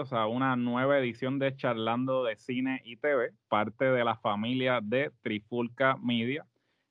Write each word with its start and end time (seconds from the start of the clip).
bienvenidos 0.00 0.12
a 0.14 0.26
una 0.28 0.56
nueva 0.56 0.98
edición 0.98 1.38
de 1.38 1.54
Charlando 1.54 2.24
de 2.24 2.34
Cine 2.36 2.80
y 2.86 2.96
TV, 2.96 3.32
parte 3.48 3.84
de 3.84 4.02
la 4.02 4.16
familia 4.16 4.80
de 4.82 5.10
Trifulca 5.20 5.96
Media. 6.02 6.46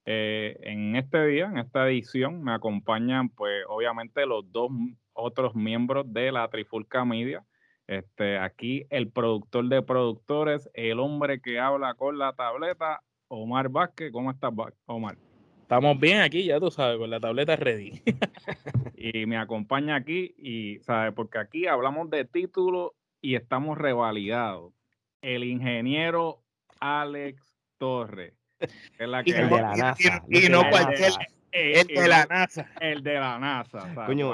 Eh, 0.05 0.59
en 0.61 0.95
este 0.95 1.25
día, 1.25 1.45
en 1.45 1.57
esta 1.57 1.89
edición, 1.89 2.43
me 2.43 2.53
acompañan, 2.53 3.29
pues, 3.29 3.63
obviamente, 3.67 4.27
los 4.27 4.51
dos 4.51 4.69
otros 5.13 5.55
miembros 5.55 6.05
de 6.13 6.31
la 6.31 6.47
Trifulca 6.49 7.03
Media. 7.03 7.43
Este, 7.87 8.37
aquí 8.37 8.85
el 8.91 9.09
productor 9.09 9.67
de 9.69 9.81
productores, 9.81 10.69
el 10.75 10.99
hombre 10.99 11.41
que 11.41 11.59
habla 11.59 11.95
con 11.95 12.19
la 12.19 12.33
tableta, 12.33 13.01
Omar 13.27 13.69
Vázquez. 13.69 14.11
¿Cómo 14.11 14.29
estás, 14.29 14.53
Omar? 14.85 15.17
Estamos 15.63 15.99
bien 15.99 16.21
aquí, 16.21 16.45
ya 16.45 16.59
tú 16.59 16.69
sabes, 16.69 16.99
con 16.99 17.09
la 17.09 17.19
tableta 17.19 17.55
ready. 17.55 18.01
y 18.95 19.25
me 19.25 19.37
acompaña 19.37 19.95
aquí, 19.95 20.35
y 20.37 20.79
sabes, 20.79 21.13
porque 21.13 21.39
aquí 21.39 21.65
hablamos 21.65 22.09
de 22.11 22.25
títulos 22.25 22.91
y 23.21 23.35
estamos 23.35 23.77
revalidados. 23.77 24.73
El 25.21 25.43
ingeniero 25.43 26.43
Alex 26.79 27.55
Torres. 27.77 28.33
Es 28.59 29.07
la 29.07 29.23
que 29.23 29.31
y, 29.31 29.33
la 29.33 29.75
NASA, 29.75 30.23
y, 30.27 30.49
no 30.49 30.69
cualquier, 30.69 31.13
el 31.51 31.87
de 31.87 32.07
la 32.07 32.25
NASA. 32.25 32.67
El 32.79 33.03
de 33.03 33.13
la 33.15 33.39
NASA. 33.39 33.79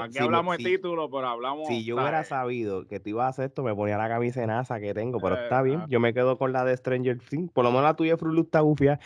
Aquí 0.04 0.18
hablamos 0.18 0.58
de 0.58 0.64
título, 0.64 1.10
pero 1.10 1.28
hablamos. 1.28 1.68
Si 1.68 1.84
yo 1.84 1.96
hubiera 1.96 2.24
sabido 2.24 2.86
que 2.86 3.00
tú 3.00 3.10
ibas 3.10 3.26
a 3.26 3.28
hacer 3.28 3.44
esto, 3.46 3.62
me 3.62 3.74
ponía 3.74 3.96
la 3.96 4.08
camisa 4.08 4.40
de 4.40 4.48
NASA 4.48 4.80
que 4.80 4.94
tengo, 4.94 5.20
pero 5.20 5.36
está 5.36 5.62
bien. 5.62 5.84
Yo 5.88 6.00
me 6.00 6.12
quedo 6.12 6.38
con 6.38 6.52
la 6.52 6.64
de 6.64 6.76
Stranger 6.76 7.18
Things. 7.18 7.50
Por 7.52 7.64
lo 7.64 7.70
menos 7.70 7.84
la 7.84 7.94
tuya, 7.94 8.16
Frulu, 8.16 8.42
está 8.42 8.60
bufia. 8.60 8.98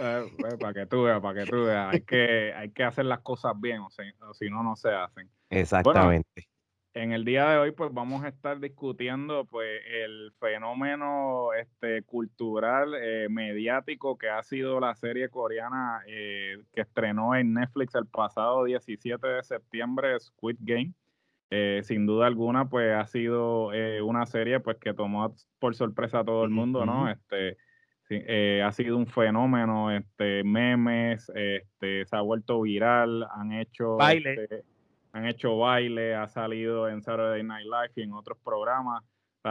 Eh, 0.00 0.26
eh, 0.38 0.56
para 0.58 0.72
que 0.72 0.86
tú 0.86 1.02
veas, 1.02 1.20
para 1.20 1.44
que 1.44 1.50
tú 1.50 1.64
veas. 1.64 1.92
Hay 1.92 2.00
que, 2.00 2.52
hay 2.54 2.70
que 2.70 2.84
hacer 2.84 3.04
las 3.04 3.20
cosas 3.20 3.52
bien, 3.60 3.80
o, 3.80 3.90
si 3.90 4.48
no, 4.50 4.62
no 4.62 4.76
se 4.76 4.90
hacen. 4.90 5.30
Exactamente. 5.50 6.48
En 6.92 7.12
el 7.12 7.24
día 7.24 7.48
de 7.50 7.58
hoy, 7.58 7.70
pues 7.70 7.92
vamos 7.92 8.24
a 8.24 8.28
estar 8.28 8.58
discutiendo 8.58 9.44
pues 9.44 9.80
el 9.86 10.32
fenómeno 10.40 11.52
este, 11.52 12.02
cultural, 12.02 12.94
eh, 13.00 13.28
mediático 13.30 14.18
que 14.18 14.28
ha 14.28 14.42
sido 14.42 14.80
la 14.80 14.96
serie 14.96 15.28
coreana 15.28 16.02
eh, 16.08 16.58
que 16.74 16.80
estrenó 16.80 17.36
en 17.36 17.54
Netflix 17.54 17.94
el 17.94 18.06
pasado 18.06 18.64
17 18.64 19.24
de 19.24 19.42
septiembre, 19.44 20.18
Squid 20.18 20.56
Game. 20.58 20.92
Eh, 21.52 21.80
sin 21.84 22.06
duda 22.06 22.26
alguna, 22.26 22.68
pues 22.68 22.92
ha 22.92 23.06
sido 23.06 23.70
una 24.04 24.26
serie 24.26 24.58
pues 24.58 24.76
que 24.78 24.92
tomó 24.92 25.34
por 25.60 25.76
sorpresa 25.76 26.20
a 26.20 26.24
todo 26.24 26.44
el 26.44 26.50
mundo, 26.50 26.84
¿no? 26.84 27.08
Este, 27.08 27.56
ha 28.62 28.72
sido 28.72 28.96
un 28.96 29.06
fenómeno, 29.06 29.92
este, 29.92 30.42
memes, 30.42 31.30
este, 31.34 32.04
se 32.04 32.16
ha 32.16 32.20
vuelto 32.20 32.60
viral, 32.60 33.24
han 33.32 33.52
hecho... 33.52 33.96
Baile. 33.96 34.34
Este, 34.34 34.64
han 35.12 35.26
hecho 35.26 35.58
baile, 35.58 36.14
ha 36.14 36.28
salido 36.28 36.88
en 36.88 37.02
Saturday 37.02 37.42
Night 37.42 37.66
Live 37.66 37.92
y 37.96 38.02
en 38.02 38.12
otros 38.12 38.38
programas. 38.44 39.02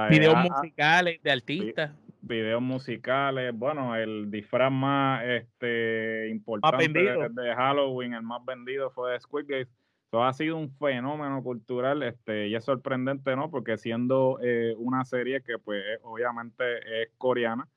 Videos 0.09 0.35
musicales 0.35 1.21
de 1.23 1.31
artistas. 1.31 1.91
Videos 2.21 2.61
musicales, 2.61 3.57
bueno, 3.57 3.95
el 3.95 4.29
disfraz 4.29 4.71
más 4.71 5.23
este, 5.25 6.29
importante 6.29 6.89
de, 6.89 7.55
Halloween, 7.55 8.13
el 8.13 8.23
más 8.23 8.43
vendido 8.45 8.91
fue 8.91 9.13
de 9.13 9.19
Squid 9.19 9.45
Game. 9.47 9.67
Eso 10.07 10.23
ha 10.23 10.33
sido 10.33 10.57
un 10.57 10.71
fenómeno 10.71 11.41
cultural 11.43 12.03
este, 12.03 12.47
y 12.47 12.55
es 12.55 12.65
sorprendente, 12.65 13.35
¿no? 13.35 13.49
Porque 13.49 13.77
siendo 13.77 14.39
eh, 14.41 14.73
una 14.77 15.05
serie 15.05 15.41
que 15.41 15.59
pues 15.59 15.81
obviamente 16.01 17.03
es 17.03 17.09
coreana, 17.17 17.67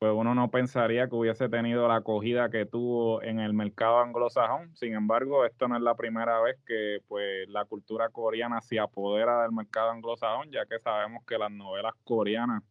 pues 0.00 0.14
uno 0.16 0.34
no 0.34 0.50
pensaría 0.50 1.08
que 1.08 1.14
hubiese 1.14 1.50
tenido 1.50 1.86
la 1.86 1.96
acogida 1.96 2.48
que 2.48 2.64
tuvo 2.64 3.22
en 3.22 3.38
el 3.38 3.52
mercado 3.52 3.98
anglosajón. 3.98 4.74
Sin 4.74 4.94
embargo, 4.94 5.44
esto 5.44 5.68
no 5.68 5.76
es 5.76 5.82
la 5.82 5.94
primera 5.94 6.40
vez 6.40 6.56
que 6.66 7.00
pues 7.06 7.46
la 7.50 7.66
cultura 7.66 8.08
coreana 8.08 8.62
se 8.62 8.80
apodera 8.80 9.42
del 9.42 9.52
mercado 9.52 9.90
anglosajón, 9.90 10.50
ya 10.50 10.64
que 10.64 10.78
sabemos 10.78 11.22
que 11.26 11.36
las 11.36 11.50
novelas 11.50 11.92
coreanas 12.02 12.62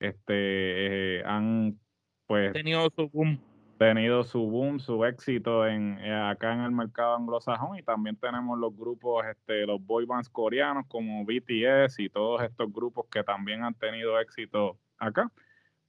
este, 0.00 1.20
eh, 1.20 1.22
han 1.24 1.80
pues 2.26 2.52
tenido 2.52 2.90
su 2.94 3.08
boom 3.08 3.40
tenido 3.78 4.22
su 4.22 4.40
boom, 4.40 4.78
su 4.78 5.02
éxito 5.06 5.66
en 5.66 5.98
eh, 6.00 6.14
acá 6.14 6.52
en 6.52 6.60
el 6.60 6.72
mercado 6.72 7.16
anglosajón 7.16 7.78
y 7.78 7.82
también 7.82 8.16
tenemos 8.16 8.58
los 8.58 8.76
grupos, 8.76 9.24
este, 9.26 9.66
los 9.66 9.84
boy 9.84 10.04
bands 10.04 10.28
coreanos 10.28 10.84
como 10.88 11.24
BTS 11.24 12.00
y 12.00 12.10
todos 12.10 12.42
estos 12.42 12.70
grupos 12.70 13.06
que 13.10 13.22
también 13.22 13.64
han 13.64 13.74
tenido 13.74 14.20
éxito 14.20 14.78
acá. 14.98 15.30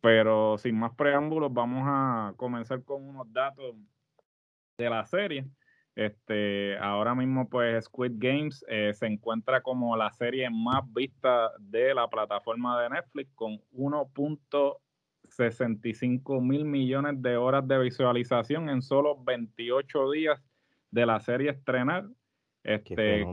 Pero 0.01 0.57
sin 0.57 0.79
más 0.79 0.95
preámbulos, 0.95 1.53
vamos 1.53 1.83
a 1.85 2.33
comenzar 2.37 2.83
con 2.83 3.03
unos 3.03 3.31
datos 3.31 3.75
de 4.77 4.89
la 4.89 5.05
serie. 5.05 5.45
Este, 5.95 6.77
ahora 6.77 7.15
mismo, 7.15 7.47
pues 7.49 7.85
Squid 7.85 8.13
Games 8.17 8.65
eh, 8.67 8.91
se 8.93 9.07
encuentra 9.07 9.61
como 9.61 9.95
la 9.97 10.11
serie 10.11 10.47
más 10.51 10.83
vista 10.93 11.49
de 11.59 11.95
la 11.95 12.07
plataforma 12.07 12.79
de 12.83 12.91
Netflix 12.91 13.31
con 13.33 13.59
1.65 13.73 16.41
mil 16.41 16.65
millones 16.65 17.19
de 17.19 17.35
horas 17.35 17.67
de 17.67 17.79
visualización 17.79 18.69
en 18.69 18.83
solo 18.83 19.17
28 19.23 20.11
días 20.11 20.39
de 20.91 21.07
la 21.07 21.19
serie 21.19 21.49
estrenar. 21.49 22.05
Este, 22.63 23.25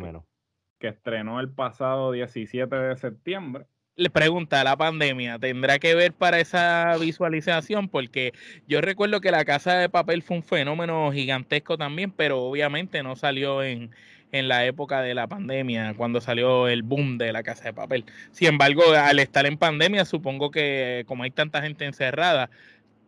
que 0.78 0.88
estrenó 0.88 1.41
el 1.41 1.52
pasado 1.52 2.12
17 2.12 2.75
de 2.75 2.96
septiembre 2.96 3.66
le 3.97 4.10
pregunta, 4.10 4.65
¿la 4.65 4.77
pandemia 4.77 5.38
tendrá 5.38 5.78
que 5.78 5.94
ver 5.94 6.12
para 6.12 6.41
esa 6.41 6.97
visualización? 6.99 7.88
Porque 7.88 8.32
yo 8.66 8.81
recuerdo 8.81 9.21
que 9.21 9.31
la 9.31 9.44
casa 9.44 9.78
de 9.78 9.88
papel 9.88 10.22
fue 10.22 10.37
un 10.38 10.43
fenómeno 10.43 11.12
gigantesco 11.12 11.78
también, 11.78 12.10
pero 12.10 12.43
obviamente 12.43 13.03
no 13.03 13.15
salió 13.15 13.62
en, 13.62 13.91
en 14.32 14.49
la 14.49 14.66
época 14.66 15.00
de 15.03 15.15
la 15.15 15.28
pandemia, 15.28 15.94
cuando 15.97 16.21
salió 16.21 16.66
el 16.69 16.82
boom 16.82 17.19
de 17.19 17.32
la 17.32 17.43
casa 17.44 17.65
de 17.65 17.72
papel. 17.72 18.05
Sin 18.32 18.49
embargo, 18.49 18.82
al 18.93 19.21
estar 19.21 19.47
en 19.47 19.59
pandemia, 19.59 20.05
supongo 20.05 20.50
que 20.50 21.05
como 21.06 21.22
hay 21.22 21.31
tanta 21.31 21.62
gente 21.62 21.84
encerrada, 21.84 22.50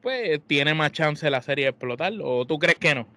pues 0.02 0.40
tiene 0.46 0.74
más 0.74 0.92
chance 0.92 1.28
la 1.30 1.42
serie 1.42 1.64
de 1.64 1.70
explotar, 1.70 2.12
¿o 2.22 2.46
tú 2.46 2.58
crees 2.60 2.78
que 2.78 2.94
no? 2.94 3.08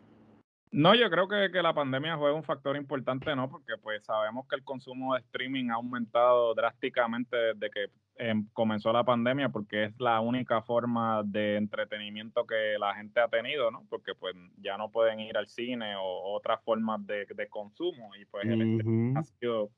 No, 0.71 0.93
yo 0.93 1.09
creo 1.09 1.27
que, 1.27 1.49
que, 1.51 1.63
la 1.63 1.73
pandemia 1.73 2.15
juega 2.15 2.35
un 2.35 2.43
factor 2.43 2.75
importante, 2.75 3.35
¿no? 3.35 3.49
Porque 3.49 3.73
pues 3.81 4.03
sabemos 4.05 4.47
que 4.47 4.55
el 4.55 4.63
consumo 4.63 5.15
de 5.15 5.21
streaming 5.21 5.71
ha 5.71 5.75
aumentado 5.75 6.53
drásticamente 6.53 7.35
desde 7.35 7.71
que 7.71 7.87
em, 8.17 8.47
comenzó 8.53 8.93
la 8.93 9.03
pandemia, 9.03 9.49
porque 9.49 9.85
es 9.85 9.99
la 9.99 10.19
única 10.19 10.61
forma 10.61 11.23
de 11.25 11.57
entretenimiento 11.57 12.45
que 12.45 12.77
la 12.77 12.93
gente 12.93 13.19
ha 13.19 13.27
tenido, 13.27 13.71
¿no? 13.71 13.83
Porque 13.89 14.13
pues 14.13 14.35
ya 14.57 14.77
no 14.77 14.91
pueden 14.91 15.19
ir 15.19 15.37
al 15.37 15.47
cine 15.47 15.95
o 15.95 16.35
otras 16.35 16.63
formas 16.63 17.05
de, 17.07 17.25
consumo 17.49 18.15
y 18.15 18.25
pues 18.25 18.45
el 18.45 19.13
ha 19.15 19.23
sido 19.23 19.71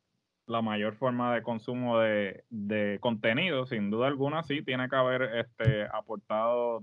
la 0.45 0.61
mayor 0.61 0.95
forma 0.95 1.33
de 1.33 1.41
consumo 1.41 1.99
de, 1.99 2.43
de 2.49 2.97
contenido, 2.99 3.65
sin 3.65 3.89
duda 3.91 4.07
alguna, 4.07 4.43
sí, 4.43 4.61
tiene 4.61 4.89
que 4.89 4.95
haber 4.97 5.21
este, 5.37 5.87
aportado 5.93 6.81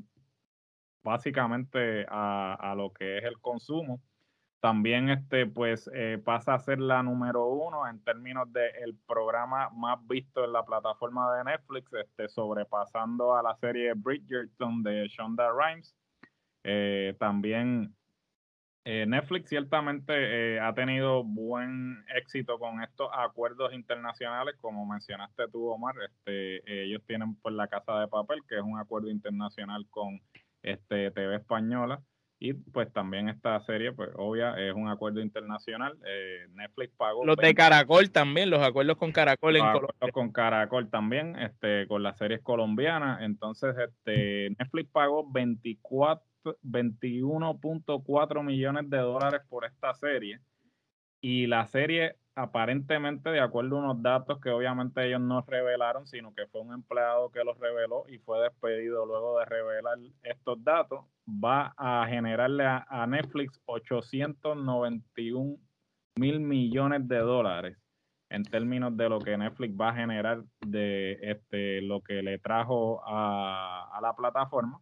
básicamente 1.02 2.06
a, 2.08 2.74
lo 2.76 2.92
que 2.92 3.18
es 3.18 3.24
el 3.24 3.38
consumo. 3.40 4.00
También 4.60 5.08
este, 5.08 5.46
pues, 5.46 5.88
eh, 5.94 6.20
pasa 6.24 6.54
a 6.54 6.58
ser 6.58 6.80
la 6.80 7.02
número 7.02 7.46
uno 7.46 7.86
en 7.88 8.02
términos 8.02 8.52
del 8.52 8.72
el 8.82 8.96
programa 9.06 9.70
más 9.70 10.04
visto 10.08 10.44
en 10.44 10.52
la 10.52 10.64
plataforma 10.64 11.32
de 11.36 11.44
Netflix, 11.44 11.92
este, 11.92 12.28
sobrepasando 12.28 13.36
a 13.36 13.42
la 13.42 13.54
serie 13.56 13.92
Bridgerton 13.94 14.82
de 14.82 15.06
Shonda 15.08 15.48
Rhimes. 15.52 15.94
Eh, 16.64 17.14
también 17.20 17.94
eh, 18.84 19.06
Netflix 19.06 19.48
ciertamente 19.48 20.58
ha 20.58 20.74
tenido 20.74 21.22
buen 21.22 22.04
éxito 22.16 22.58
con 22.58 22.82
estos 22.82 23.08
acuerdos 23.12 23.72
internacionales, 23.72 24.56
como 24.60 24.84
mencionaste 24.86 25.46
tú, 25.52 25.68
Omar. 25.68 25.94
Este, 26.04 26.82
ellos 26.82 27.02
tienen 27.06 27.36
pues 27.36 27.54
la 27.54 27.68
Casa 27.68 28.00
de 28.00 28.08
Papel, 28.08 28.40
que 28.48 28.56
es 28.56 28.62
un 28.62 28.78
acuerdo 28.78 29.08
internacional 29.08 29.86
con 29.88 30.20
este, 30.70 31.10
TV 31.10 31.36
Española. 31.36 32.02
Y 32.40 32.52
pues 32.52 32.92
también 32.92 33.28
esta 33.28 33.58
serie, 33.60 33.92
pues 33.92 34.10
obvia, 34.16 34.54
es 34.58 34.72
un 34.72 34.88
acuerdo 34.88 35.20
internacional. 35.20 35.98
Eh, 36.06 36.46
Netflix 36.52 36.94
pagó. 36.96 37.24
Los 37.26 37.36
de 37.36 37.52
Caracol 37.52 38.10
también, 38.10 38.48
los 38.48 38.62
acuerdos 38.62 38.96
con 38.96 39.10
Caracol 39.10 39.56
en 39.56 39.64
Colombia. 39.64 40.12
Con 40.12 40.30
Caracol 40.30 40.88
también, 40.88 41.36
este, 41.36 41.88
con 41.88 42.04
las 42.04 42.16
series 42.16 42.40
colombianas. 42.42 43.22
Entonces, 43.22 43.74
este, 43.76 44.50
Netflix 44.50 44.88
pagó 44.90 45.28
24, 45.28 46.24
21.4 46.62 48.44
millones 48.44 48.88
de 48.88 48.98
dólares 48.98 49.40
por 49.48 49.64
esta 49.64 49.92
serie. 49.94 50.38
Y 51.20 51.48
la 51.48 51.66
serie 51.66 52.14
aparentemente, 52.38 53.30
de 53.30 53.40
acuerdo 53.40 53.76
a 53.76 53.80
unos 53.80 54.02
datos 54.02 54.40
que 54.40 54.50
obviamente 54.50 55.04
ellos 55.04 55.20
no 55.20 55.42
revelaron, 55.42 56.06
sino 56.06 56.32
que 56.32 56.46
fue 56.46 56.60
un 56.60 56.72
empleado 56.72 57.30
que 57.30 57.42
los 57.42 57.58
reveló 57.58 58.04
y 58.08 58.18
fue 58.18 58.40
despedido 58.40 59.04
luego 59.06 59.40
de 59.40 59.44
revelar 59.44 59.98
estos 60.22 60.62
datos, 60.62 61.04
va 61.28 61.74
a 61.76 62.06
generarle 62.06 62.64
a, 62.64 63.06
Netflix 63.08 63.60
891 63.66 65.56
mil 66.16 66.40
millones 66.40 67.08
de 67.08 67.18
dólares 67.18 67.76
en 68.30 68.44
términos 68.44 68.96
de 68.96 69.08
lo 69.08 69.18
que 69.18 69.36
Netflix 69.36 69.74
va 69.74 69.90
a 69.90 69.94
generar 69.94 70.44
de 70.64 71.18
este 71.22 71.80
lo 71.80 72.02
que 72.02 72.22
le 72.22 72.38
trajo 72.38 73.02
a, 73.04 73.88
a 73.96 74.00
la 74.00 74.14
plataforma. 74.14 74.80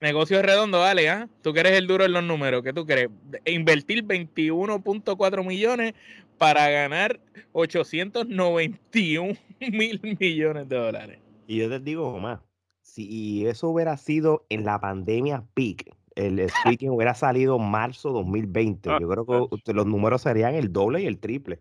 Negocio 0.00 0.40
redondo, 0.40 0.80
vale, 0.80 1.10
¿ah? 1.10 1.28
Tú 1.42 1.52
que 1.52 1.60
eres 1.60 1.72
el 1.72 1.86
duro 1.86 2.06
en 2.06 2.12
los 2.12 2.24
números, 2.24 2.62
¿qué 2.62 2.72
tú 2.72 2.86
crees? 2.86 3.10
Invertir 3.44 4.02
21.4 4.04 5.44
millones 5.44 5.92
para 6.38 6.70
ganar 6.70 7.20
891 7.52 9.34
mil 9.70 10.00
millones 10.18 10.68
de 10.70 10.76
dólares. 10.76 11.18
Y 11.46 11.58
yo 11.58 11.68
te 11.68 11.80
digo, 11.80 12.18
más, 12.18 12.40
si 12.80 13.46
eso 13.46 13.68
hubiera 13.68 13.98
sido 13.98 14.46
en 14.48 14.64
la 14.64 14.80
pandemia 14.80 15.44
peak, 15.52 15.94
el 16.14 16.48
speaking 16.48 16.90
hubiera 16.90 17.14
salido 17.14 17.58
marzo 17.58 18.10
2020, 18.10 18.90
yo 19.00 19.08
creo 19.08 19.48
que 19.64 19.72
los 19.74 19.86
números 19.86 20.22
serían 20.22 20.54
el 20.54 20.72
doble 20.72 21.02
y 21.02 21.06
el 21.06 21.18
triple. 21.18 21.60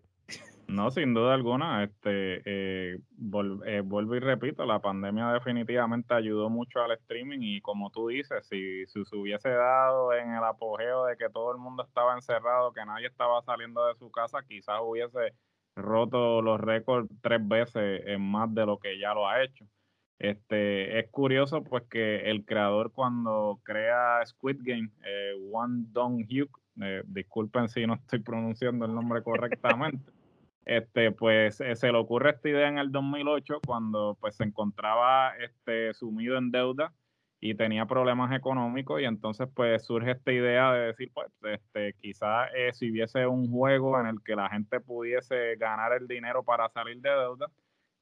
No, 0.69 0.92
sin 0.92 1.16
duda 1.16 1.33
alguna. 1.33 1.83
Este, 1.83 2.42
eh, 2.45 3.00
eh, 3.66 3.81
vuelvo 3.83 4.16
y 4.16 4.19
repito, 4.19 4.66
la 4.66 4.80
pandemia 4.80 5.33
definitivamente 5.33 6.13
ayudó 6.13 6.50
mucho 6.50 6.81
al 6.81 6.92
streaming 6.92 7.39
y 7.42 7.62
como 7.62 7.89
tú 7.89 8.07
dices, 8.07 8.48
si, 8.48 8.86
se 8.86 9.16
hubiese 9.16 9.50
dado 9.50 10.13
en 10.13 10.31
el 10.31 10.44
apogeo 10.44 11.06
de 11.06 11.18
que 11.18 11.30
todo 11.30 11.51
el 11.54 11.57
mundo 11.57 11.83
estaba 11.83 12.13
encerrado, 12.13 12.71
que 12.71 12.86
nadie 12.86 13.07
estaba 13.07 13.42
saliendo 13.42 13.86
de 13.88 13.95
su 13.95 14.12
casa, 14.12 14.44
quizás 14.48 14.80
hubiese 14.83 15.33
roto 15.75 16.42
los 16.42 16.60
récords 16.60 17.10
tres 17.21 17.48
veces 17.48 18.04
en 18.06 18.21
más 18.21 18.54
de 18.54 18.66
lo 18.66 18.77
que 18.80 19.00
ya 19.00 19.13
lo 19.16 19.27
ha 19.27 19.44
hecho. 19.44 19.66
Este, 20.19 21.00
es 21.00 21.10
curioso 21.10 21.63
pues 21.63 21.83
que 21.89 22.30
el 22.30 22.45
creador 22.45 22.92
cuando 22.92 23.60
crea 23.63 24.24
Squid 24.25 24.57
Game, 24.60 24.89
eh, 25.04 25.33
One 25.51 25.86
Dong 25.88 26.25
Hyuk, 26.27 26.60
eh, 26.81 27.01
disculpen 27.07 27.69
si 27.69 27.88
no 27.88 27.95
estoy 27.95 28.19
pronunciando 28.19 28.86
el 28.86 28.94
nombre 28.94 29.24
correctamente, 29.24 30.12
este, 30.69 31.12
pues 31.12 31.62
eh, 31.62 31.75
se 31.75 31.92
le 31.92 31.98
ocurre 31.98 32.30
esta 32.30 32.48
idea 32.48 32.68
en 32.68 32.77
el 32.77 32.92
2008 32.92 33.60
cuando 33.66 34.16
pues 34.21 34.36
se 34.36 34.44
encontraba 34.44 35.36
este, 35.38 35.95
sumido 35.95 36.38
en 36.38 36.51
deuda 36.51 36.94
y 37.39 37.56
tenía 37.56 37.88
problemas 37.88 38.31
económicos 38.33 39.01
y 39.01 39.06
entonces 39.06 39.50
pues 39.56 39.83
surge 39.83 40.12
esta 40.12 40.31
idea 40.31 40.71
de 40.74 40.86
decir 40.88 41.12
pues 41.12 41.31
este 41.42 41.94
quizás 41.94 42.51
eh, 42.56 42.71
si 42.74 42.92
hubiese 42.92 43.25
un 43.25 43.50
juego 43.50 44.00
en 44.00 44.06
el 44.06 44.21
que 44.24 44.36
la 44.36 44.48
gente 44.48 44.80
pudiese 44.80 45.56
ganar 45.56 45.94
el 45.94 46.07
dinero 46.07 46.44
para 46.44 46.69
salir 46.69 47.01
de 47.01 47.10
deuda 47.10 47.48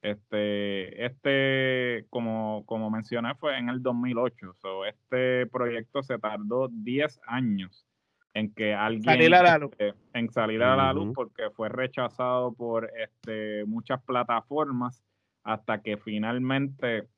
este 0.02 1.06
este 1.06 2.04
como 2.10 2.64
como 2.66 2.90
mencioné 2.90 3.34
fue 3.36 3.56
en 3.56 3.70
el 3.70 3.82
2008 3.82 4.54
so, 4.60 4.84
este 4.84 5.46
proyecto 5.46 6.02
se 6.02 6.18
tardó 6.18 6.68
10 6.70 7.18
años 7.26 7.86
en 8.34 8.52
que 8.54 8.74
alguien 8.74 9.34
a 9.34 9.42
la 9.42 9.58
luz. 9.58 9.70
Este, 9.78 9.94
en 10.12 10.30
salir 10.30 10.62
a 10.62 10.76
la 10.76 10.92
luz 10.92 11.12
porque 11.14 11.50
fue 11.50 11.68
rechazado 11.68 12.52
por 12.52 12.90
este, 12.96 13.64
muchas 13.64 14.02
plataformas 14.02 15.02
hasta 15.42 15.82
que 15.82 15.96
finalmente 15.96 17.08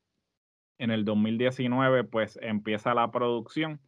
en 0.78 0.90
el 0.90 1.04
2019 1.04 2.04
pues 2.04 2.38
empieza 2.42 2.94
la 2.94 3.10
producción. 3.10 3.80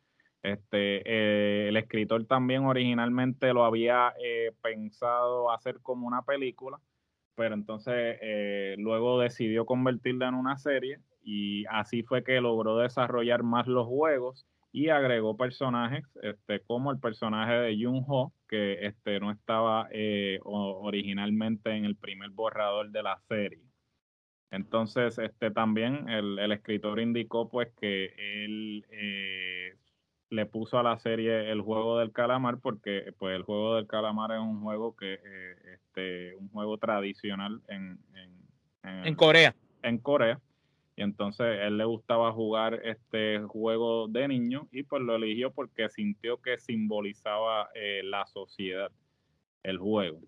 Este, 0.42 1.02
eh, 1.06 1.68
el 1.68 1.76
escritor 1.76 2.24
también 2.26 2.64
originalmente 2.64 3.52
lo 3.52 3.64
había 3.64 4.12
eh, 4.22 4.52
pensado 4.60 5.52
hacer 5.52 5.78
como 5.80 6.06
una 6.06 6.22
película, 6.22 6.80
pero 7.36 7.54
entonces 7.54 8.18
eh, 8.20 8.74
luego 8.78 9.20
decidió 9.20 9.64
convertirla 9.64 10.28
en 10.28 10.34
una 10.34 10.58
serie 10.58 10.98
y 11.22 11.64
así 11.66 12.02
fue 12.02 12.24
que 12.24 12.40
logró 12.40 12.76
desarrollar 12.76 13.44
más 13.44 13.68
los 13.68 13.86
juegos 13.86 14.44
y 14.72 14.88
agregó 14.88 15.36
personajes 15.36 16.04
este, 16.22 16.60
como 16.60 16.90
el 16.90 16.98
personaje 16.98 17.52
de 17.52 17.76
Jung 17.84 18.04
Ho, 18.08 18.32
que 18.48 18.86
este, 18.86 19.20
no 19.20 19.30
estaba 19.30 19.86
eh, 19.92 20.40
originalmente 20.42 21.70
en 21.70 21.84
el 21.84 21.94
primer 21.94 22.30
borrador 22.30 22.90
de 22.90 23.02
la 23.02 23.20
serie. 23.28 23.62
Entonces, 24.50 25.18
este, 25.18 25.50
también 25.50 26.08
el, 26.08 26.38
escritor 26.52 27.00
indicó 27.00 27.48
pues 27.50 27.68
que 27.78 28.14
él 28.16 28.86
eh, 28.90 29.76
le 30.30 30.46
puso 30.46 30.78
a 30.78 30.82
la 30.82 30.98
serie 30.98 31.50
el 31.50 31.60
juego 31.60 31.98
del 31.98 32.12
calamar 32.12 32.58
porque 32.58 33.14
pues 33.18 33.36
el 33.36 33.42
juego 33.42 33.76
del 33.76 33.86
calamar 33.86 34.32
es 34.32 34.40
un 34.40 34.62
juego 34.62 34.96
que 34.96 35.14
eh, 35.14 35.56
este, 35.74 36.34
un 36.36 36.48
juego 36.48 36.78
tradicional 36.78 37.60
en, 37.68 37.98
en 38.82 39.14
Corea. 39.14 39.54
En 39.82 39.98
Corea 39.98 40.40
y 40.94 41.02
entonces 41.02 41.46
él 41.62 41.78
le 41.78 41.84
gustaba 41.84 42.32
jugar 42.32 42.80
este 42.84 43.40
juego 43.40 44.08
de 44.08 44.28
niño 44.28 44.68
y 44.70 44.82
pues 44.82 45.02
lo 45.02 45.16
eligió 45.16 45.50
porque 45.50 45.88
sintió 45.88 46.40
que 46.40 46.58
simbolizaba 46.58 47.70
eh, 47.74 48.02
la 48.04 48.26
sociedad, 48.26 48.90
el 49.62 49.78
juego. 49.78 50.20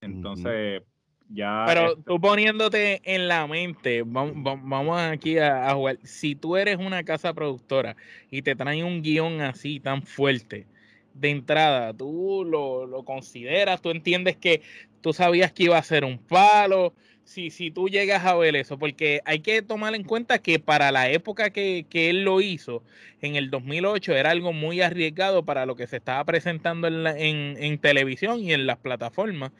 Entonces, 0.00 0.82
ya... 1.28 1.64
Pero 1.66 1.96
tú 1.96 2.18
poniéndote 2.18 3.02
en 3.04 3.28
la 3.28 3.46
mente, 3.46 4.02
vamos, 4.02 4.98
aquí 4.98 5.38
a, 5.38 5.74
jugar, 5.74 5.98
si 6.04 6.34
tú 6.34 6.56
eres 6.56 6.78
una 6.78 7.04
casa 7.04 7.34
productora 7.34 7.96
y 8.30 8.40
te 8.40 8.56
traen 8.56 8.86
un 8.86 9.02
guion 9.02 9.42
así 9.42 9.78
tan 9.78 10.02
fuerte, 10.02 10.66
de 11.12 11.28
entrada, 11.28 11.92
tú 11.92 12.46
lo, 12.46 12.86
lo 12.86 13.04
consideras, 13.04 13.82
tú 13.82 13.90
entiendes 13.90 14.36
que 14.36 14.62
tú 15.02 15.12
sabías 15.12 15.52
que 15.52 15.64
iba 15.64 15.76
a 15.76 15.82
ser 15.82 16.04
un 16.04 16.18
palo, 16.18 16.94
si, 17.30 17.50
si 17.50 17.70
tú 17.70 17.88
llegas 17.88 18.24
a 18.26 18.34
ver 18.34 18.56
eso, 18.56 18.76
porque 18.76 19.20
hay 19.24 19.38
que 19.38 19.62
tomar 19.62 19.94
en 19.94 20.02
cuenta 20.02 20.40
que 20.40 20.58
para 20.58 20.90
la 20.90 21.10
época 21.10 21.50
que, 21.50 21.86
él 21.92 22.24
lo 22.24 22.40
hizo, 22.40 22.82
en 23.22 23.36
el 23.36 23.50
2008, 23.50 24.16
era 24.16 24.32
algo 24.32 24.52
muy 24.52 24.80
arriesgado 24.82 25.44
para 25.44 25.64
lo 25.64 25.76
que 25.76 25.86
se 25.86 25.98
estaba 25.98 26.24
presentando 26.24 26.88
en, 26.88 27.56
en, 27.56 27.78
televisión 27.78 28.40
y 28.40 28.52
en 28.52 28.66
las 28.66 28.78
plataformas. 28.78 29.52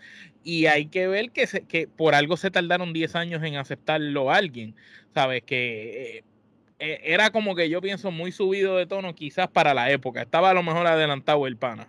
Y 0.42 0.66
hay 0.66 0.86
que 0.86 1.06
ver 1.06 1.30
que, 1.30 1.46
que 1.68 1.86
por 1.86 2.16
algo 2.16 2.36
se 2.36 2.50
tardaron 2.50 2.92
10 2.92 3.14
años 3.14 3.42
en 3.44 3.54
aceptarlo 3.56 4.32
a 4.32 4.36
alguien. 4.36 4.74
¿Sabes? 5.14 5.42
Que 5.44 6.18
eh, 6.18 6.24
eh, 6.80 7.00
era 7.04 7.30
como 7.30 7.54
que 7.54 7.68
yo 7.68 7.80
pienso 7.80 8.10
muy 8.10 8.32
subido 8.32 8.78
de 8.78 8.86
tono 8.86 9.14
quizás 9.14 9.48
para 9.48 9.74
la 9.74 9.92
época. 9.92 10.22
Estaba 10.22 10.50
a 10.50 10.54
lo 10.54 10.64
mejor 10.64 10.88
adelantado 10.88 11.46
el 11.46 11.56
pana. 11.56 11.88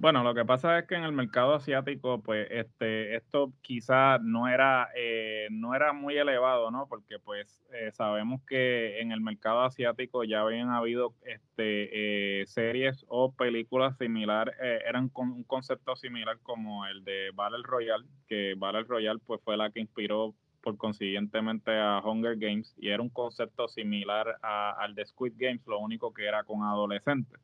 Bueno, 0.00 0.22
lo 0.22 0.32
que 0.32 0.44
pasa 0.44 0.78
es 0.78 0.86
que 0.86 0.94
en 0.94 1.02
el 1.02 1.10
mercado 1.10 1.54
asiático, 1.54 2.22
pues, 2.22 2.46
este, 2.52 3.16
esto 3.16 3.52
quizá 3.62 4.18
no 4.18 4.46
era, 4.46 4.88
eh, 4.94 5.48
no 5.50 5.74
era 5.74 5.92
muy 5.92 6.16
elevado, 6.16 6.70
¿no? 6.70 6.86
Porque, 6.88 7.18
pues, 7.18 7.64
eh, 7.72 7.90
sabemos 7.92 8.40
que 8.46 9.00
en 9.00 9.10
el 9.10 9.20
mercado 9.20 9.62
asiático 9.62 10.22
ya 10.22 10.42
habían 10.42 10.68
habido, 10.68 11.16
este, 11.22 12.42
eh, 12.42 12.46
series 12.46 13.04
o 13.08 13.34
películas 13.34 13.96
similares, 13.98 14.54
eran 14.60 15.08
con 15.08 15.32
un 15.32 15.42
concepto 15.42 15.96
similar 15.96 16.38
como 16.44 16.86
el 16.86 17.02
de 17.02 17.32
Battle 17.34 17.64
Royale, 17.64 18.06
que 18.28 18.54
Battle 18.56 18.84
Royale, 18.84 19.18
pues, 19.26 19.40
fue 19.42 19.56
la 19.56 19.70
que 19.72 19.80
inspiró 19.80 20.32
por 20.60 20.76
consiguientemente 20.76 21.76
a 21.76 22.00
Hunger 22.04 22.36
Games 22.36 22.72
y 22.78 22.90
era 22.90 23.02
un 23.02 23.10
concepto 23.10 23.66
similar 23.66 24.38
al 24.42 24.94
de 24.94 25.04
Squid 25.06 25.32
Games, 25.36 25.66
lo 25.66 25.80
único 25.80 26.12
que 26.14 26.24
era 26.26 26.44
con 26.44 26.62
adolescentes. 26.62 27.40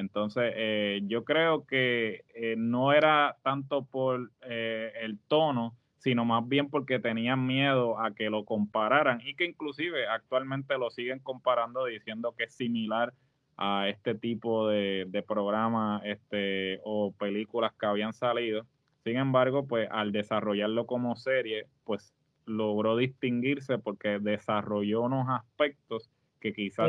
Entonces, 0.00 0.52
eh, 0.56 1.02
yo 1.04 1.24
creo 1.24 1.66
que 1.66 2.24
eh, 2.34 2.56
no 2.56 2.92
era 2.92 3.36
tanto 3.42 3.84
por 3.84 4.32
eh, 4.42 4.92
el 5.02 5.18
tono, 5.28 5.76
sino 5.98 6.24
más 6.24 6.48
bien 6.48 6.70
porque 6.70 6.98
tenían 6.98 7.46
miedo 7.46 8.00
a 8.00 8.14
que 8.14 8.30
lo 8.30 8.44
compararan 8.44 9.20
y 9.22 9.34
que 9.34 9.44
inclusive 9.44 10.08
actualmente 10.08 10.78
lo 10.78 10.90
siguen 10.90 11.18
comparando 11.20 11.84
diciendo 11.84 12.34
que 12.36 12.44
es 12.44 12.54
similar 12.54 13.12
a 13.58 13.88
este 13.90 14.14
tipo 14.14 14.66
de, 14.68 15.24
programas 15.28 16.00
este, 16.06 16.80
o 16.82 17.12
películas 17.12 17.72
que 17.78 17.84
habían 17.84 18.14
salido. 18.14 18.64
Sin 19.04 19.18
embargo, 19.18 19.66
pues 19.66 19.86
al 19.90 20.12
desarrollarlo 20.12 20.86
como 20.86 21.14
serie, 21.16 21.66
pues 21.84 22.14
logró 22.46 22.96
distinguirse 22.96 23.78
porque 23.78 24.18
desarrolló 24.18 25.02
unos 25.02 25.28
aspectos 25.28 26.10
que 26.40 26.54
quizás 26.54 26.88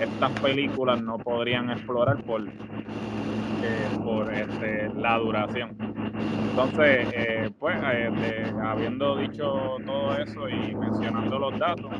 estas 0.00 0.32
películas 0.40 1.00
no 1.00 1.18
podrían 1.18 1.70
explorar 1.70 2.22
por, 2.24 2.42
eh, 3.62 3.88
por 4.02 4.32
este, 4.32 4.88
la 4.94 5.18
duración. 5.18 5.76
Entonces, 6.48 7.08
eh, 7.12 7.50
pues, 7.58 7.76
eh, 7.92 8.52
habiendo 8.64 9.16
dicho 9.16 9.76
todo 9.84 10.16
eso 10.16 10.48
y 10.48 10.74
mencionando 10.74 11.38
los 11.38 11.58
datos, 11.58 11.90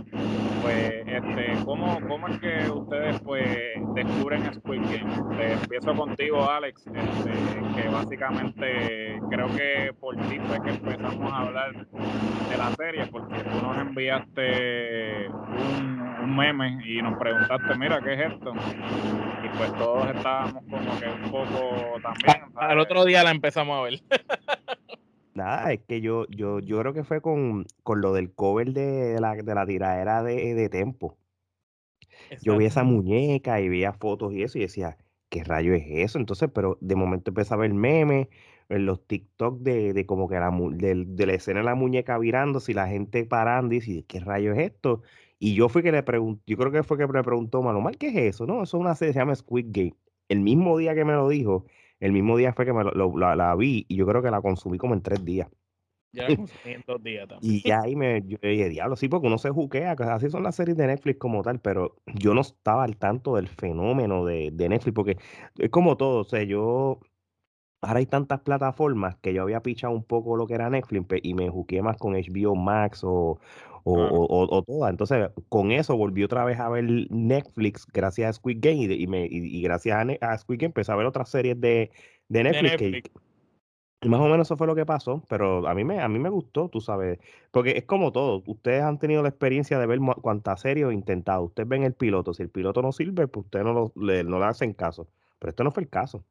pues, 0.63 1.05
este, 1.07 1.55
¿cómo, 1.65 2.01
¿cómo 2.09 2.29
es 2.29 2.39
que 2.39 2.71
ustedes, 2.71 3.21
pues, 3.21 3.47
descubren 3.95 4.53
Squid 4.55 4.81
Game? 4.83 5.53
empiezo 5.53 5.95
contigo, 5.95 6.51
Alex, 6.51 6.87
este, 6.87 7.33
que 7.75 7.89
básicamente 7.89 9.21
creo 9.31 9.49
que 9.49 9.93
por 9.99 10.17
ti 10.17 10.39
fue 10.47 10.61
que 10.63 10.71
empezamos 10.71 11.33
a 11.33 11.39
hablar 11.39 11.87
de 11.87 12.57
la 12.57 12.71
serie, 12.73 13.07
porque 13.07 13.43
tú 13.45 13.67
nos 13.67 13.79
enviaste 13.79 15.29
un, 15.29 16.00
un 16.31 16.37
meme 16.37 16.79
y 16.85 17.03
nos 17.03 17.19
preguntaste, 17.19 17.77
mira, 17.77 18.01
¿qué 18.01 18.15
es 18.15 18.33
esto? 18.33 18.53
Y 19.45 19.59
pues 19.59 19.75
todos 19.75 20.15
estábamos 20.15 20.63
como 20.71 21.01
que 21.01 21.07
un 21.07 21.31
poco 21.31 22.01
también. 22.03 22.53
Al 22.55 22.79
otro 22.79 23.05
día 23.05 23.23
la 23.23 23.31
empezamos 23.31 23.79
a 23.79 23.83
ver. 23.83 24.01
Nada, 25.35 25.73
es 25.73 25.81
que 25.87 26.01
yo, 26.01 26.27
yo, 26.29 26.61
yo 26.61 26.81
creo 26.81 26.93
que 26.93 27.05
fue 27.05 27.21
con, 27.21 27.67
lo 27.87 28.13
del 28.13 28.33
cover 28.33 28.73
de 28.73 29.19
la, 29.21 29.35
de 29.35 29.55
la 29.55 29.67
tiradera 29.67 30.23
de, 30.23 30.55
de 30.55 30.69
Tempo. 30.69 31.17
Yo 32.43 32.57
vi 32.57 32.67
esa 32.67 32.85
muñeca 32.85 33.61
y 33.61 33.69
veía 33.69 33.93
fotos 33.93 34.33
y 34.33 34.43
eso 34.43 34.59
y 34.59 34.63
decía, 34.63 34.97
¿qué 35.29 35.45
rayo 35.45 35.75
es 35.75 35.85
eso? 35.87 36.19
Entonces, 36.19 36.51
pero 36.53 36.79
de 36.81 36.97
momento 36.97 37.31
empecé 37.31 37.55
a 37.55 37.57
ver 37.57 37.73
memes 37.73 38.29
en 38.69 38.87
los 38.87 39.05
TikTok 39.07 39.61
de, 39.61 39.93
de 39.93 40.07
como 40.07 40.29
que 40.29 40.37
la, 40.37 40.51
de, 40.51 41.27
la 41.27 41.33
escena 41.33 41.61
de 41.61 41.65
la 41.65 41.75
muñeca 41.75 42.19
virando, 42.19 42.61
si 42.61 42.73
la 42.73 42.87
gente 42.87 43.25
parando 43.25 43.75
y 43.75 43.81
dice, 43.81 44.05
¿qué 44.07 44.21
rayo 44.21 44.53
es 44.53 44.59
esto? 44.59 45.03
Y 45.43 45.55
yo 45.55 45.71
fui 45.71 45.83
que 45.83 45.91
le 45.91 46.03
pregunté, 46.03 46.43
yo 46.47 46.59
creo 46.59 46.71
que 46.71 46.83
fue 46.83 46.99
que 46.99 47.07
me 47.07 47.25
preguntó, 47.25 47.63
Malomar, 47.63 47.97
¿qué 47.97 48.09
es 48.09 48.17
eso? 48.35 48.47
No, 48.47 48.63
eso 48.63 48.77
es 48.77 48.81
una 48.81 48.95
serie, 48.95 49.15
se 49.15 49.21
llama 49.21 49.35
Squid 49.35 49.69
Game. 49.71 49.95
El 50.29 50.41
mismo 50.41 50.77
día 50.77 50.95
que 50.95 51.07
me 51.07 51.15
lo 51.15 51.31
dijo, 51.31 51.65
el 51.99 52.13
mismo 52.13 52.37
día 52.37 52.53
fue 52.53 52.67
que 52.67 52.75
me 52.75 52.85
la, 52.85 53.57
vi 53.57 53.87
y 53.89 53.97
yo 53.97 54.07
creo 54.07 54.23
que 54.23 54.31
la 54.31 54.43
consumí 54.43 54.77
como 54.77 54.93
en 54.93 55.01
tres 55.01 55.25
días. 55.25 55.49
Ya 56.13 56.29
la 56.29 56.37
consumí 56.37 56.75
en 56.75 56.85
dos 56.87 57.03
días 57.03 57.27
también. 57.27 57.55
Y 57.55 57.67
ya 57.67 57.81
ahí 57.81 57.97
me 57.97 58.23
yo 58.27 58.37
dije, 58.43 58.69
diablo, 58.69 58.97
sí, 58.97 59.09
porque 59.09 59.29
uno 59.29 59.39
se 59.39 59.49
juquea, 59.49 59.93
así 59.93 60.29
son 60.29 60.43
las 60.43 60.57
series 60.57 60.77
de 60.77 60.87
Netflix 60.87 61.19
como 61.19 61.43
tal, 61.43 61.59
pero 61.59 61.97
yo 62.05 62.35
no 62.35 62.43
estaba 62.43 62.85
al 62.85 62.99
tanto 62.99 63.37
del 63.37 63.49
fenómeno 63.49 64.27
de, 64.27 64.51
de 64.53 64.69
Netflix, 64.69 64.95
porque 64.95 65.17
es 65.57 65.71
como 65.71 65.97
todo, 65.97 66.21
o 66.21 66.25
sea, 66.25 66.43
yo 66.43 67.01
ahora 67.83 67.99
hay 68.01 68.07
tantas 68.07 68.41
plataformas 68.41 69.17
que 69.17 69.33
yo 69.33 69.43
había 69.43 69.63
pichado 69.63 69.93
un 69.95 70.05
poco 70.05 70.37
lo 70.37 70.47
que 70.47 70.55
era 70.55 70.71
Netflix 70.71 71.07
y 71.23 71.35
me 71.35 71.49
juqué 71.49 71.83
más 71.83 71.97
con 71.97 72.13
HBO 72.15 72.55
Max 72.55 73.01
o, 73.05 73.41
o, 73.85 74.63
todas. 74.67 74.91
Entonces, 74.91 75.31
con 75.49 75.73
eso 75.73 75.97
volví 75.97 76.25
otra 76.25 76.45
vez 76.45 76.59
a 76.59 76.69
ver 76.69 76.85
Netflix 77.11 77.87
gracias 77.87 78.29
a 78.29 78.33
Squid 78.35 78.59
Game 78.61 78.83
y, 78.83 79.07
me, 79.07 79.27
y, 79.27 79.63
gracias 79.63 79.99
a, 80.21 80.39
Squid 80.39 80.59
Game 80.59 80.67
empecé 80.67 80.93
a 80.93 80.97
ver 80.97 81.07
otras 81.07 81.29
series 81.29 81.61
de, 81.61 81.91
Netflix. 82.29 83.11
y 84.03 84.09
más 84.09 84.21
o 84.21 84.29
menos 84.29 84.47
eso 84.47 84.57
fue 84.57 84.67
lo 84.67 84.75
que 84.75 84.87
pasó, 84.87 85.23
pero 85.29 85.67
a 85.67 85.75
mí 85.75 85.85
me, 85.85 86.01
a 86.01 86.09
mí 86.09 86.19
me 86.19 86.29
gustó, 86.29 86.69
tú 86.69 86.81
sabes, 86.81 87.19
porque 87.51 87.73
es 87.73 87.85
como 87.85 88.13
todo, 88.13 88.43
ustedes 88.47 88.83
han 88.83 88.99
tenido 88.99 89.23
la 89.23 89.29
experiencia 89.29 89.79
de 89.79 89.87
ver 89.87 89.99
cuántas 90.23 90.61
series 90.61 90.89
he 90.89 90.95
intentado, 90.95 91.43
ustedes 91.43 91.69
ven 91.69 91.83
el 91.83 91.95
piloto, 91.95 92.33
si 92.33 92.43
el 92.43 92.51
piloto 92.51 92.83
no 92.83 92.93
sirve, 92.93 93.27
pues 93.29 93.47
ustedes 93.47 93.65
no, 93.65 93.93
le, 93.97 94.25
no 94.25 94.39
le 94.39 94.45
hacen 94.45 94.75
caso, 94.75 95.09
pero 95.39 95.51
esto 95.51 95.65
no 95.65 95.73
fue 95.73 95.83
el 95.83 95.89
caso. 95.89 96.25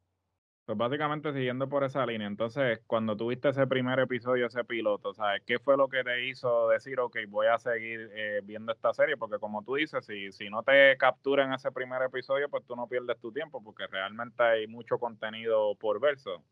Pues 0.70 0.78
básicamente 0.78 1.34
siguiendo 1.34 1.68
por 1.68 1.84
esa 1.84 2.06
línea, 2.06 2.28
entonces 2.28 2.80
cuando 2.86 3.18
tuviste 3.18 3.50
ese 3.50 3.66
primer 3.66 3.98
episodio, 3.98 4.46
ese 4.46 4.64
piloto, 4.64 5.16
¿sabes? 5.16 5.42
¿Qué 5.44 5.58
fue 5.58 5.76
lo 5.76 5.88
que 5.90 6.04
te 6.04 6.28
hizo 6.28 6.70
decir, 6.70 7.00
ok, 7.00 7.18
voy 7.28 7.48
a 7.48 7.58
seguir 7.58 8.12
eh, 8.14 8.42
viendo 8.44 8.72
esta 8.72 8.94
serie? 8.94 9.18
Porque 9.18 9.40
como 9.40 9.64
tú 9.64 9.74
dices, 9.74 10.06
si, 10.06 10.32
si 10.32 10.48
no 10.48 10.62
te 10.62 10.96
capturan 10.98 11.54
ese 11.54 11.72
primer 11.72 12.04
episodio, 12.04 12.50
pues 12.50 12.64
tú 12.68 12.76
no 12.76 12.86
pierdes 12.86 13.20
tu 13.20 13.32
tiempo, 13.32 13.64
porque 13.64 13.88
realmente 13.88 14.44
hay 14.44 14.68
mucho 14.68 15.00
contenido 15.00 15.74
por 15.74 16.00
verso. 16.00 16.44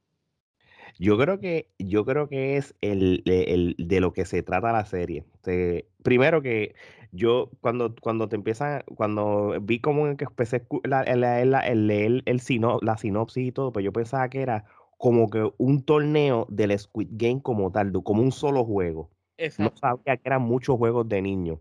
Yo 0.99 1.17
creo 1.17 1.39
que, 1.39 1.69
yo 1.79 2.05
creo 2.05 2.27
que 2.27 2.57
es 2.57 2.75
el, 2.81 3.23
de 3.77 3.99
lo 3.99 4.13
que 4.13 4.25
se 4.25 4.43
trata 4.43 4.71
la 4.71 4.85
serie. 4.85 5.25
primero 6.03 6.41
que 6.41 6.75
yo 7.11 7.51
cuando, 7.61 7.95
cuando 8.01 8.27
te 8.27 8.35
empiezan, 8.35 8.83
cuando 8.95 9.55
vi 9.61 9.79
como 9.79 10.15
que 10.17 10.25
empecé 10.25 10.65
la, 10.83 11.01
el, 11.03 11.87
leer 11.87 12.23
el 12.25 12.39
sino, 12.39 12.79
la 12.81 12.97
sinopsis 12.97 13.47
y 13.47 13.51
todo, 13.51 13.71
pues 13.71 13.85
yo 13.85 13.93
pensaba 13.93 14.29
que 14.29 14.41
era 14.41 14.65
como 14.97 15.29
que 15.29 15.51
un 15.57 15.83
torneo 15.83 16.47
del 16.49 16.77
Squid 16.77 17.09
Game 17.11 17.41
como 17.41 17.71
tal, 17.71 17.91
como 18.03 18.21
un 18.21 18.31
solo 18.31 18.65
juego. 18.65 19.09
No 19.59 19.71
sabía 19.79 20.17
que 20.17 20.27
eran 20.27 20.41
muchos 20.41 20.77
juegos 20.77 21.07
de 21.07 21.21
niños. 21.21 21.59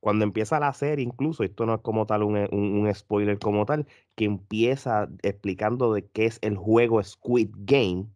Cuando 0.00 0.24
empieza 0.24 0.60
la 0.60 0.72
serie, 0.72 1.04
incluso, 1.04 1.42
esto 1.42 1.66
no 1.66 1.74
es 1.74 1.80
como 1.80 2.06
tal 2.06 2.22
un, 2.22 2.36
un, 2.52 2.94
spoiler 2.94 3.38
como 3.38 3.66
tal, 3.66 3.86
que 4.14 4.24
empieza 4.24 5.08
explicando 5.22 5.92
de 5.92 6.06
qué 6.06 6.26
es 6.26 6.38
el 6.40 6.56
juego 6.56 7.02
Squid 7.02 7.50
Game 7.58 8.06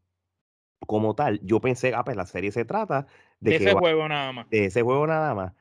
como 0.87 1.15
tal, 1.15 1.41
yo 1.43 1.61
pensé, 1.61 1.95
ah, 1.95 2.05
pues 2.05 2.17
la 2.17 2.27
serie 2.27 2.53
se 2.53 2.65
trata 2.65 3.07
de, 3.41 3.57
ese 3.57 3.75
juego 3.75 4.09
nada 4.09 4.33
más. 4.33 4.51
De 4.51 4.67
ese 4.67 4.83
juego 4.83 5.07
nada 5.07 5.35
más. 5.35 5.53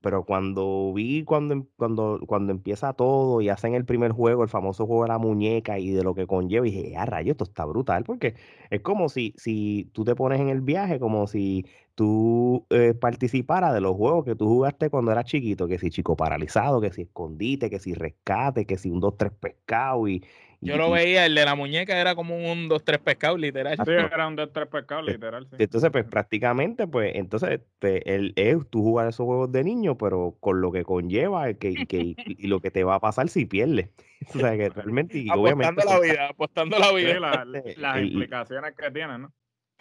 Pero 0.00 0.24
cuando 0.24 0.92
vi 0.94 1.24
cuando, 1.24 1.54
em, 1.54 1.66
cuando, 1.76 2.20
cuando 2.26 2.52
empieza 2.52 2.94
todo 2.94 3.42
y 3.42 3.50
hacen 3.50 3.74
el 3.74 3.84
primer 3.84 4.12
juego, 4.12 4.42
el 4.42 4.48
famoso 4.48 4.86
juego 4.86 5.02
de 5.02 5.08
la 5.08 5.18
muñeca 5.18 5.78
y 5.78 5.90
de 5.90 6.02
lo 6.02 6.14
que 6.14 6.26
conlleva, 6.26 6.64
dije, 6.64 6.94
ah, 6.96 7.04
rayo, 7.04 7.32
esto 7.32 7.44
está 7.44 7.66
brutal, 7.66 8.04
porque 8.04 8.34
es 8.70 8.80
como 8.80 9.08
si, 9.10 9.34
si 9.36 9.90
tú 9.92 10.04
te 10.04 10.14
pones 10.14 10.40
en 10.40 10.48
el 10.48 10.62
viaje, 10.62 10.98
como 10.98 11.26
si 11.26 11.66
tú 11.94 12.66
eh, 12.70 12.94
participaras 12.94 13.74
de 13.74 13.82
los 13.82 13.94
juegos 13.94 14.24
que 14.24 14.34
tú 14.34 14.46
jugaste 14.48 14.88
cuando 14.88 15.12
eras 15.12 15.26
chiquito, 15.26 15.68
que 15.68 15.78
si 15.78 15.90
chico 15.90 16.16
paralizado, 16.16 16.80
que 16.80 16.92
si 16.92 17.02
escondite, 17.02 17.68
que 17.68 17.78
si 17.78 17.92
rescate, 17.92 18.64
que 18.64 18.78
si 18.78 18.90
un 18.90 19.00
dos, 19.00 19.18
tres 19.18 19.32
pescado 19.32 20.08
y, 20.08 20.24
yo 20.60 20.76
lo 20.76 20.90
veía, 20.90 21.26
el 21.26 21.34
de 21.34 21.44
la 21.44 21.54
muñeca 21.54 21.98
era 21.98 22.14
como 22.14 22.36
un 22.36 22.68
2-3 22.68 22.98
pescados, 22.98 23.40
literal. 23.40 23.76
Sí, 23.76 23.90
era 23.90 24.26
un 24.26 24.36
2-3 24.36 24.68
pescados, 24.68 25.06
literal. 25.06 25.46
Sí. 25.50 25.56
Entonces, 25.58 25.90
pues 25.90 26.04
prácticamente, 26.04 26.86
pues, 26.86 27.12
entonces, 27.14 27.60
pues, 27.78 28.02
el, 28.04 28.34
es 28.36 28.58
tú 28.68 28.82
jugar 28.82 29.08
esos 29.08 29.24
juegos 29.24 29.50
de 29.52 29.64
niño, 29.64 29.96
pero 29.96 30.36
con 30.40 30.60
lo 30.60 30.70
que 30.70 30.84
conlleva 30.84 31.52
que, 31.54 31.86
que, 31.86 32.14
y, 32.16 32.46
lo 32.46 32.60
que 32.60 32.70
te 32.70 32.84
va 32.84 32.96
a 32.96 33.00
pasar 33.00 33.28
si 33.28 33.46
pierdes. 33.46 33.90
O 34.34 34.38
sea, 34.38 34.54
que 34.54 34.68
realmente. 34.68 35.16
Y 35.16 35.30
apostando 35.30 35.82
la 35.82 35.98
vida, 35.98 36.28
apostando 36.28 36.78
la 36.78 36.92
vida. 36.92 37.18
las 37.78 38.02
implicaciones 38.02 38.74
que 38.76 38.90
tiene, 38.90 39.18
¿no? 39.18 39.32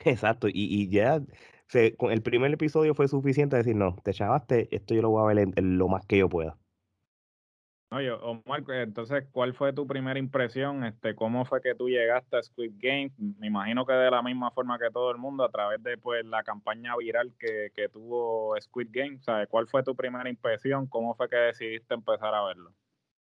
Exacto, 0.05 0.47
y, 0.47 0.53
y 0.53 0.87
ya. 0.87 1.19
con 1.97 2.13
el 2.13 2.21
primer 2.21 2.53
episodio 2.53 2.95
fue 2.95 3.09
suficiente 3.09 3.57
decir, 3.57 3.75
no, 3.75 3.97
te 4.01 4.13
chavaste, 4.13 4.69
esto 4.71 4.93
yo 4.93 5.01
lo 5.01 5.09
voy 5.09 5.23
a 5.23 5.33
ver 5.33 5.51
en 5.53 5.77
lo 5.77 5.89
más 5.89 6.05
que 6.05 6.19
yo 6.19 6.29
pueda. 6.29 6.57
Oye, 7.91 8.11
Omar, 8.11 8.63
pues, 8.63 8.83
entonces, 8.83 9.25
¿cuál 9.31 9.55
fue 9.55 9.73
tu 9.73 9.87
primera 9.87 10.19
impresión? 10.19 10.83
Este, 10.83 11.15
¿Cómo 11.15 11.43
fue 11.43 11.59
que 11.59 11.73
tú 11.73 11.89
llegaste 11.89 12.37
a 12.37 12.43
Squid 12.43 12.73
Game? 12.77 13.09
Me 13.39 13.47
imagino 13.47 13.83
que 13.83 13.93
de 13.93 14.11
la 14.11 14.21
misma 14.21 14.51
forma 14.51 14.77
que 14.77 14.91
todo 14.91 15.09
el 15.09 15.17
mundo, 15.17 15.43
a 15.43 15.49
través 15.49 15.81
de 15.81 15.97
pues, 15.97 16.23
la 16.23 16.43
campaña 16.43 16.95
viral 16.97 17.33
que, 17.39 17.71
que 17.75 17.89
tuvo 17.89 18.55
Squid 18.61 18.89
Game. 18.91 19.17
¿Sabes? 19.21 19.47
¿Cuál 19.49 19.67
fue 19.67 19.81
tu 19.81 19.95
primera 19.95 20.29
impresión? 20.29 20.85
¿Cómo 20.85 21.15
fue 21.15 21.27
que 21.29 21.35
decidiste 21.37 21.95
empezar 21.95 22.35
a 22.35 22.45
verlo? 22.45 22.71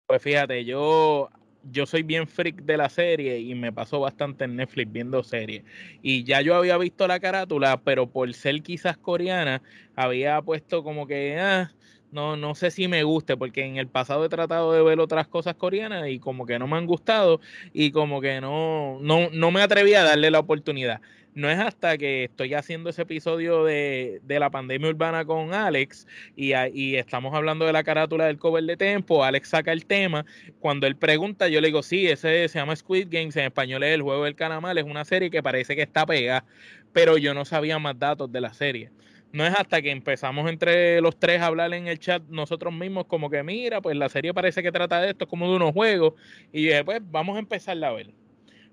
Pues 0.06 0.23
fíjate, 0.23 0.64
yo, 0.64 1.28
yo 1.71 1.85
soy 1.85 2.02
bien 2.02 2.26
freak 2.26 2.62
de 2.62 2.78
la 2.78 2.88
serie 2.88 3.38
y 3.40 3.54
me 3.54 3.71
pasó 3.71 4.00
bastante 4.00 4.44
en 4.44 4.56
Netflix 4.56 4.90
viendo 4.90 5.23
series. 5.23 5.62
Y 6.00 6.25
ya 6.25 6.40
yo 6.40 6.54
había 6.54 6.78
visto 6.78 7.06
la 7.06 7.21
carátula, 7.21 7.83
pero 7.83 8.06
por 8.06 8.33
ser 8.33 8.62
quizás 8.62 8.97
coreana, 8.97 9.61
había 9.94 10.40
puesto 10.40 10.83
como 10.83 11.06
que... 11.06 11.38
Ah, 11.38 11.71
no, 12.14 12.37
no 12.37 12.54
sé 12.54 12.71
si 12.71 12.87
me 12.87 13.02
guste, 13.02 13.37
porque 13.37 13.64
en 13.64 13.76
el 13.76 13.88
pasado 13.88 14.25
he 14.25 14.28
tratado 14.28 14.73
de 14.73 14.83
ver 14.83 15.00
otras 15.00 15.26
cosas 15.26 15.56
coreanas 15.56 16.09
y 16.09 16.21
como 16.21 16.47
que 16.47 16.59
no 16.59 16.68
me 16.68 16.76
han 16.76 16.87
gustado 16.87 17.40
y 17.73 17.90
como 17.90 18.21
que 18.21 18.40
no, 18.40 18.99
no, 19.02 19.28
no 19.33 19.50
me 19.50 19.61
atreví 19.61 19.94
a 19.94 20.04
darle 20.04 20.30
la 20.30 20.38
oportunidad. 20.38 21.00
No 21.35 21.50
es 21.50 21.59
hasta 21.59 21.99
que 21.99 22.25
estoy 22.25 22.54
haciendo 22.54 22.90
ese 22.90 23.02
episodio 23.02 23.64
de, 23.64 24.21
la 24.28 24.50
pandemia 24.50 24.88
urbana 24.88 25.25
con 25.25 25.52
Alex 25.52 26.06
y, 26.37 26.52
y, 26.73 26.94
estamos 26.94 27.35
hablando 27.35 27.64
de 27.66 27.73
la 27.73 27.83
carátula 27.83 28.26
del 28.26 28.38
cover 28.38 28.62
de 28.62 28.76
Tempo, 28.76 29.25
Alex 29.25 29.49
saca 29.49 29.73
el 29.73 29.85
tema, 29.85 30.25
cuando 30.61 30.87
él 30.87 30.94
pregunta 30.94 31.49
yo 31.49 31.61
le 31.61 31.68
digo, 31.68 31.83
sí, 31.83 32.06
ese 32.06 32.49
se 32.49 32.59
llama 32.61 32.76
Squid 32.76 33.09
Games, 33.11 33.35
en 33.35 33.47
español 33.47 33.83
es 33.83 33.94
El 33.94 34.02
Juego 34.02 34.25
del 34.25 34.37
Canamal, 34.37 34.78
es 34.78 34.85
una 34.85 35.04
serie 35.04 35.30
que 35.30 35.42
parece 35.42 35.75
que 35.75 35.83
está 35.83 36.06
pegada, 36.06 36.44
pero 36.92 37.18
yo 37.18 37.35
no 37.35 37.44
sabía 37.44 37.80
más 37.80 37.99
datos 37.99 38.30
de 38.30 38.40
la 38.40 38.54
serie 38.54 38.90
no 39.34 39.44
es 39.44 39.52
hasta 39.58 39.82
que 39.82 39.90
empezamos 39.90 40.48
entre 40.48 41.00
los 41.00 41.18
tres 41.18 41.40
a 41.40 41.46
hablar 41.46 41.74
en 41.74 41.88
el 41.88 41.98
chat 41.98 42.22
nosotros 42.28 42.72
mismos 42.72 43.06
como 43.06 43.28
que 43.28 43.42
mira, 43.42 43.82
pues 43.82 43.96
la 43.96 44.08
serie 44.08 44.32
parece 44.32 44.62
que 44.62 44.70
trata 44.70 45.00
de 45.00 45.10
esto 45.10 45.26
como 45.26 45.50
de 45.50 45.56
unos 45.56 45.72
juegos 45.72 46.14
y 46.52 46.66
dije, 46.66 46.84
pues 46.84 47.00
vamos 47.02 47.34
a 47.34 47.40
empezar 47.40 47.82
a 47.82 47.92
ver. 47.92 48.12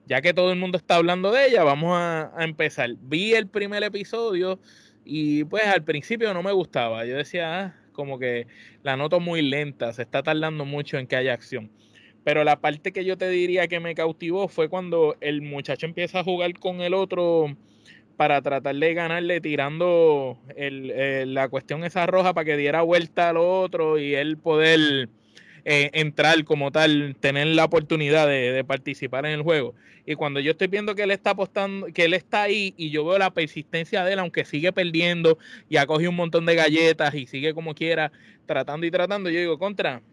Ya 0.06 0.22
que 0.22 0.36
todo 0.36 0.52
el 0.52 0.60
mundo 0.60 0.78
está 0.78 0.98
hablando 0.98 1.32
de 1.32 1.48
ella, 1.48 1.64
vamos 1.64 1.98
a, 1.98 2.32
empezar. 2.40 2.92
Vi 3.02 3.34
el 3.34 3.48
primer 3.48 3.82
episodio 3.82 4.60
y 5.04 5.46
pues 5.46 5.66
al 5.66 5.84
principio 5.84 6.32
no 6.32 6.44
me 6.44 6.52
gustaba. 6.52 7.06
Yo 7.06 7.18
decía, 7.18 7.60
ah, 7.60 7.76
como 7.92 8.20
que 8.20 8.46
la 8.84 8.96
noto 8.96 9.20
muy 9.20 9.42
lenta, 9.42 9.92
se 9.94 10.04
está 10.04 10.22
tardando 10.22 10.64
mucho 10.64 11.00
en 11.00 11.08
que 11.08 11.16
haya 11.16 11.34
acción. 11.34 11.72
Pero 12.24 12.44
la 12.44 12.62
parte 12.62 12.92
que 12.92 13.04
yo 13.04 13.18
te 13.18 13.30
diría 13.30 13.68
que 13.68 13.80
me 13.80 13.96
cautivó 13.96 14.48
fue 14.48 14.70
cuando 14.70 15.18
el 15.22 15.42
muchacho 15.42 15.88
empieza 15.88 16.20
a 16.20 16.24
jugar 16.24 16.54
con 16.60 16.82
el 16.82 16.94
otro 16.94 17.58
para 18.22 18.40
tratar 18.44 18.76
de 18.76 18.94
ganarle 18.94 19.42
tirando 19.42 20.38
la 20.56 21.50
cuestión 21.50 21.84
esa 21.84 22.06
roja 22.06 22.36
para 22.36 22.46
que 22.46 22.56
diera 22.56 22.84
vuelta 22.84 23.30
al 23.30 23.38
otro 23.38 23.98
y 23.98 24.14
él 24.14 24.38
poder 24.38 25.10
eh, 25.66 25.90
entrar 25.94 26.44
como 26.44 26.72
tal, 26.72 27.16
tener 27.20 27.48
la 27.48 27.66
oportunidad 27.66 28.28
de, 28.28 28.64
participar 28.64 29.26
en 29.26 29.32
el 29.32 29.42
juego. 29.42 29.74
Y 30.06 30.14
cuando 30.14 30.40
yo 30.40 30.52
estoy 30.52 30.68
viendo 30.68 30.94
que 30.94 31.02
él 31.02 31.10
está 31.10 31.32
apostando, 31.32 31.88
que 31.88 32.06
él 32.06 32.14
está 32.14 32.44
ahí 32.44 32.76
y 32.78 32.92
yo 32.92 33.04
veo 33.04 33.18
la 33.18 33.34
persistencia 33.34 34.06
de 34.06 34.14
él, 34.14 34.20
aunque 34.20 34.46
sigue 34.46 34.72
perdiendo 34.72 35.40
y 35.68 35.78
ha 35.78 35.88
cogido 35.88 36.12
un 36.12 36.18
montón 36.18 36.46
de 36.46 36.54
galletas 36.54 37.16
y 37.16 37.26
sigue 37.26 37.56
como 37.56 37.74
quiera 37.74 38.12
tratando 38.46 38.86
y 38.86 38.92
tratando, 38.92 39.32
yo 39.32 39.40
digo, 39.40 39.58
contra, 39.58 40.04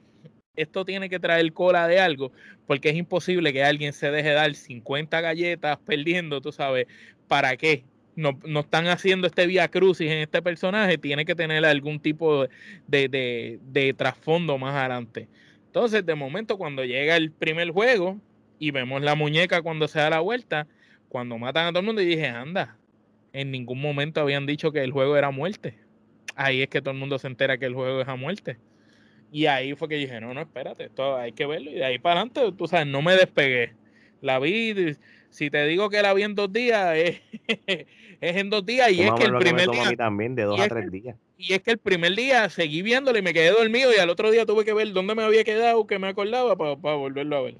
esto 0.56 0.86
tiene 0.86 1.10
que 1.10 1.20
traer 1.20 1.52
cola 1.52 1.86
de 1.86 2.00
algo, 2.00 2.32
porque 2.66 2.88
es 2.88 2.96
imposible 2.96 3.52
que 3.52 3.64
alguien 3.64 3.92
se 3.92 4.10
deje 4.10 4.30
dar 4.30 4.54
50 4.54 5.20
galletas 5.20 5.76
perdiendo, 5.84 6.40
tú 6.40 6.52
sabes, 6.52 6.86
¿para 7.26 7.54
qué? 7.58 7.84
No, 8.18 8.36
no, 8.44 8.60
están 8.60 8.88
haciendo 8.88 9.28
este 9.28 9.46
vía 9.46 9.68
crucis 9.68 10.10
en 10.10 10.18
este 10.18 10.42
personaje, 10.42 10.98
tiene 10.98 11.24
que 11.24 11.36
tener 11.36 11.64
algún 11.64 12.00
tipo 12.00 12.48
de, 12.88 13.94
trasfondo 13.96 14.58
más 14.58 14.74
adelante. 14.74 15.28
Entonces, 15.66 16.04
de 16.04 16.16
momento, 16.16 16.58
cuando 16.58 16.84
llega 16.84 17.16
el 17.16 17.30
primer 17.30 17.70
juego 17.70 18.18
y 18.58 18.72
vemos 18.72 19.02
la 19.02 19.14
muñeca 19.14 19.62
cuando 19.62 19.86
se 19.86 20.00
da 20.00 20.10
la 20.10 20.18
vuelta, 20.18 20.66
cuando 21.08 21.38
matan 21.38 21.66
a 21.66 21.68
todo 21.70 21.78
el 21.78 21.86
mundo, 21.86 22.02
y 22.02 22.06
dije, 22.06 22.26
anda, 22.26 22.76
en 23.32 23.52
ningún 23.52 23.80
momento 23.80 24.20
habían 24.20 24.46
dicho 24.46 24.72
que 24.72 24.82
el 24.82 24.90
juego 24.90 25.16
era 25.16 25.30
muerte. 25.30 25.78
Ahí 26.34 26.62
es 26.62 26.68
que 26.68 26.80
todo 26.80 26.90
el 26.90 26.98
mundo 26.98 27.20
se 27.20 27.28
entera 27.28 27.56
que 27.56 27.66
el 27.66 27.74
juego 27.74 28.00
es 28.00 28.08
a 28.08 28.16
muerte. 28.16 28.58
Y 29.30 29.46
ahí 29.46 29.76
fue 29.76 29.88
que 29.88 29.94
dije, 29.94 30.20
no, 30.20 30.34
no, 30.34 30.40
espérate, 30.40 30.86
esto 30.86 31.16
hay 31.16 31.30
que 31.30 31.46
verlo. 31.46 31.70
Y 31.70 31.74
de 31.74 31.84
ahí 31.84 32.00
para 32.00 32.22
adelante, 32.22 32.52
tú 32.58 32.66
sabes, 32.66 32.88
no 32.88 33.00
me 33.00 33.14
despegué. 33.14 33.74
La 34.20 34.40
vi, 34.40 34.96
si 35.30 35.50
te 35.50 35.64
digo 35.66 35.88
que 35.90 36.02
la 36.02 36.14
vi 36.14 36.24
en 36.24 36.34
dos 36.34 36.52
días, 36.52 36.96
es, 38.20 38.36
en 38.36 38.50
dos 38.50 38.64
días. 38.64 38.90
Y 38.90 39.02
es 39.02 39.12
que 39.12 39.24
el 39.24 39.36
primer 39.36 39.70
día. 39.70 39.96
también, 39.96 40.34
de 40.34 40.44
dos 40.44 40.60
a 40.60 40.68
tres 40.68 40.90
días. 40.90 41.16
Y 41.36 41.52
es 41.52 41.62
que 41.62 41.72
el 41.72 41.78
primer 41.78 42.14
día 42.16 42.48
seguí 42.48 42.82
viéndolo 42.82 43.18
y 43.18 43.22
me 43.22 43.32
quedé 43.32 43.50
dormido. 43.50 43.90
Y 43.94 43.98
al 43.98 44.10
otro 44.10 44.30
día 44.30 44.44
tuve 44.44 44.64
que 44.64 44.74
ver 44.74 44.92
dónde 44.92 45.14
me 45.14 45.22
había 45.22 45.44
quedado, 45.44 45.86
que 45.86 45.98
me 45.98 46.08
acordaba, 46.08 46.56
para, 46.56 46.74
volverlo 46.74 47.36
a 47.36 47.42
ver. 47.42 47.56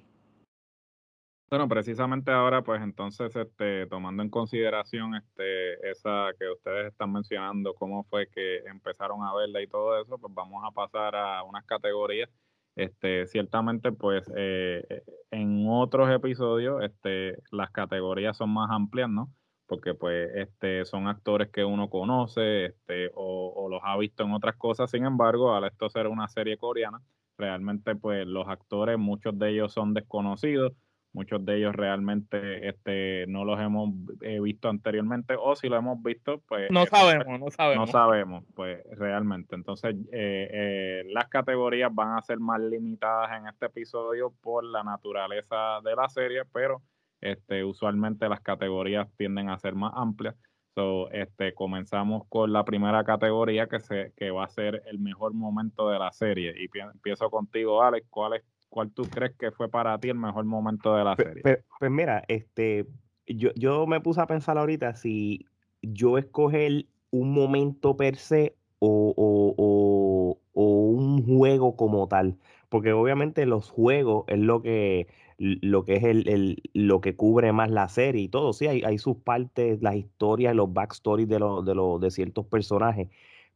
Bueno, 1.50 1.67
precisamente 1.67 2.31
ahora, 2.31 2.62
pues 2.62 2.83
entonces, 2.83 3.35
este, 3.35 3.87
tomando 3.87 4.23
en 4.23 4.29
consideración 4.29 5.15
este, 5.15 5.91
esa 5.91 6.29
que 6.38 6.50
ustedes 6.50 6.93
están 6.93 7.12
mencionando, 7.12 7.75
cómo 7.75 8.05
fue 8.05 8.29
que 8.29 8.59
empezaron 8.67 9.23
a 9.23 9.35
verla 9.35 9.62
y 9.62 9.67
todo 9.67 9.99
eso, 10.03 10.19
pues 10.19 10.35
vamos 10.35 10.62
a 10.67 10.73
pasar 10.73 11.17
a 11.17 11.43
unas 11.45 11.65
categorías. 11.65 12.29
Este, 12.77 13.27
ciertamente, 13.27 13.93
pues 13.93 14.31
eh, 14.37 14.85
eh, 14.88 15.03
en 15.31 15.67
otros 15.69 16.11
episodios, 16.11 16.83
este, 16.85 17.37
las 17.50 17.71
categorías 17.71 18.37
son 18.37 18.50
más 18.50 18.71
amplias, 18.71 19.09
¿no? 19.09 19.33
Porque 19.69 19.95
pues 19.95 20.31
este, 20.35 20.85
son 20.85 21.07
actores 21.07 21.51
que 21.51 21.65
uno 21.65 21.89
conoce 21.89 22.67
este, 22.67 23.13
o, 23.15 23.53
o 23.55 23.69
los 23.69 23.81
ha 23.85 23.97
visto 23.97 24.25
en 24.25 24.33
otras 24.33 24.57
cosas. 24.57 24.91
Sin 24.91 25.05
embargo, 25.05 25.55
al 25.55 25.65
esto 25.65 25.89
ser 25.89 26.09
una 26.09 26.27
serie 26.27 26.57
coreana, 26.57 27.01
realmente 27.37 27.95
pues 27.95 28.27
los 28.27 28.49
actores, 28.49 28.99
muchos 28.99 29.39
de 29.39 29.51
ellos 29.51 29.73
son 29.73 29.95
desconocidos 29.95 30.73
Muchos 31.15 31.45
de 31.45 31.57
ellos 31.57 31.75
realmente 31.75 32.69
este, 32.69 33.27
no 33.29 33.45
los 33.45 33.59
hemos 33.59 33.91
eh, 34.21 34.41
visto 34.41 34.69
anteriormente 34.69 35.35
o 35.39 35.57
si 35.57 35.69
lo 35.69 35.77
hemos 35.77 36.03
visto, 36.03 36.43
pues... 36.47 36.71
No 36.71 36.85
sabemos, 36.85 37.41
no 37.41 37.51
sabemos. 37.51 37.87
No 37.87 37.93
sabemos, 37.93 38.45
pues 38.55 38.85
realmente. 38.93 39.55
Entonces, 39.55 39.97
eh, 40.13 40.49
eh, 40.53 41.03
las 41.09 41.29
categorías 41.29 41.93
van 41.95 42.17
a 42.17 42.23
ser 42.23 42.39
más 42.39 42.61
limitadas 42.61 43.39
en 43.39 43.49
este 43.49 43.67
episodio 43.67 44.35
por 44.43 44.63
la 44.65 44.85
naturaleza 44.85 45.81
de 45.83 45.97
la 45.97 46.09
serie, 46.11 46.43
pero 46.53 46.83
este, 47.21 47.65
usualmente 47.65 48.29
las 48.29 48.41
categorías 48.41 49.09
tienden 49.17 49.49
a 49.51 49.59
ser 49.59 49.75
más 49.75 49.93
amplias. 49.95 50.37
So, 50.75 51.11
este, 51.11 51.55
comenzamos 51.55 52.25
con 52.29 52.53
la 52.53 52.65
primera 52.65 53.03
categoría 53.05 53.67
que, 53.67 53.81
se, 53.81 54.13
que 54.17 54.31
va 54.31 54.45
a 54.45 54.49
ser 54.49 54.83
el 54.87 54.99
mejor 54.99 55.35
momento 55.35 55.89
de 55.91 55.99
la 55.99 56.13
serie. 56.13 56.55
Y 56.57 56.69
empiezo 56.79 57.31
contigo, 57.31 57.83
Alex. 57.83 58.07
¿Cuál 58.11 58.35
es 58.35 58.45
¿cuál 58.69 58.91
tú 58.93 59.05
crees 59.05 59.35
que 59.37 59.51
fue 59.51 59.69
para 59.69 59.99
ti 59.99 60.09
el 60.09 60.17
mejor 60.17 60.45
momento 60.45 60.95
de 60.95 61.05
la 61.05 61.17
serie? 61.17 61.43
Pues, 61.43 61.91
mira, 61.91 62.23
este, 62.29 62.87
yo, 63.27 63.51
yo 63.55 63.87
me 63.87 64.01
puse 64.01 64.21
a 64.21 64.27
pensar 64.27 64.59
ahorita 64.59 64.95
si 64.95 65.47
yo 65.83 66.19
escoger 66.19 66.87
un 67.11 67.33
momento 67.33 67.97
per 67.97 68.17
se 68.17 68.55
o, 68.79 69.15
o, 69.17 70.39
un 70.55 71.25
juego 71.25 71.77
como 71.77 72.09
tal. 72.09 72.37
Porque 72.69 72.93
obviamente 72.93 73.47
los 73.47 73.71
juegos 73.71 74.25
es 74.29 74.39
lo 74.39 74.61
que, 74.61 75.07
lo 75.38 75.85
que 75.85 75.97
es 75.97 76.04
el, 76.04 76.62
lo 76.75 77.00
que 77.00 77.16
cubre 77.16 77.52
más 77.52 77.71
la 77.71 77.88
serie 77.88 78.23
y 78.23 78.28
todo. 78.28 78.52
Sí, 78.52 78.66
hay, 78.66 78.83
hay 78.85 78.99
sus 78.99 79.16
partes, 79.18 79.80
las 79.83 79.97
historias, 79.97 80.54
los 80.54 80.73
backstories 80.73 81.28
de, 81.28 81.38
los, 81.38 81.64
de, 81.64 81.75
los, 81.75 82.00
de 82.00 82.11
ciertos 82.11 82.47
personajes. 82.47 83.09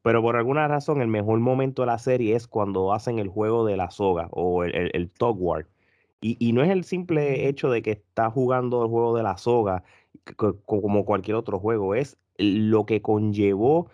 Pero 0.02 0.22
por 0.22 0.36
alguna 0.36 0.68
razón, 0.68 1.00
el 1.00 1.08
mejor 1.08 1.40
momento 1.40 1.82
de 1.82 1.86
la 1.86 1.98
serie 1.98 2.36
es 2.36 2.46
cuando 2.48 2.92
hacen 2.92 3.18
el 3.18 3.28
juego 3.28 3.64
de 3.66 3.76
la 3.76 3.90
soga 3.90 4.28
o 4.32 4.64
el, 4.64 4.90
el, 4.94 5.10
Talk 5.10 5.36
War. 5.40 5.66
Y, 6.20 6.52
no 6.52 6.62
es 6.62 6.70
el 6.70 6.84
simple 6.84 7.48
hecho 7.48 7.68
de 7.68 7.82
que 7.82 7.92
está 7.92 8.30
jugando 8.30 8.82
el 8.84 8.88
juego 8.88 9.16
de 9.16 9.24
la 9.24 9.36
soga 9.38 9.82
como 10.66 11.04
cualquier 11.04 11.36
otro 11.36 11.58
juego, 11.58 11.96
es 11.96 12.16
lo 12.38 12.86
que 12.86 13.02
conllevó 13.02 13.90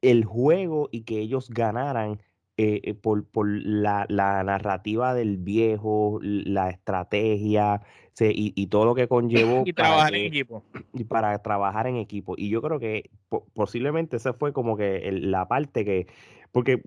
el 0.00 0.24
juego 0.24 0.88
y 0.92 1.02
que 1.02 1.18
ellos 1.20 1.50
ganaran 1.50 2.22
eh, 2.62 2.80
eh, 2.84 2.94
por, 2.94 3.24
la, 3.48 4.06
narrativa 4.08 5.14
del 5.14 5.36
viejo, 5.36 6.20
la 6.22 6.70
estrategia 6.70 7.82
y, 8.20 8.66
todo 8.68 8.84
lo 8.84 8.94
que 8.94 9.08
conllevó. 9.08 9.64
y 9.66 9.72
trabajar 9.72 10.14
en 10.14 10.26
equipo. 10.26 10.62
Y 10.94 11.04
para 11.04 11.36
trabajar 11.42 11.88
en 11.88 11.96
equipo. 11.96 12.34
Y 12.36 12.50
yo 12.50 12.62
creo 12.62 12.78
que 12.78 13.10
posiblemente 13.54 14.16
esa 14.16 14.32
fue 14.32 14.52
como 14.52 14.76
que 14.76 15.10
la 15.10 15.48
parte 15.48 15.84
que. 15.84 16.06
Porque 16.52 16.82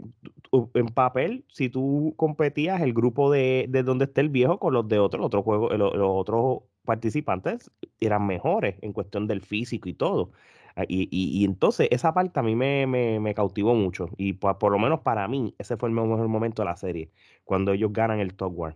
en 0.75 0.85
papel, 0.87 1.43
si 1.49 1.69
tú 1.69 2.13
competías 2.15 2.81
el 2.81 2.93
grupo 2.93 3.31
de, 3.31 3.65
de 3.67 3.83
donde 3.83 4.05
esté 4.05 4.21
el 4.21 4.29
viejo 4.29 4.59
con 4.59 4.73
los 4.73 4.87
de 4.87 4.99
otros, 4.99 5.25
otros 5.25 5.43
juegos, 5.43 5.75
los 5.77 5.91
otros 5.95 6.59
participantes 6.85 7.71
eran 7.99 8.27
mejores 8.27 8.75
en 8.81 8.93
cuestión 8.93 9.27
del 9.27 9.41
físico 9.41 9.89
y 9.89 9.93
todo. 9.93 10.31
Ah, 10.75 10.83
y, 10.87 11.45
entonces 11.45 11.87
esa 11.91 12.13
parte 12.13 12.39
a 12.39 12.43
mí 12.43 12.55
me, 12.55 13.33
cautivó 13.33 13.75
mucho. 13.75 14.09
Y 14.17 14.33
por, 14.33 14.71
lo 14.71 14.79
menos 14.79 15.01
para 15.01 15.27
mí, 15.27 15.55
ese 15.57 15.77
fue 15.77 15.89
el 15.89 15.95
mejor 15.95 16.27
momento 16.27 16.61
de 16.61 16.65
la 16.67 16.75
serie, 16.75 17.09
cuando 17.43 17.71
ellos 17.71 17.93
ganan 17.93 18.19
el 18.19 18.33
Top 18.33 18.53
War. 18.57 18.75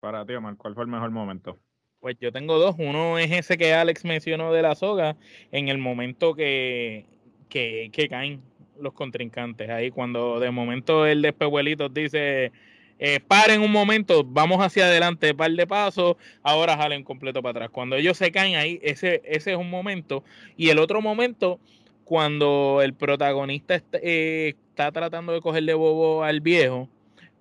Para 0.00 0.24
ti, 0.24 0.34
Omar, 0.34 0.56
¿cuál 0.56 0.74
fue 0.74 0.84
el 0.84 0.90
mejor 0.90 1.10
momento? 1.10 1.58
Pues 2.00 2.16
yo 2.20 2.32
tengo 2.32 2.58
dos. 2.58 2.76
Uno 2.78 3.18
es 3.18 3.30
ese 3.30 3.56
que 3.56 3.72
Alex 3.72 4.04
mencionó 4.04 4.52
de 4.52 4.62
la 4.62 4.74
soga, 4.74 5.16
en 5.52 5.68
el 5.68 5.78
momento 5.78 6.34
que, 6.34 7.06
que, 7.48 7.90
que 7.92 8.08
caen 8.08 8.42
los 8.78 8.92
contrincantes. 8.92 9.70
Ahí 9.70 9.90
cuando 9.90 10.40
de 10.40 10.50
momento 10.50 11.06
el 11.06 11.22
despehuelito 11.22 11.88
dice 11.88 12.52
eh, 12.98 13.20
paren 13.20 13.60
un 13.60 13.72
momento, 13.72 14.24
vamos 14.24 14.60
hacia 14.60 14.86
adelante, 14.86 15.34
par 15.34 15.50
de 15.50 15.66
pasos, 15.66 16.16
ahora 16.42 16.76
jalen 16.76 17.02
completo 17.02 17.42
para 17.42 17.50
atrás. 17.50 17.70
Cuando 17.70 17.96
ellos 17.96 18.16
se 18.16 18.30
caen 18.30 18.56
ahí, 18.56 18.78
ese, 18.82 19.22
ese 19.24 19.52
es 19.52 19.58
un 19.58 19.70
momento. 19.70 20.22
Y 20.56 20.68
el 20.68 20.78
otro 20.78 21.00
momento, 21.00 21.58
cuando 22.04 22.80
el 22.82 22.94
protagonista 22.94 23.80
eh, 23.94 24.54
está, 24.70 24.92
tratando 24.92 25.32
de 25.32 25.40
cogerle 25.40 25.74
bobo 25.74 26.22
al 26.22 26.40
viejo 26.40 26.88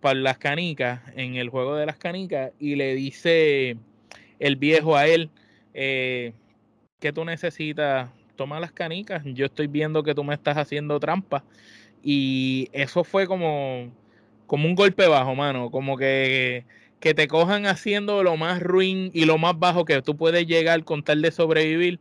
para 0.02 0.20
las 0.20 0.38
canicas, 0.38 1.02
en 1.16 1.36
el 1.36 1.50
juego 1.50 1.76
de 1.76 1.86
las 1.86 1.98
canicas, 1.98 2.52
y 2.60 2.76
le 2.76 2.96
dice 2.96 3.78
el 4.40 4.56
viejo 4.56 4.98
a 4.98 5.08
él, 5.08 5.30
eh, 5.74 6.34
que 7.00 7.14
tú 7.14 7.26
necesitas? 7.26 8.10
Toma 8.36 8.60
las 8.60 8.72
canicas, 8.72 9.22
yo 9.26 9.46
estoy 9.46 9.68
viendo 9.68 10.02
que 10.02 10.16
tú 10.16 10.24
me 10.24 10.34
estás 10.34 10.58
haciendo 10.58 11.00
trampa. 11.00 11.44
Y 12.02 12.70
eso 12.74 13.04
fue 13.04 13.28
como 13.28 13.92
como 14.54 14.68
un 14.68 14.76
golpe 14.76 15.08
bajo, 15.08 15.34
mano, 15.34 15.72
como 15.72 15.98
que, 15.98 16.68
que 17.00 17.16
te 17.16 17.28
cojan 17.28 17.66
haciendo 17.66 18.22
lo 18.22 18.38
más 18.38 18.62
ruin 18.62 19.10
y 19.12 19.26
lo 19.26 19.40
más 19.40 19.58
bajo 19.58 19.84
que 19.84 20.00
tú 20.04 20.16
puedes 20.16 20.46
llegar 20.46 20.84
con 20.84 21.02
tal 21.02 21.24
de 21.24 21.32
sobrevivir 21.32 22.00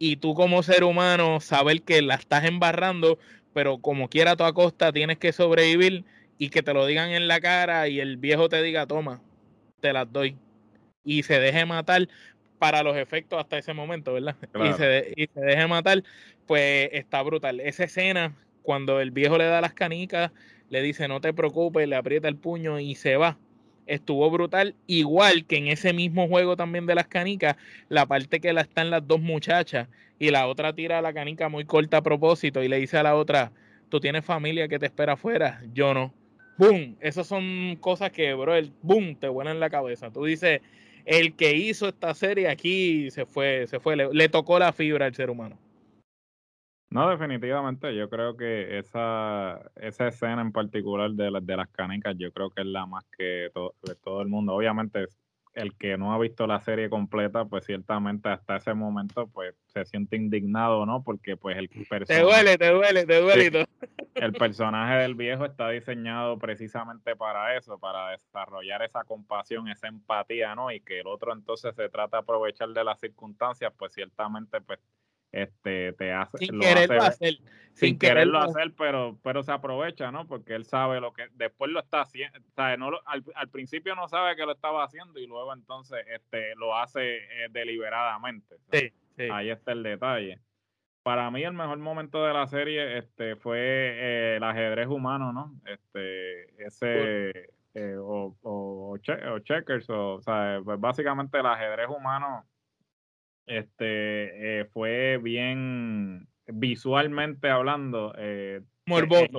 y 0.00 0.16
tú 0.16 0.34
como 0.34 0.64
ser 0.64 0.82
humano 0.82 1.38
saber 1.38 1.82
que 1.82 2.02
la 2.02 2.16
estás 2.16 2.46
embarrando, 2.46 3.20
pero 3.52 3.78
como 3.78 4.08
quiera 4.08 4.32
a 4.32 4.36
toda 4.36 4.52
costa 4.52 4.92
tienes 4.92 5.18
que 5.18 5.32
sobrevivir 5.32 6.04
y 6.36 6.48
que 6.48 6.64
te 6.64 6.74
lo 6.74 6.84
digan 6.84 7.10
en 7.10 7.28
la 7.28 7.40
cara 7.40 7.86
y 7.86 8.00
el 8.00 8.16
viejo 8.16 8.48
te 8.48 8.60
diga, 8.60 8.88
toma, 8.88 9.22
te 9.78 9.92
las 9.92 10.12
doy. 10.12 10.36
Y 11.04 11.22
se 11.22 11.38
deje 11.38 11.64
matar 11.64 12.08
para 12.58 12.82
los 12.82 12.96
efectos 12.96 13.38
hasta 13.38 13.56
ese 13.56 13.72
momento, 13.72 14.14
¿verdad? 14.14 14.34
Y, 14.68 14.72
se, 14.72 15.12
y 15.14 15.28
se 15.32 15.40
deje 15.40 15.68
matar, 15.68 16.02
pues 16.48 16.88
está 16.90 17.22
brutal. 17.22 17.60
Esa 17.60 17.84
escena, 17.84 18.34
cuando 18.62 19.00
el 19.00 19.12
viejo 19.12 19.38
le 19.38 19.44
da 19.44 19.60
las 19.60 19.74
canicas 19.74 20.32
le 20.74 20.82
dice 20.82 21.06
no 21.06 21.20
te 21.20 21.32
preocupes, 21.32 21.88
le 21.88 21.94
aprieta 21.94 22.26
el 22.26 22.34
puño 22.34 22.80
y 22.80 22.96
se 22.96 23.16
va. 23.16 23.38
Estuvo 23.86 24.28
brutal, 24.28 24.74
igual 24.88 25.44
que 25.44 25.56
en 25.56 25.68
ese 25.68 25.92
mismo 25.92 26.26
juego 26.26 26.56
también 26.56 26.84
de 26.86 26.96
las 26.96 27.06
canicas, 27.06 27.56
la 27.88 28.06
parte 28.06 28.40
que 28.40 28.52
la 28.52 28.62
están 28.62 28.90
las 28.90 29.06
dos 29.06 29.20
muchachas 29.20 29.88
y 30.18 30.30
la 30.30 30.48
otra 30.48 30.74
tira 30.74 31.00
la 31.00 31.12
canica 31.12 31.48
muy 31.48 31.64
corta 31.64 31.98
a 31.98 32.02
propósito 32.02 32.60
y 32.62 32.68
le 32.68 32.78
dice 32.78 32.98
a 32.98 33.04
la 33.04 33.14
otra, 33.14 33.52
tú 33.88 34.00
tienes 34.00 34.24
familia 34.24 34.66
que 34.66 34.80
te 34.80 34.86
espera 34.86 35.12
afuera, 35.12 35.62
yo 35.72 35.94
no. 35.94 36.12
¡Boom! 36.58 36.96
Esas 37.00 37.28
son 37.28 37.76
cosas 37.80 38.10
que, 38.10 38.34
bro, 38.34 38.56
el 38.56 38.72
boom 38.82 39.14
te 39.14 39.28
vuelan 39.28 39.54
en 39.54 39.60
la 39.60 39.70
cabeza. 39.70 40.10
Tú 40.10 40.24
dices, 40.24 40.60
el 41.04 41.34
que 41.34 41.54
hizo 41.54 41.86
esta 41.86 42.14
serie 42.14 42.48
aquí 42.48 43.12
se 43.12 43.26
fue, 43.26 43.66
se 43.68 43.78
fue, 43.78 43.94
le 43.96 44.28
tocó 44.28 44.58
la 44.58 44.72
fibra 44.72 45.06
al 45.06 45.14
ser 45.14 45.30
humano. 45.30 45.56
No, 46.94 47.10
definitivamente, 47.10 47.92
yo 47.92 48.08
creo 48.08 48.36
que 48.36 48.78
esa, 48.78 49.60
esa 49.74 50.06
escena 50.06 50.40
en 50.42 50.52
particular 50.52 51.10
de, 51.10 51.40
de 51.42 51.56
las 51.56 51.68
canicas, 51.70 52.14
yo 52.16 52.30
creo 52.30 52.50
que 52.50 52.60
es 52.60 52.68
la 52.68 52.86
más 52.86 53.04
que 53.18 53.50
de 53.82 53.94
todo 53.96 54.22
el 54.22 54.28
mundo. 54.28 54.54
Obviamente, 54.54 55.08
el 55.54 55.76
que 55.76 55.98
no 55.98 56.14
ha 56.14 56.18
visto 56.20 56.46
la 56.46 56.60
serie 56.60 56.88
completa, 56.88 57.46
pues 57.46 57.66
ciertamente 57.66 58.28
hasta 58.28 58.58
ese 58.58 58.74
momento, 58.74 59.26
pues 59.26 59.56
se 59.66 59.84
siente 59.86 60.14
indignado, 60.14 60.86
¿no? 60.86 61.02
Porque 61.02 61.36
pues 61.36 61.56
el 61.56 61.68
personaje... 61.68 62.06
Te 62.06 62.20
duele, 62.20 62.58
te 62.58 62.70
duele, 62.70 63.06
te 63.06 63.20
duele. 63.20 63.66
el 64.14 64.32
personaje 64.32 64.94
del 64.98 65.16
viejo 65.16 65.46
está 65.46 65.70
diseñado 65.70 66.38
precisamente 66.38 67.16
para 67.16 67.56
eso, 67.56 67.76
para 67.76 68.10
desarrollar 68.10 68.82
esa 68.82 69.02
compasión, 69.02 69.66
esa 69.66 69.88
empatía, 69.88 70.54
¿no? 70.54 70.70
Y 70.70 70.80
que 70.80 71.00
el 71.00 71.08
otro 71.08 71.32
entonces 71.32 71.74
se 71.74 71.88
trata 71.88 72.18
de 72.18 72.22
aprovechar 72.22 72.68
de 72.68 72.84
las 72.84 73.00
circunstancias, 73.00 73.72
pues 73.76 73.92
ciertamente, 73.92 74.60
pues 74.60 74.78
este 75.34 75.92
te 75.94 76.12
hace 76.12 76.38
sin 76.38 76.60
quererlo 76.60 77.02
hacer 77.02 77.38
sin, 77.74 77.98
quererlo, 77.98 78.38
hacer. 78.38 78.72
pero 78.78 79.18
pero 79.22 79.42
se 79.42 79.50
aprovecha 79.50 80.12
no 80.12 80.26
porque 80.26 80.54
él 80.54 80.64
sabe 80.64 81.00
lo 81.00 81.12
que 81.12 81.28
después 81.34 81.70
lo 81.70 81.80
está 81.80 82.02
haciendo 82.02 82.38
no 82.78 82.90
al, 83.04 83.48
principio 83.50 83.96
no 83.96 84.08
sabe 84.08 84.36
que 84.36 84.46
lo 84.46 84.52
estaba 84.52 84.84
haciendo 84.84 85.18
y 85.18 85.26
luego 85.26 85.52
entonces 85.52 86.04
este 86.06 86.54
lo 86.54 86.76
hace 86.76 87.16
eh, 87.16 87.48
deliberadamente 87.50 88.56
sí, 88.70 88.92
ahí 89.30 89.50
está 89.50 89.72
el 89.72 89.82
detalle. 89.82 90.40
Para 91.02 91.30
mí 91.30 91.42
el 91.42 91.52
mejor 91.52 91.76
momento 91.78 92.24
de 92.24 92.32
la 92.32 92.46
serie 92.46 92.96
este 92.96 93.36
fue 93.36 93.58
eh, 93.58 94.36
el 94.36 94.44
ajedrez 94.44 94.86
humano 94.86 95.32
no 95.32 95.60
este 95.66 96.64
ese 96.64 97.50
eh, 97.74 97.96
o, 97.98 98.36
o, 98.42 98.96
checkers 98.98 99.90
o, 99.90 100.14
o 100.14 100.22
sea 100.22 100.60
pues 100.64 100.78
básicamente 100.78 101.38
el 101.38 101.46
ajedrez 101.46 101.88
humano 101.88 102.46
este 103.46 104.60
eh, 104.60 104.64
fue 104.66 105.18
bien 105.22 106.28
visualmente 106.46 107.48
hablando. 107.48 108.14
Eh, 108.16 108.62
Morboso. 108.86 109.38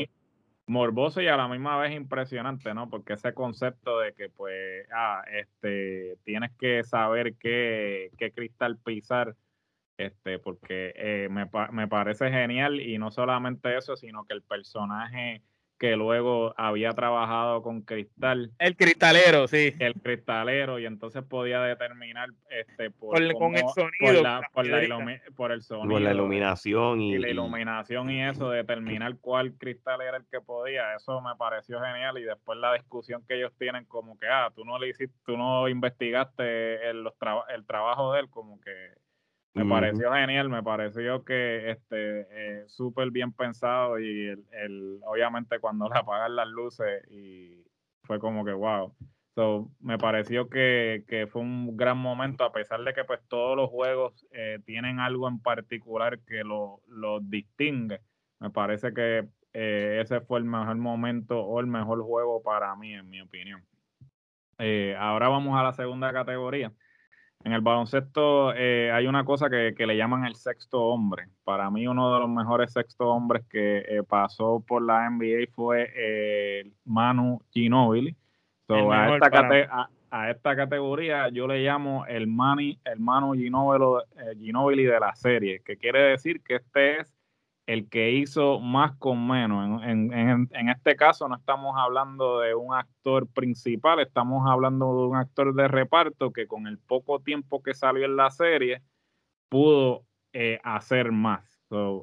morboso 0.68 1.22
y 1.22 1.28
a 1.28 1.38
la 1.38 1.48
misma 1.48 1.78
vez 1.78 1.94
impresionante, 1.94 2.74
¿no? 2.74 2.90
Porque 2.90 3.14
ese 3.14 3.34
concepto 3.34 4.00
de 4.00 4.14
que, 4.14 4.30
pues, 4.30 4.88
ah, 4.94 5.24
este, 5.32 6.18
tienes 6.24 6.52
que 6.58 6.84
saber 6.84 7.36
qué, 7.36 8.10
qué 8.18 8.32
cristal 8.32 8.78
pisar, 8.78 9.36
este, 9.98 10.40
porque 10.40 10.94
eh, 10.96 11.30
me, 11.30 11.48
me 11.72 11.88
parece 11.88 12.32
genial 12.32 12.82
y 12.82 12.98
no 12.98 13.12
solamente 13.12 13.78
eso, 13.78 13.96
sino 13.96 14.26
que 14.26 14.34
el 14.34 14.42
personaje 14.42 15.42
que 15.78 15.96
luego 15.96 16.54
había 16.58 16.92
trabajado 16.92 17.62
con 17.62 17.82
cristal. 17.82 18.52
El 18.60 18.78
cristalero, 18.78 19.48
sí. 19.48 19.74
El 19.80 19.96
cristalero, 19.96 20.80
y 20.80 20.86
entonces 20.86 21.24
podía 21.24 21.62
determinar 21.62 22.30
este 22.50 22.92
por, 22.92 23.16
con 23.34 23.56
el 23.56 23.66
sonido. 23.70 24.24
Por, 25.36 25.52
el 25.52 25.62
sonido. 25.62 26.00
la 26.00 26.14
iluminación 26.14 27.02
y, 27.02 27.18
la 27.18 27.30
iluminación 27.30 28.10
y 28.10 28.24
eso, 28.24 28.50
determinar 28.50 29.18
cuál 29.20 29.54
cristal 29.58 30.02
era 30.02 30.18
el 30.18 30.26
que 30.32 30.40
podía. 30.40 30.96
Eso 30.96 31.20
me 31.22 31.36
pareció 31.36 31.82
genial. 31.82 32.18
Y 32.18 32.24
después 32.24 32.58
la 32.58 32.74
discusión 32.74 33.24
que 33.28 33.36
ellos 33.36 33.52
tienen, 33.58 33.86
como 33.86 34.18
que, 34.18 34.28
ah, 34.28 34.52
tú 34.56 34.64
no 34.64 34.80
le 34.80 34.90
hiciste, 34.90 35.16
tú 35.26 35.38
no 35.38 35.68
investigaste 35.68 36.90
el, 36.90 37.04
los 37.04 37.14
el 37.54 37.66
trabajo 37.66 38.14
de 38.14 38.22
él, 38.22 38.30
como 38.30 38.60
que 38.62 38.72
me 39.56 39.66
pareció 39.66 40.12
genial, 40.12 40.50
me 40.50 40.62
pareció 40.62 41.24
que 41.24 41.72
este 41.72 42.28
eh, 42.30 42.64
súper 42.68 43.10
bien 43.12 43.32
pensado 43.32 43.98
y 44.00 44.28
el, 44.52 45.00
obviamente 45.06 45.60
cuando 45.60 45.88
le 45.94 45.98
apagan 45.98 46.36
las 46.36 46.48
luces 46.50 47.04
y 47.10 47.66
fue 48.04 48.20
como 48.20 48.44
que 48.44 48.52
wow. 48.52 48.94
So, 49.34 49.70
me 49.82 49.98
pareció 49.98 50.50
que, 50.50 51.28
fue 51.30 51.42
un 51.42 51.76
gran 51.76 51.98
momento, 51.98 52.46
a 52.46 52.54
pesar 52.54 52.82
de 52.84 52.94
que 52.94 53.04
pues 53.04 53.20
todos 53.28 53.58
los 53.58 53.70
juegos 53.70 54.26
eh, 54.32 54.60
tienen 54.66 55.00
algo 55.00 55.28
en 55.28 55.40
particular 55.40 56.20
que 56.20 56.46
los 56.46 56.80
lo 56.88 57.20
distingue. 57.20 58.00
Me 58.40 58.50
parece 58.50 58.94
que 58.94 59.28
eh, 59.52 60.00
ese 60.02 60.22
fue 60.22 60.40
el 60.40 60.46
mejor 60.46 60.78
momento 60.78 61.42
o 61.42 61.60
el 61.60 61.68
mejor 61.68 62.02
juego 62.02 62.42
para 62.44 62.76
mí, 62.78 62.94
en 62.94 63.10
mi 63.10 63.22
opinión. 63.22 63.66
ahora 64.98 65.28
vamos 65.28 65.60
a 65.60 65.64
la 65.64 65.74
segunda 65.74 66.14
categoría 66.14 66.72
en 67.46 67.54
el 67.54 67.62
baloncesto 67.62 68.54
eh, 68.56 68.92
hay 68.92 69.06
una 69.06 69.24
cosa 69.24 69.52
que, 69.52 69.74
le 69.78 69.96
llaman 69.96 70.26
el 70.26 70.36
sexto 70.36 70.82
hombre. 70.82 71.28
Para 71.44 71.70
mí 71.70 71.86
uno 71.88 72.12
de 72.12 72.20
los 72.20 72.30
mejores 72.30 72.74
sexto 72.74 73.08
hombres 73.08 73.46
que 73.48 73.86
eh, 73.88 74.02
pasó 74.02 74.64
por 74.68 74.82
la 74.82 75.08
NBA 75.08 75.52
fue 75.54 75.94
eh, 75.96 76.72
Manu 76.86 77.40
Ginobili. 77.52 78.16
a, 78.68 79.16
esta 79.16 79.90
a, 80.10 80.32
esta 80.32 80.56
categoría 80.56 81.30
yo 81.30 81.46
le 81.46 81.60
llamo 81.60 82.08
el, 82.08 82.26
Mani, 82.26 82.80
el 82.84 83.00
Manu 83.00 83.34
Ginobili 83.34 84.84
de 84.84 85.00
la 85.00 85.14
serie, 85.14 85.62
que 85.64 85.78
quiere 85.78 86.00
decir 86.00 86.42
que 86.42 86.56
este 86.56 87.02
es 87.02 87.15
el 87.66 87.90
que 87.90 88.12
hizo 88.12 88.60
más 88.60 88.96
con 88.98 89.28
menos. 89.28 89.84
En, 89.84 90.14
en, 90.14 90.50
en, 90.52 90.70
este 90.70 90.96
caso 90.96 91.28
no 91.28 91.36
estamos 91.36 91.76
hablando 91.78 92.40
de 92.40 92.54
un 92.54 92.74
actor 92.74 93.28
principal, 93.28 94.00
estamos 94.00 94.48
hablando 94.50 94.86
de 94.88 95.08
un 95.08 95.16
actor 95.16 95.54
de 95.56 95.68
reparto 95.68 96.32
que 96.32 96.48
con 96.48 96.68
el 96.68 96.78
poco 96.78 97.20
tiempo 97.20 97.64
que 97.64 97.74
salió 97.74 98.06
en 98.06 98.16
la 98.16 98.30
serie 98.30 98.82
pudo 99.50 100.06
eh, 100.34 100.60
hacer 100.64 101.12
más. 101.12 101.44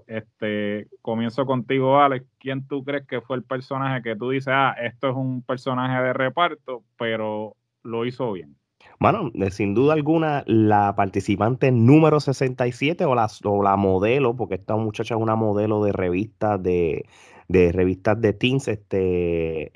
este, 0.07 0.89
comienzo 1.03 1.47
contigo, 1.47 2.01
Alex. 2.01 2.27
¿Quién 2.39 2.67
tú 2.67 2.85
crees 2.85 3.07
que 3.07 3.21
fue 3.21 3.37
el 3.37 3.45
personaje 3.45 4.03
que 4.03 4.17
tú 4.17 4.31
dices, 4.31 4.53
ah, 4.55 4.75
esto 4.81 5.11
es 5.11 5.17
un 5.17 5.43
personaje 5.43 6.03
de 6.03 6.13
reparto, 6.13 6.85
pero 6.97 7.57
lo 7.83 8.05
hizo 8.05 8.33
bien? 8.33 8.57
Bueno, 9.03 9.33
sin 9.51 9.75
duda 9.75 9.95
alguna, 9.95 10.45
la 10.47 10.95
participante 10.95 11.73
número 11.73 12.21
67 12.21 13.05
o 13.05 13.17
la, 13.17 13.29
o 13.43 13.61
la 13.61 13.75
modelo, 13.75 14.37
porque 14.37 14.55
esta 14.55 14.77
muchacha 14.77 15.17
es 15.17 15.21
una 15.21 15.35
modelo 15.35 15.83
de 15.83 15.91
revistas 15.91 16.63
de, 16.63 17.05
de 17.49 17.73
revistas 17.73 18.21
de 18.21 18.33
teens, 18.33 18.69
este, 18.69 19.73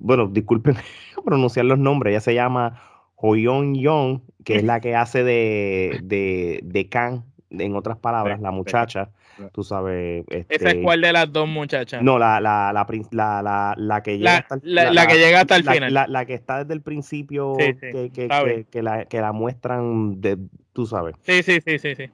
bueno, 0.00 0.26
disculpen 0.26 0.74
pronunciar 1.24 1.66
los 1.66 1.78
nombres, 1.78 2.10
ella 2.10 2.20
se 2.20 2.34
llama 2.34 2.82
Hoyon 3.14 3.76
Young, 3.76 4.22
que 4.44 4.56
es 4.56 4.64
la 4.64 4.80
que 4.80 4.96
hace 4.96 5.22
de, 5.22 6.00
de, 6.02 6.58
de 6.64 6.88
Khan, 6.88 7.24
en 7.50 7.76
otras 7.76 7.98
palabras, 7.98 8.40
la 8.40 8.50
muchacha 8.50 9.10
tú 9.52 9.62
sabes. 9.62 10.24
Este, 10.28 10.56
¿Esa 10.56 10.68
es 10.68 10.74
este 10.74 10.82
cuál 10.82 11.00
de 11.00 11.12
las 11.12 11.32
dos 11.32 11.48
muchachas? 11.48 12.02
No, 12.02 12.18
la, 12.18 12.40
la, 12.40 12.72
la, 12.72 13.42
la, 13.42 13.74
la 13.76 14.02
que 14.02 14.18
llega 14.18 14.36
hasta 14.38 14.54
el, 14.56 14.74
la, 14.74 15.06
que 15.06 15.18
llega 15.18 15.40
hasta 15.40 15.56
el 15.56 15.64
final. 15.64 15.94
La, 16.08 16.24
que 16.24 16.34
está 16.34 16.58
desde 16.58 16.74
el 16.74 16.82
principio, 16.82 17.54
que, 17.56 17.76
que, 17.76 18.10
que, 18.10 18.66
que, 18.70 18.82
la, 18.82 19.04
que 19.04 19.20
la 19.20 19.32
muestran, 19.32 20.20
de, 20.20 20.38
tú 20.72 20.86
sabes. 20.86 21.16
Sí, 21.22 21.42
sí, 21.42 21.60
sí, 21.60 21.78
sí. 21.78 21.94
sí. 21.94 22.10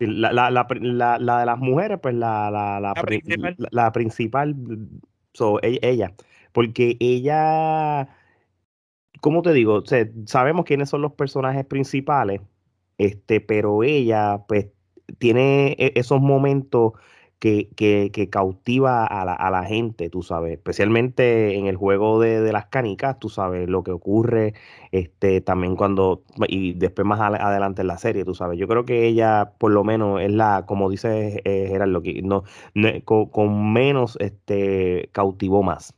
La, 0.00 0.32
la, 0.32 0.50
la, 0.50 1.18
la, 1.18 1.40
de 1.40 1.46
las 1.46 1.58
mujeres, 1.58 1.98
pues 2.00 2.14
la, 2.14 2.50
la, 2.50 2.78
la, 2.78 2.94
principal, 2.94 3.56
la 3.70 3.90
principal 3.90 4.54
so, 5.32 5.60
e, 5.62 5.80
ella, 5.82 6.12
porque 6.52 6.96
ella, 7.00 8.08
¿cómo 9.20 9.42
te 9.42 9.52
digo? 9.52 9.74
O 9.74 9.86
sea, 9.86 10.06
sabemos 10.26 10.64
quiénes 10.66 10.88
son 10.88 11.02
los 11.02 11.12
personajes 11.14 11.64
principales, 11.64 12.40
este, 12.96 13.40
pero 13.40 13.82
ella, 13.82 14.44
pues, 14.46 14.68
tiene 15.18 15.76
e, 15.78 15.92
esos 15.96 16.20
momentos 16.20 16.92
que, 17.38 17.68
que, 17.76 18.30
cautiva 18.30 19.06
a 19.06 19.24
la, 19.24 19.32
a 19.34 19.50
la, 19.50 19.64
gente, 19.64 20.10
tú 20.10 20.22
sabes, 20.22 20.52
especialmente 20.52 21.56
en 21.56 21.66
el 21.66 21.76
juego 21.76 22.20
de, 22.20 22.52
las 22.52 22.66
canicas, 22.66 23.18
tú 23.18 23.28
sabes 23.28 23.68
lo 23.68 23.84
que 23.84 23.92
ocurre, 23.92 24.54
este, 24.90 25.40
también 25.40 25.76
cuando, 25.76 26.24
y 26.48 26.74
después 26.74 27.06
más 27.06 27.20
adelante 27.20 27.82
en 27.82 27.88
la 27.88 27.98
serie, 27.98 28.24
tú 28.24 28.34
sabes, 28.34 28.58
yo 28.58 28.66
creo 28.66 28.84
que 28.84 29.06
ella 29.06 29.52
por 29.58 29.70
lo 29.70 29.84
menos 29.84 30.20
es 30.20 30.32
la, 30.32 30.64
como 30.66 30.90
dice 30.90 31.40
eh, 31.44 31.66
Gerardo, 31.68 32.02
que 32.02 32.22
no, 32.22 32.44
con, 33.04 33.72
menos 33.72 34.16
este, 34.20 35.10
cautivó 35.12 35.62
más. 35.62 35.94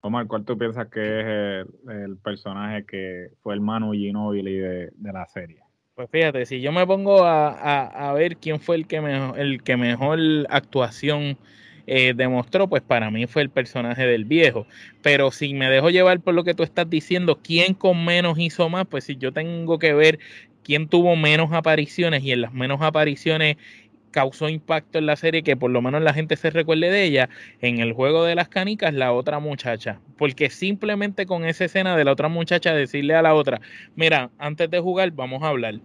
Omar, 0.00 0.28
¿cuál 0.28 0.44
tú 0.44 0.56
piensas 0.56 0.86
que 0.88 1.20
es 1.20 1.66
el, 1.88 2.16
personaje 2.18 2.86
que 2.86 3.32
fue 3.42 3.54
el 3.54 3.60
Manu 3.60 3.92
Ginobili 3.92 4.56
de, 4.56 4.90
de 4.94 5.12
la 5.12 5.26
serie? 5.26 5.67
Pues 5.98 6.10
fíjate, 6.12 6.46
si 6.46 6.60
yo 6.60 6.70
me 6.70 6.86
pongo 6.86 7.24
a, 7.24 8.12
ver 8.14 8.36
quién 8.36 8.60
fue 8.60 8.76
el 8.76 8.86
que 8.86 9.00
mejor, 9.00 9.36
el 9.36 9.64
que 9.64 9.76
mejor 9.76 10.20
actuación 10.48 11.36
eh, 11.88 12.12
demostró, 12.14 12.68
pues 12.68 12.82
para 12.82 13.10
mí 13.10 13.26
fue 13.26 13.42
el 13.42 13.50
personaje 13.50 14.06
del 14.06 14.24
viejo. 14.24 14.64
Pero 15.02 15.32
si 15.32 15.54
me 15.54 15.68
dejo 15.68 15.90
llevar 15.90 16.20
por 16.20 16.34
lo 16.34 16.44
que 16.44 16.54
tú 16.54 16.62
estás 16.62 16.88
diciendo, 16.88 17.40
quién 17.42 17.74
con 17.74 18.04
menos 18.04 18.38
hizo 18.38 18.68
más, 18.68 18.86
pues 18.86 19.02
si 19.06 19.16
yo 19.16 19.32
tengo 19.32 19.80
que 19.80 19.92
ver 19.92 20.20
quién 20.62 20.86
tuvo 20.86 21.16
menos 21.16 21.52
apariciones 21.52 22.22
y 22.22 22.30
en 22.30 22.42
las 22.42 22.52
menos 22.52 22.80
apariciones 22.80 23.56
causó 24.10 24.48
impacto 24.48 24.98
en 24.98 25.06
la 25.06 25.16
serie, 25.16 25.42
que 25.42 25.56
por 25.56 25.70
lo 25.70 25.82
menos 25.82 26.02
la 26.02 26.14
gente 26.14 26.36
se 26.36 26.50
recuerde 26.50 26.90
de 26.90 27.04
ella, 27.04 27.28
en 27.60 27.78
el 27.80 27.92
juego 27.92 28.24
de 28.24 28.34
las 28.34 28.48
canicas, 28.48 28.94
la 28.94 29.12
otra 29.12 29.38
muchacha. 29.38 30.00
Porque 30.16 30.50
simplemente 30.50 31.26
con 31.26 31.44
esa 31.44 31.64
escena 31.66 31.96
de 31.96 32.04
la 32.04 32.12
otra 32.12 32.28
muchacha 32.28 32.74
decirle 32.74 33.14
a 33.14 33.22
la 33.22 33.34
otra, 33.34 33.60
mira, 33.94 34.30
antes 34.38 34.70
de 34.70 34.80
jugar 34.80 35.10
vamos 35.12 35.42
a 35.42 35.48
hablar. 35.48 35.80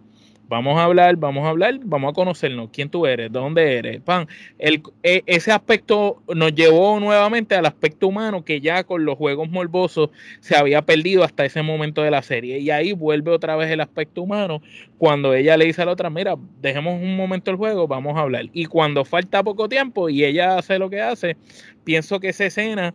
Vamos 0.54 0.78
a 0.78 0.84
hablar, 0.84 1.16
vamos 1.16 1.46
a 1.46 1.50
hablar, 1.50 1.80
vamos 1.84 2.12
a 2.12 2.14
conocernos. 2.14 2.70
¿Quién 2.72 2.88
tú 2.88 3.08
eres? 3.08 3.32
¿Dónde 3.32 3.76
eres? 3.76 4.02
Pan. 4.02 4.28
E, 4.60 4.84
ese 5.02 5.52
aspecto 5.52 6.22
nos 6.32 6.54
llevó 6.54 7.00
nuevamente 7.00 7.56
al 7.56 7.66
aspecto 7.66 8.08
humano 8.08 8.46
que 8.46 8.62
ya 8.62 8.84
con 8.84 9.04
los 9.04 9.18
juegos 9.18 9.50
morbosos 9.50 10.12
se 10.42 10.56
había 10.56 10.84
perdido 10.84 11.24
hasta 11.24 11.44
ese 11.44 11.64
momento 11.64 12.04
de 12.04 12.12
la 12.12 12.22
serie. 12.22 12.60
Y 12.60 12.70
ahí 12.70 12.92
vuelve 12.94 13.32
otra 13.32 13.56
vez 13.56 13.72
el 13.72 13.82
aspecto 13.82 14.22
humano 14.22 14.62
cuando 15.00 15.34
ella 15.34 15.58
le 15.58 15.66
dice 15.66 15.82
a 15.82 15.86
la 15.86 15.94
otra, 15.94 16.12
mira, 16.12 16.36
dejemos 16.62 17.02
un 17.02 17.16
momento 17.18 17.50
el 17.50 17.58
juego, 17.58 17.88
vamos 17.88 18.16
a 18.16 18.20
hablar. 18.20 18.46
Y 18.54 18.66
cuando 18.68 19.06
falta 19.06 19.42
poco 19.42 19.68
tiempo 19.68 20.08
y 20.08 20.24
ella 20.24 20.60
hace 20.60 20.78
lo 20.78 20.88
que 20.88 21.02
hace, 21.02 21.36
pienso 21.84 22.20
que 22.20 22.30
esa 22.30 22.46
escena... 22.46 22.94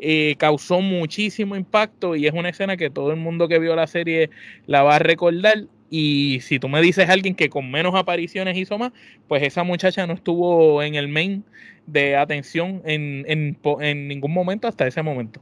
Eh, 0.00 0.36
causó 0.38 0.80
muchísimo 0.80 1.56
impacto 1.56 2.14
y 2.14 2.28
es 2.28 2.32
una 2.32 2.50
escena 2.50 2.76
que 2.76 2.88
todo 2.88 3.10
el 3.10 3.16
mundo 3.16 3.48
que 3.48 3.58
vio 3.58 3.74
la 3.74 3.88
serie 3.88 4.30
la 4.66 4.84
va 4.84 4.94
a 4.94 4.98
recordar 5.00 5.64
y 5.90 6.40
si 6.40 6.58
tú 6.58 6.68
me 6.68 6.80
dices 6.80 7.08
alguien 7.08 7.34
que 7.34 7.48
con 7.48 7.70
menos 7.70 7.94
apariciones 7.94 8.56
hizo 8.56 8.78
más, 8.78 8.92
pues 9.26 9.42
esa 9.42 9.64
muchacha 9.64 10.06
no 10.06 10.12
estuvo 10.12 10.82
en 10.82 10.94
el 10.94 11.08
main 11.08 11.44
de 11.86 12.16
atención 12.16 12.82
en, 12.84 13.24
en, 13.26 14.08
ningún 14.08 14.32
momento 14.32 14.68
hasta 14.68 14.86
ese 14.86 15.02
momento. 15.02 15.40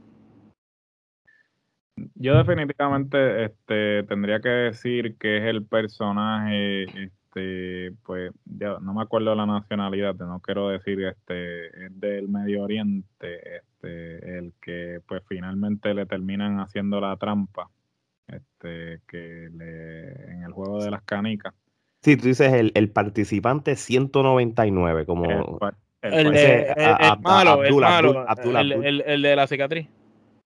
Yo 2.15 2.37
definitivamente 2.37 3.45
este, 3.45 4.03
tendría 4.03 4.39
que 4.39 4.49
decir 4.49 5.15
que 5.17 5.37
es 5.37 5.43
el 5.43 5.65
personaje, 5.65 6.83
este, 6.83 7.91
pues 8.05 8.31
ya 8.45 8.77
no 8.79 8.93
me 8.93 9.01
acuerdo 9.01 9.35
la 9.35 9.45
nacionalidad, 9.45 10.15
no 10.15 10.39
quiero 10.39 10.69
decir 10.69 11.01
este, 11.01 11.85
es 11.85 11.99
del 11.99 12.29
Medio 12.29 12.63
Oriente, 12.63 13.57
este, 13.57 14.37
el 14.37 14.53
que 14.61 15.01
pues 15.07 15.23
finalmente 15.27 15.93
le 15.93 16.05
terminan 16.05 16.59
haciendo 16.59 17.01
la 17.01 17.17
trampa 17.17 17.69
este, 18.27 19.01
que 19.07 19.49
le, 19.53 20.33
en 20.33 20.43
el 20.43 20.51
juego 20.51 20.83
de 20.83 20.91
las 20.91 21.01
canicas. 21.03 21.53
Sí, 22.01 22.17
tú 22.17 22.27
dices 22.27 22.53
el, 22.53 22.71
el 22.75 22.89
participante 22.89 23.75
199, 23.75 25.05
como... 25.05 25.59
El, 26.01 26.31
de, 26.31 26.73
el, 26.77 27.19
malo, 27.21 27.63
el 27.63 27.75
malo, 27.75 28.25
el, 28.45 29.21
de 29.23 29.35
la 29.35 29.47
cicatriz. 29.47 29.87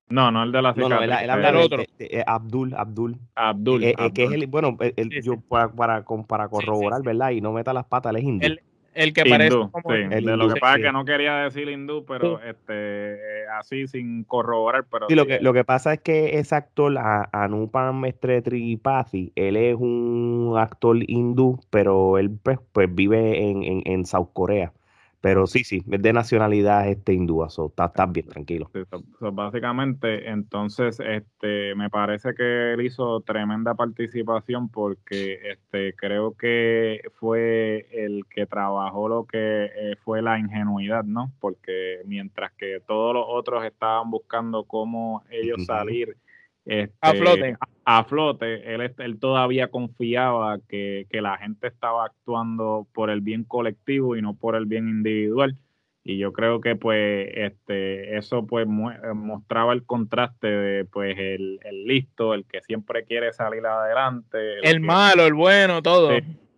No, 0.07 0.31
no 0.31 0.43
el 0.43 0.51
de 0.51 0.61
la 0.61 0.73
cicatriz. 0.73 0.99
No, 0.99 1.05
no, 1.05 1.49
el, 1.49 1.55
otro. 1.57 1.83
Abdul, 2.25 2.73
Abdul. 2.73 3.19
Abdul. 3.35 3.83
Eh, 3.83 3.93
eh, 3.97 4.13
que 4.13 4.23
es 4.23 4.31
el, 4.31 4.47
bueno, 4.47 4.77
el, 4.79 5.21
yo 5.21 5.41
para, 5.41 5.69
para, 5.69 6.05
para 6.27 6.47
corroborar, 6.47 7.03
¿verdad? 7.03 7.31
Y 7.31 7.41
no 7.41 7.51
meta 7.51 7.73
las 7.73 7.85
patas, 7.85 8.11
él 8.11 8.17
es 8.17 8.23
hindú. 8.23 8.47
El 8.93 9.13
que 9.13 9.25
parece 9.25 9.55
como 9.55 9.71
sí. 9.95 10.03
de 10.07 10.21
lo 10.21 10.53
que 10.53 10.59
pasa 10.59 10.75
es 10.77 10.83
que 10.83 10.91
no 10.91 11.05
quería 11.05 11.35
decir 11.43 11.69
hindú, 11.69 12.05
pero 12.05 12.41
este 12.41 13.47
así 13.57 13.87
sin 13.87 14.23
corroborar, 14.23 14.85
pero 14.91 15.07
sí, 15.07 15.15
lo 15.15 15.25
que 15.25 15.39
lo 15.39 15.53
que 15.53 15.63
pasa 15.63 15.93
es 15.93 15.99
que 16.01 16.39
ese 16.39 16.55
actor 16.55 16.93
Anupam 17.31 18.03
Tripathi, 18.11 19.31
él 19.35 19.55
es 19.55 19.75
un 19.75 20.55
actor 20.57 20.97
hindú, 21.07 21.59
pero 21.69 22.17
él 22.17 22.31
pues, 22.43 22.59
pues 22.73 22.93
vive 22.93 23.49
en, 23.49 23.63
en, 23.63 23.81
en 23.85 24.05
South 24.05 24.29
Corea. 24.33 24.73
Pero 25.21 25.45
sí, 25.45 25.63
sí, 25.63 25.83
es 25.89 26.01
de 26.01 26.13
nacionalidad 26.13 26.89
este 26.89 27.13
hindú, 27.13 27.45
so, 27.47 27.67
estás 27.67 28.11
bien 28.11 28.27
tranquilo. 28.27 28.71
básicamente, 29.19 30.27
entonces, 30.29 30.99
este, 30.99 31.75
me 31.75 31.91
parece 31.91 32.33
que 32.33 32.73
él 32.73 32.81
hizo 32.81 33.21
tremenda 33.21 33.75
participación 33.75 34.69
porque 34.69 35.39
este, 35.51 35.93
creo 35.93 36.35
que 36.35 37.01
fue 37.19 37.87
el 37.91 38.25
que 38.33 38.47
trabajó 38.47 39.07
lo 39.07 39.25
que 39.25 39.65
eh, 39.65 39.95
fue 40.03 40.23
la 40.23 40.39
ingenuidad, 40.39 41.03
¿no? 41.03 41.31
Porque 41.39 42.01
mientras 42.05 42.51
que 42.53 42.81
todos 42.87 43.13
los 43.13 43.25
otros 43.27 43.63
estaban 43.63 44.09
buscando 44.09 44.63
cómo 44.63 45.23
ellos 45.29 45.65
salir 45.65 46.17
este, 46.65 46.93
a 47.01 47.13
flote. 47.13 47.55
A, 47.85 48.03
flote, 48.03 48.73
él, 48.73 48.93
él 48.97 49.19
todavía 49.19 49.69
confiaba 49.69 50.59
que, 50.69 51.07
la 51.11 51.37
gente 51.37 51.67
estaba 51.67 52.05
actuando 52.05 52.87
por 52.93 53.09
el 53.09 53.21
bien 53.21 53.43
colectivo 53.43 54.15
y 54.15 54.21
no 54.21 54.35
por 54.35 54.55
el 54.55 54.65
bien 54.65 54.87
individual. 54.87 55.57
Y 56.03 56.17
yo 56.17 56.33
creo 56.33 56.61
que 56.61 56.75
pues 56.75 57.29
este 57.35 58.17
eso 58.17 58.47
pues 58.47 58.65
mostraba 58.65 59.73
el 59.73 59.85
contraste 59.85 60.47
de 60.47 60.85
pues 60.85 61.15
el, 61.17 61.59
listo, 61.85 62.33
el 62.33 62.45
que 62.45 62.61
siempre 62.61 63.05
quiere 63.05 63.33
salir 63.33 63.63
adelante. 63.65 64.37
El, 64.63 64.79
malo, 64.79 65.27
el 65.27 65.35
bueno, 65.35 65.83
todo 65.83 66.11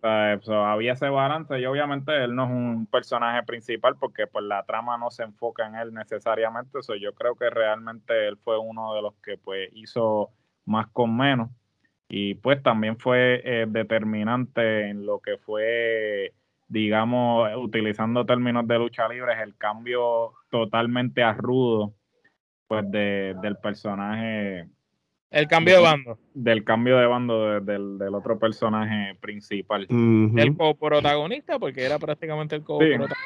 había 0.04 0.92
ese 0.92 1.08
balance 1.08 1.58
y 1.58 1.64
obviamente 1.66 2.24
él 2.24 2.34
no 2.34 2.44
es 2.44 2.50
un 2.50 2.86
personaje 2.86 3.42
principal 3.44 3.96
porque 3.98 4.26
pues 4.26 4.44
la 4.44 4.62
trama 4.64 4.98
no 4.98 5.10
se 5.10 5.22
enfoca 5.22 5.66
en 5.66 5.76
él 5.76 5.94
necesariamente, 5.94 6.78
eso 6.78 6.94
yo 6.94 7.14
creo 7.14 7.36
que 7.36 7.48
realmente 7.50 8.28
él 8.28 8.36
fue 8.36 8.58
uno 8.58 8.94
de 8.94 9.02
los 9.02 9.14
que 9.22 9.38
pues 9.38 9.70
hizo 9.72 10.30
más 10.66 10.88
con 10.88 11.16
menos. 11.16 11.50
Y 12.08 12.34
pues 12.34 12.62
también 12.62 12.98
fue 12.98 13.40
eh, 13.44 13.66
determinante 13.66 14.88
en 14.90 15.06
lo 15.06 15.20
que 15.20 15.38
fue 15.38 16.34
digamos 16.68 17.50
utilizando 17.56 18.26
términos 18.26 18.66
de 18.66 18.78
lucha 18.78 19.08
libre 19.08 19.42
el 19.42 19.56
cambio 19.56 20.32
totalmente 20.50 21.22
a 21.22 21.32
rudo 21.32 21.94
pues 22.66 22.90
de, 22.90 23.34
del 23.42 23.56
personaje 23.58 24.68
el 25.34 25.48
cambio 25.48 25.76
de 25.76 25.82
bando. 25.82 26.18
Del 26.32 26.64
cambio 26.64 26.98
de 26.98 27.06
bando 27.06 27.60
del, 27.60 28.14
otro 28.14 28.38
personaje 28.38 29.16
principal. 29.20 29.86
El 29.90 30.56
coprotagonista, 30.56 31.58
porque 31.58 31.84
era 31.84 31.98
prácticamente 31.98 32.56
el 32.56 32.62
coprotagonista. 32.62 33.16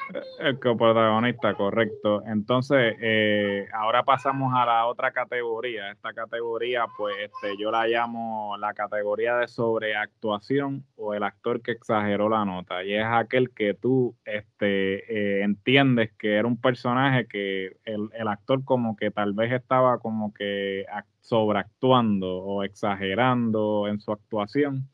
el 0.40 0.58
coprotagonista, 0.58 1.54
correcto. 1.54 2.22
Entonces, 2.26 2.96
eh, 3.00 3.66
ahora 3.72 4.02
pasamos 4.04 4.52
a 4.54 4.64
la 4.64 4.86
otra 4.86 5.12
categoría. 5.12 5.90
Esta 5.90 6.12
categoría, 6.14 6.86
pues, 6.96 7.14
este, 7.20 7.56
yo 7.58 7.70
la 7.70 7.86
llamo 7.86 8.56
la 8.58 8.72
categoría 8.74 9.36
de 9.36 9.48
sobreactuación 9.48 10.84
o 10.96 11.14
el 11.14 11.22
actor 11.22 11.62
que 11.62 11.72
exageró 11.72 12.28
la 12.28 12.44
nota. 12.44 12.84
Y 12.84 12.94
es 12.94 13.06
aquel 13.06 13.50
que 13.50 13.74
tú 13.74 14.16
este, 14.24 15.40
eh, 15.40 15.42
entiendes 15.42 16.10
que 16.18 16.36
era 16.36 16.48
un 16.48 16.60
personaje 16.60 17.26
que 17.26 17.76
el, 17.84 18.08
el 18.14 18.28
actor 18.28 18.64
como 18.64 18.96
que 18.96 19.10
tal 19.10 19.34
vez 19.34 19.52
estaba 19.52 19.98
como 19.98 20.32
que 20.32 20.84
sobreactuando 21.28 22.26
o 22.38 22.62
exagerando 22.62 23.86
en 23.86 24.00
su 24.00 24.12
actuación. 24.12 24.88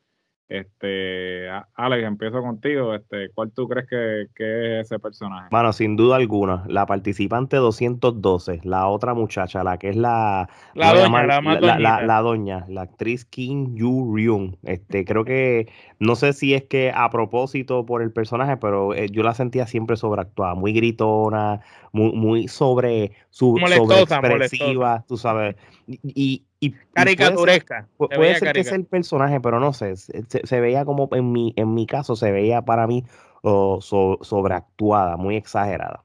Este, 0.49 1.49
Alex, 1.75 2.05
empiezo 2.05 2.43
contigo. 2.43 2.95
Este, 2.95 3.31
¿Cuál 3.35 3.51
tú 3.53 3.67
crees 3.67 3.89
que, 3.89 4.23
es 4.23 4.87
ese 4.87 4.99
personaje? 4.99 5.49
Bueno, 5.51 5.73
sin 5.73 5.97
duda 5.97 6.17
alguna, 6.17 6.65
la 6.69 6.85
participante 6.85 7.57
212, 7.57 8.61
la 8.63 8.87
otra 8.89 9.15
muchacha, 9.15 9.65
la 9.65 9.79
que 9.79 9.89
es 9.89 9.97
la 9.97 10.49
la, 10.75 10.93
doña, 10.93 11.81
la, 12.03 12.21
doña, 12.21 12.65
la 12.69 12.83
actriz 12.83 13.25
Kim 13.25 13.75
Yu 13.75 14.15
Ryung. 14.15 14.57
Este, 14.65 15.07
creo 15.07 15.25
que 15.25 15.73
no 15.99 16.15
sé 16.15 16.35
si 16.35 16.53
es 16.53 16.65
que 16.65 16.93
a 16.95 17.09
propósito 17.09 17.87
por 17.87 18.03
el 18.03 18.13
personaje, 18.13 18.59
pero 18.59 18.95
eh, 18.95 19.09
yo 19.11 19.23
la 19.23 19.33
sentía 19.33 19.67
siempre 19.67 19.97
sobreactuada, 19.97 20.55
muy 20.55 20.75
gritona, 20.75 21.63
muy, 21.93 22.13
muy 22.13 22.49
sobre, 22.49 23.13
su, 23.31 23.57
expresiva, 23.59 25.05
tú 25.09 25.17
sabes. 25.17 25.57
Y, 25.87 26.01
y 26.15 26.45
caricaturesca. 26.93 27.89
Puede 27.97 28.39
ser, 28.39 28.53
que 28.53 28.61
es 28.61 28.73
el 28.73 28.85
personaje, 28.85 29.41
pero 29.41 29.61
no 29.61 29.73
sé, 29.73 29.97
se, 29.97 30.61
veía 30.61 30.85
como 30.85 31.09
en 31.13 31.33
mi, 31.33 31.53
en 31.57 31.75
mi 31.75 31.87
caso, 31.87 32.17
se 32.17 32.33
veía 32.33 32.63
para 32.63 32.87
mí 32.87 33.05
sobreactuada, 33.43 35.17
muy 35.17 35.37
exagerada. 35.37 36.05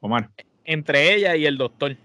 Omar. 0.00 0.30
Entre 0.64 1.14
ella 1.14 1.36
y 1.36 1.46
el 1.46 1.58
doctor. 1.58 1.96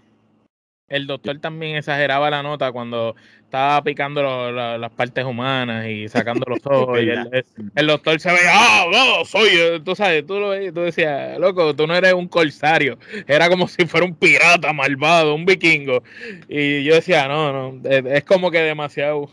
El 0.92 1.06
doctor 1.06 1.38
también 1.38 1.76
exageraba 1.76 2.28
la 2.28 2.42
nota 2.42 2.70
cuando 2.70 3.16
estaba 3.44 3.82
picando 3.82 4.52
las 4.52 4.90
partes 4.92 5.24
humanas 5.24 5.86
y 5.86 6.06
sacando 6.06 6.44
los 6.46 6.58
ojos. 6.66 7.00
y 7.00 7.08
el, 7.08 7.86
doctor 7.86 8.20
se 8.20 8.30
veía, 8.30 8.50
ah, 8.52 8.84
no, 8.92 9.24
soy, 9.24 9.48
eh", 9.52 9.80
tú 9.82 9.94
sabes, 9.94 10.26
tú 10.26 10.38
lo 10.38 10.50
ves, 10.50 10.74
tú 10.74 10.80
decías, 10.80 11.38
loco, 11.38 11.74
tú 11.74 11.86
no 11.86 11.94
eres 11.94 12.12
un 12.12 12.28
corsario. 12.28 12.98
Era 13.26 13.48
como 13.48 13.68
si 13.68 13.86
fuera 13.86 14.04
un 14.04 14.14
pirata 14.14 14.74
malvado, 14.74 15.34
un 15.34 15.46
vikingo. 15.46 16.02
Y 16.46 16.84
yo 16.84 16.94
decía, 16.94 17.26
no, 17.26 17.72
no, 17.72 17.88
es, 17.88 18.24
como 18.24 18.50
que 18.50 18.58
demasiado. 18.58 19.30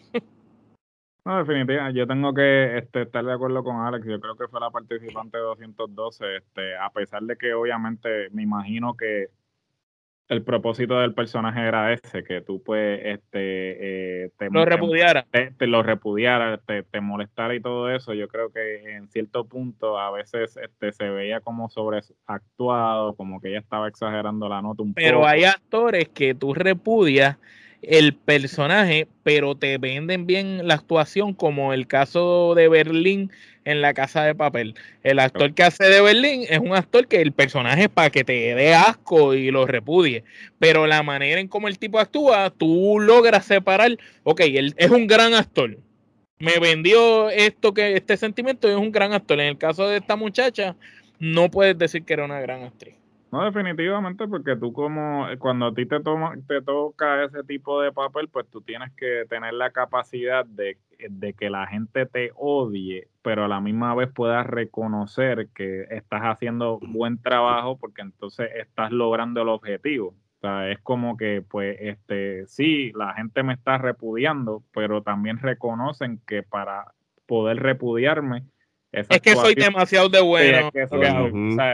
No, 1.25 1.39
definitivamente, 1.39 1.99
yo 1.99 2.07
tengo 2.07 2.33
que 2.33 2.77
este, 2.77 3.01
estar 3.01 3.25
de 3.25 3.33
acuerdo 3.33 3.65
con 3.65 3.85
Alex. 3.85 4.05
Yo 4.07 4.17
creo 4.21 4.37
que 4.37 4.47
fue 4.47 4.61
la 4.61 4.71
participante 4.71 5.37
de 5.37 5.43
212. 5.43 6.37
Este, 6.37 6.77
a 6.77 6.89
pesar 6.89 7.21
de 7.23 7.35
que, 7.35 7.53
obviamente, 7.53 8.29
me 8.31 8.43
imagino 8.43 8.95
que 8.95 9.27
el 10.29 10.43
propósito 10.43 10.99
del 10.99 11.15
personaje 11.15 11.59
era 11.59 11.91
ese, 11.91 12.23
que 12.23 12.41
tú 12.41 12.61
pues 12.61 13.01
este 13.03 14.25
eh, 14.25 14.29
te, 14.37 14.49
lo 14.51 14.63
repudiara. 14.63 15.25
Te, 15.31 15.67
lo 15.67 15.81
repudiara, 15.81 16.59
te, 16.59 16.83
te, 16.83 17.01
molestara 17.01 17.55
y 17.55 17.59
todo 17.59 17.89
eso. 17.89 18.13
Yo 18.13 18.27
creo 18.27 18.51
que 18.51 18.95
en 18.95 19.09
cierto 19.09 19.45
punto 19.45 19.97
a 19.97 20.11
veces 20.11 20.55
este 20.57 20.91
se 20.91 21.09
veía 21.09 21.41
como 21.41 21.69
sobreactuado, 21.69 23.15
como 23.15 23.41
que 23.41 23.49
ella 23.49 23.59
estaba 23.59 23.87
exagerando 23.87 24.47
la 24.47 24.61
nota 24.61 24.83
un 24.83 24.93
poco. 24.93 25.01
Pero 25.03 25.27
hay 25.27 25.45
actores 25.45 26.07
que 26.09 26.35
tú 26.35 26.53
repudias 26.53 27.37
el 27.81 28.13
personaje, 28.13 29.07
pero 29.23 29.55
te 29.55 29.79
venden 29.79 30.27
bien 30.27 30.67
la 30.67 30.75
actuación, 30.75 31.33
como 31.33 31.73
el 31.73 31.87
caso 31.87 32.53
de 32.53 32.67
Berlín 32.67 33.31
en 33.69 33.81
La 33.81 33.93
Casa 33.93 34.23
de 34.23 34.35
Papel. 34.35 34.75
El 35.03 35.19
actor 35.19 35.53
que 35.53 35.63
hace 35.63 35.85
de 35.85 36.01
Berlín 36.01 36.45
es 36.49 36.59
un 36.59 36.73
actor 36.73 37.07
que 37.07 37.21
el 37.21 37.31
personaje 37.31 37.83
es 37.83 37.89
para 37.89 38.09
que 38.09 38.23
te 38.23 38.55
dé 38.55 38.73
asco 38.73 39.33
y 39.33 39.51
lo 39.51 39.65
repudie, 39.65 40.23
pero 40.57 40.87
la 40.87 41.03
manera 41.03 41.39
en 41.39 41.47
cómo 41.47 41.67
el 41.67 41.77
tipo 41.77 41.99
actúa, 41.99 42.49
tú 42.49 42.99
logras 42.99 43.45
separar, 43.45 43.97
ok, 44.23 44.41
él 44.41 44.73
es 44.77 44.89
un 44.89 45.07
gran 45.07 45.33
actor. 45.33 45.77
Me 46.39 46.57
vendió 46.59 47.29
esto 47.29 47.73
que 47.73 47.95
este 47.95 48.15
sentimiento 48.17 48.69
es 48.69 48.75
un 48.75 48.91
gran 48.91 49.13
actor. 49.13 49.39
En 49.39 49.47
el 49.47 49.57
caso 49.57 49.87
de 49.87 49.97
esta 49.97 50.15
muchacha, 50.15 50.75
no 51.19 51.51
puedes 51.51 51.77
decir 51.77 52.05
que 52.05 52.13
era 52.13 52.25
una 52.25 52.39
gran 52.39 52.63
actriz. 52.63 52.95
No, 53.31 53.43
definitivamente, 53.43 54.27
porque 54.27 54.55
tú 54.55 54.73
como 54.73 55.27
cuando 55.37 55.67
a 55.67 55.73
ti 55.73 55.85
te, 55.85 55.99
toma, 55.99 56.35
te 56.47 56.61
toca 56.61 57.25
ese 57.25 57.43
tipo 57.43 57.81
de 57.81 57.91
papel, 57.91 58.27
pues 58.29 58.47
tú 58.49 58.61
tienes 58.61 58.91
que 58.93 59.25
tener 59.29 59.53
la 59.53 59.69
capacidad 59.69 60.45
de, 60.45 60.77
que 61.37 61.49
la 61.49 61.67
gente 61.67 62.05
te 62.05 62.31
odie, 62.35 63.07
pero 63.21 63.45
a 63.45 63.47
la 63.47 63.61
misma 63.61 63.95
vez 63.95 64.09
puedas 64.13 64.45
reconocer 64.45 65.49
que 65.55 65.83
estás 65.89 66.21
haciendo 66.23 66.79
buen 66.81 67.21
trabajo 67.21 67.77
porque 67.77 68.01
entonces 68.01 68.49
estás 68.55 68.91
logrando 68.91 69.41
el 69.41 69.49
objetivo. 69.49 70.09
O 70.09 70.41
sea, 70.41 70.69
es 70.71 70.79
como 70.79 71.17
que, 71.17 71.41
pues, 71.41 71.77
este, 71.79 72.47
sí, 72.47 72.91
la 72.93 73.13
gente 73.13 73.43
me 73.43 73.53
está 73.53 73.77
repudiando, 73.77 74.63
pero 74.73 75.01
también 75.01 75.39
reconocen 75.39 76.21
que 76.25 76.43
para 76.43 76.93
poder 77.25 77.57
repudiarme, 77.57 78.45
es 78.91 79.07
que 79.21 79.35
soy 79.35 79.53
demasiado 79.53 80.09
de 80.09 80.21
bueno. 80.21 80.71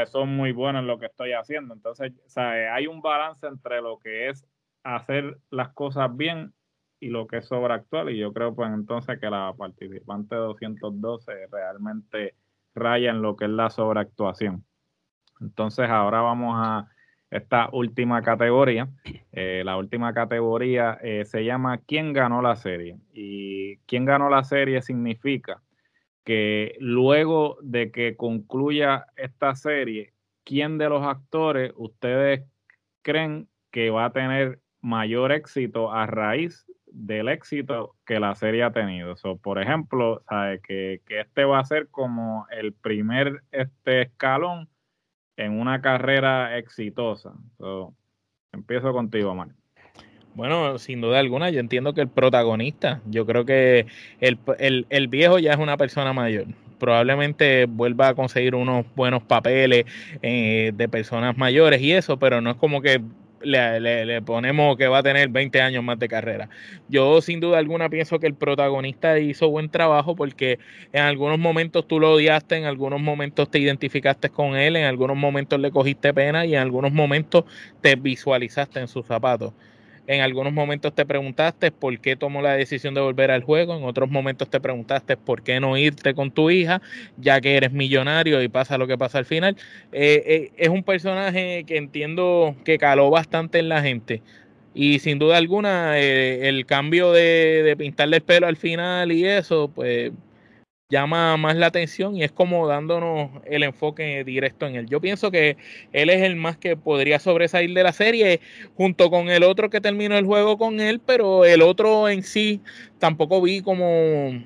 son 0.07 0.35
muy 0.35 0.51
buenos 0.51 0.81
en 0.81 0.87
lo 0.87 0.99
que 0.99 1.05
estoy 1.05 1.31
haciendo. 1.31 1.73
Entonces, 1.73 2.11
hay 2.35 2.87
un 2.87 3.01
balance 3.01 3.47
entre 3.47 3.81
lo 3.81 3.99
que 3.99 4.29
es 4.29 4.45
hacer 4.83 5.37
las 5.49 5.69
cosas 5.69 6.15
bien 6.15 6.53
y 6.99 7.09
lo 7.09 7.27
que 7.27 7.37
es 7.37 7.47
sobreactuar. 7.47 8.09
Y 8.09 8.17
yo 8.17 8.33
creo, 8.33 8.55
pues, 8.55 8.71
entonces 8.71 9.19
que 9.19 9.29
la 9.29 9.53
participante 9.57 10.35
212 10.35 11.47
realmente 11.51 12.35
raya 12.73 13.11
en 13.11 13.21
lo 13.21 13.35
que 13.35 13.45
es 13.45 13.51
la 13.51 13.69
sobreactuación. 13.69 14.65
Entonces, 15.41 15.89
ahora 15.89 16.21
vamos 16.21 16.55
a 16.57 16.87
esta 17.29 17.69
última 17.71 18.21
categoría. 18.21 18.89
Eh, 19.31 19.63
la 19.65 19.77
última 19.77 20.13
categoría 20.13 20.97
eh, 21.01 21.25
se 21.25 21.43
llama 21.43 21.79
¿Quién 21.79 22.13
ganó 22.13 22.41
la 22.41 22.55
serie? 22.55 22.97
Y 23.13 23.77
¿Quién 23.87 24.05
ganó 24.05 24.29
la 24.29 24.43
serie? 24.43 24.81
significa 24.81 25.61
que 26.23 26.75
luego 26.79 27.57
de 27.61 27.91
que 27.91 28.15
concluya 28.15 29.05
esta 29.15 29.55
serie, 29.55 30.13
¿quién 30.43 30.77
de 30.77 30.89
los 30.89 31.03
actores 31.05 31.71
ustedes 31.75 32.43
creen 33.01 33.47
que 33.69 33.89
va 33.91 34.05
a 34.05 34.13
tener 34.13 34.59
mayor 34.81 35.31
éxito 35.31 35.91
a 35.91 36.07
raíz 36.07 36.65
del 36.95 37.27
éxito 37.27 37.95
que 38.05 38.19
la 38.19 38.33
serie 38.35 38.63
ha 38.63 38.71
tenido. 38.71 39.15
por 39.41 39.61
ejemplo, 39.61 40.23
sabe 40.29 40.61
que, 40.61 41.01
este 41.07 41.43
va 41.43 41.59
a 41.59 41.65
ser 41.65 41.89
como 41.89 42.47
el 42.49 42.73
primer 42.73 43.43
este 43.51 44.03
escalón 44.03 44.69
en 45.37 45.59
una 45.59 45.81
carrera 45.81 46.57
exitosa. 46.57 47.33
empiezo 48.53 48.93
contigo, 48.93 49.35
Mario. 49.35 49.55
Bueno, 50.35 50.79
sin 50.79 51.01
duda 51.01 51.19
alguna, 51.19 51.49
yo 51.49 51.59
entiendo 51.59 51.93
que 51.93 52.01
el 52.01 52.09
protagonista, 52.09 53.01
yo 53.05 53.25
creo 53.25 53.45
que 53.45 53.85
el, 54.19 55.07
viejo 55.07 55.39
ya 55.39 55.53
es 55.53 55.59
una 55.59 55.77
persona 55.77 56.13
mayor. 56.13 56.47
Probablemente 56.77 57.65
vuelva 57.67 58.09
a 58.09 58.15
conseguir 58.15 58.53
unos 58.53 58.85
buenos 58.95 59.23
papeles 59.23 59.85
eh, 60.21 60.71
de 60.73 60.89
personas 60.89 61.37
mayores 61.37 61.81
y 61.81 61.93
eso, 61.93 62.19
pero 62.19 62.41
no 62.41 62.51
es 62.51 62.57
como 62.57 62.81
que 62.81 63.01
le, 63.45 64.21
ponemos 64.21 64.75
que 64.77 64.87
va 64.87 64.99
a 64.99 65.03
tener 65.03 65.29
20 65.29 65.61
años 65.61 65.83
más 65.83 65.99
de 65.99 66.07
carrera. 66.07 66.49
Yo 66.89 67.21
sin 67.21 67.39
duda 67.39 67.59
alguna 67.59 67.89
pienso 67.89 68.19
que 68.19 68.27
el 68.27 68.35
protagonista 68.35 69.17
hizo 69.19 69.49
buen 69.49 69.69
trabajo 69.69 70.15
porque 70.15 70.59
en 70.91 71.03
algunos 71.03 71.39
momentos 71.39 71.87
tú 71.87 71.99
lo 71.99 72.13
odiaste, 72.13 72.57
en 72.57 72.65
algunos 72.65 72.99
momentos 73.01 73.49
te 73.49 73.59
identificaste 73.59 74.29
con 74.29 74.55
él, 74.55 74.75
en 74.75 74.85
algunos 74.85 75.17
momentos 75.17 75.59
le 75.59 75.71
cogiste 75.71 76.13
pena 76.13 76.45
y 76.45 76.55
en 76.55 76.61
algunos 76.61 76.91
momentos 76.91 77.45
te 77.81 77.95
visualizaste 77.95 78.79
en 78.79 78.87
sus 78.87 79.05
zapatos. 79.05 79.53
En 80.07 80.21
algunos 80.21 80.53
momentos 80.53 80.93
te 80.93 81.05
preguntaste 81.05 81.71
por 81.71 81.99
qué 81.99 82.15
tomó 82.15 82.41
la 82.41 82.53
decisión 82.53 82.93
de 82.93 83.01
volver 83.01 83.31
al 83.31 83.43
juego, 83.43 83.75
en 83.75 83.83
otros 83.83 84.09
momentos 84.09 84.49
te 84.49 84.59
preguntaste 84.59 85.17
por 85.17 85.41
qué 85.41 85.59
no 85.59 85.77
irte 85.77 86.13
con 86.13 86.31
tu 86.31 86.49
hija, 86.51 86.81
ya 87.17 87.41
que 87.41 87.57
eres 87.57 87.71
millonario 87.71 88.41
y 88.41 88.47
pasa 88.47 88.77
lo 88.77 88.87
que 88.87 88.97
pasa 88.97 89.17
al 89.17 89.25
final. 89.25 89.57
Eh, 89.91 90.23
eh, 90.25 90.51
es 90.57 90.69
un 90.69 90.83
personaje 90.83 91.63
que 91.65 91.77
entiendo 91.77 92.55
que 92.63 92.77
caló 92.77 93.09
bastante 93.09 93.59
en 93.59 93.69
la 93.69 93.81
gente. 93.81 94.21
Y 94.75 94.99
sin 94.99 95.19
duda 95.19 95.37
alguna, 95.37 95.97
eh, 95.99 96.49
el 96.49 96.65
cambio 96.65 97.11
de, 97.11 97.63
de 97.63 97.77
pintarle 97.77 98.17
el 98.17 98.23
pelo 98.23 98.47
al 98.47 98.57
final 98.57 99.11
y 99.11 99.25
eso, 99.25 99.71
pues 99.73 100.11
llama 100.89 101.35
más 101.37 101.55
la 101.55 101.67
atención 101.67 102.15
y 102.15 102.23
es 102.23 102.31
como 102.31 102.67
dándonos 102.67 103.31
el 103.45 103.63
enfoque 103.63 104.23
directo 104.23 104.67
en 104.67 104.75
él. 104.75 104.87
Yo 104.87 105.01
pienso 105.01 105.31
que 105.31 105.57
él 105.91 106.09
es 106.09 106.21
el 106.21 106.35
más 106.35 106.57
que 106.57 106.77
podría 106.77 107.19
sobresalir 107.19 107.73
de 107.73 107.83
la 107.83 107.91
serie 107.91 108.39
junto 108.75 109.09
con 109.09 109.29
el 109.29 109.43
otro 109.43 109.69
que 109.69 109.81
terminó 109.81 110.17
el 110.17 110.25
juego 110.25 110.57
con 110.57 110.79
él, 110.79 111.01
pero 111.03 111.45
el 111.45 111.61
otro 111.61 112.07
en 112.09 112.23
sí 112.23 112.61
tampoco 112.99 113.41
vi 113.41 113.61
como 113.61 114.43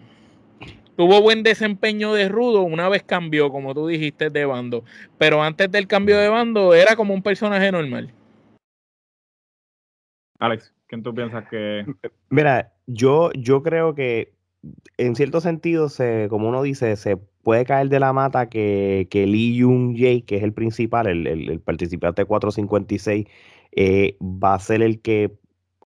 tuvo 0.95 1.21
buen 1.21 1.43
desempeño 1.43 2.13
de 2.13 2.27
rudo, 2.27 2.61
una 2.61 2.89
vez 2.89 3.03
cambió, 3.03 3.51
como 3.51 3.73
tú 3.73 3.87
dijiste, 3.87 4.29
de 4.29 4.45
bando, 4.45 4.83
pero 5.17 5.41
antes 5.41 5.71
del 5.71 5.87
cambio 5.87 6.17
de 6.17 6.27
bando 6.27 6.73
era 6.73 6.97
como 6.97 7.13
un 7.13 7.23
personaje 7.23 7.71
normal. 7.71 8.13
Alex, 10.39 10.73
¿quién 10.87 11.03
tú 11.03 11.13
piensas 11.13 11.47
que...? 11.49 11.85
Mira, 12.29 12.73
yo, 12.85 13.31
yo 13.33 13.63
creo 13.63 13.95
que 13.95 14.33
en 14.97 15.15
cierto 15.15 15.41
sentido, 15.41 15.89
se, 15.89 16.27
como 16.29 16.49
uno 16.49 16.61
dice, 16.61 16.95
se 16.95 17.17
puede 17.17 17.65
caer 17.65 17.89
de 17.89 17.99
la 17.99 18.13
mata 18.13 18.49
que, 18.49 19.07
que 19.09 19.25
Lee 19.25 19.61
Jung 19.61 19.97
Jae, 19.97 20.23
que 20.25 20.37
es 20.37 20.43
el 20.43 20.53
principal, 20.53 21.07
el, 21.07 21.27
el, 21.27 21.59
participante 21.61 22.25
456, 22.25 23.25
eh, 23.71 24.17
va 24.21 24.55
a 24.55 24.59
ser 24.59 24.81
el 24.81 25.01
que, 25.01 25.37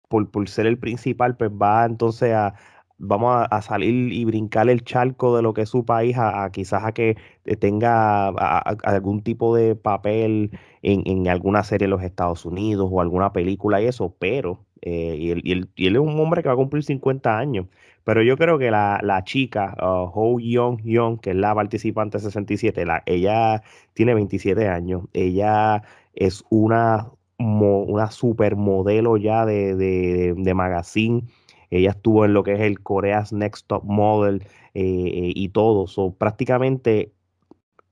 por, 0.09 0.49
ser 0.49 0.67
el 0.67 0.79
principal, 0.79 1.37
pues 1.37 1.51
va 1.51 1.85
entonces 1.85 2.33
a, 2.33 2.55
vamos 2.99 3.47
a, 3.51 3.63
salir 3.63 4.13
y 4.13 4.25
brincar 4.25 4.69
el 4.69 4.83
charco 4.85 5.37
de 5.37 5.43
lo 5.43 5.55
que 5.55 5.63
es 5.63 5.69
su 5.69 5.85
país 5.85 6.17
a, 6.19 6.51
quizás 6.53 6.85
a 6.85 6.93
que 6.93 7.17
tenga 7.61 8.29
algún 8.29 9.23
tipo 9.23 9.55
de 9.55 9.77
papel 9.77 10.51
en, 10.83 11.03
en, 11.07 11.29
alguna 11.29 11.63
serie 11.65 11.85
en 11.87 11.91
los 11.91 12.03
Estados 12.03 12.45
Unidos 12.45 12.89
o 12.91 13.01
alguna 13.01 13.33
película 13.33 13.81
y 13.81 13.87
eso, 13.87 14.15
pero, 14.19 14.65
eh, 14.83 15.17
y, 15.19 15.31
él, 15.31 15.41
y, 15.45 15.53
él, 15.53 15.71
y 15.77 15.87
él 15.87 15.97
es 15.97 16.03
un 16.03 16.19
hombre 16.21 16.43
que 16.43 16.49
va 16.49 16.55
a 16.55 16.57
cumplir 16.57 16.83
50 16.85 17.39
años. 17.39 17.67
Pero 18.07 18.23
yo 18.23 18.37
creo 18.37 18.57
que 18.57 18.71
la, 18.71 19.01
la 19.03 19.25
chica, 19.25 19.75
uh, 19.81 20.09
Ho 20.15 20.39
Young 20.39 20.81
Young, 20.85 21.19
que 21.19 21.31
es 21.31 21.37
la 21.37 21.53
participante 21.57 22.21
67, 22.21 22.87
la, 22.87 23.03
ella 23.05 23.65
tiene 23.95 24.15
27 24.15 24.69
años. 24.69 25.03
Ella 25.13 25.83
es 26.15 26.45
una, 26.49 27.11
una 27.39 28.11
supermodelo 28.13 29.17
ya 29.17 29.45
de, 29.45 29.75
de, 29.75 30.55
magazine. 30.55 31.25
Ella 31.71 31.91
estuvo 31.91 32.25
en 32.25 32.33
lo 32.35 32.45
que 32.45 32.53
es 32.55 32.61
el 32.61 32.81
Korea's 32.81 33.33
Next 33.33 33.67
Top 33.67 33.83
Model 33.83 34.45
eh, 34.75 34.83
eh, 34.85 35.33
y 35.35 35.49
todo. 35.49 35.89
So, 35.89 36.13
prácticamente, 36.15 37.13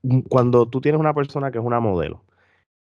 mm, 0.03 0.21
cuando 0.29 0.65
tú 0.69 0.79
tienes 0.79 1.01
una 1.01 1.13
persona 1.13 1.51
que 1.51 1.59
es 1.59 1.65
una 1.65 1.81
modelo, 1.81 2.23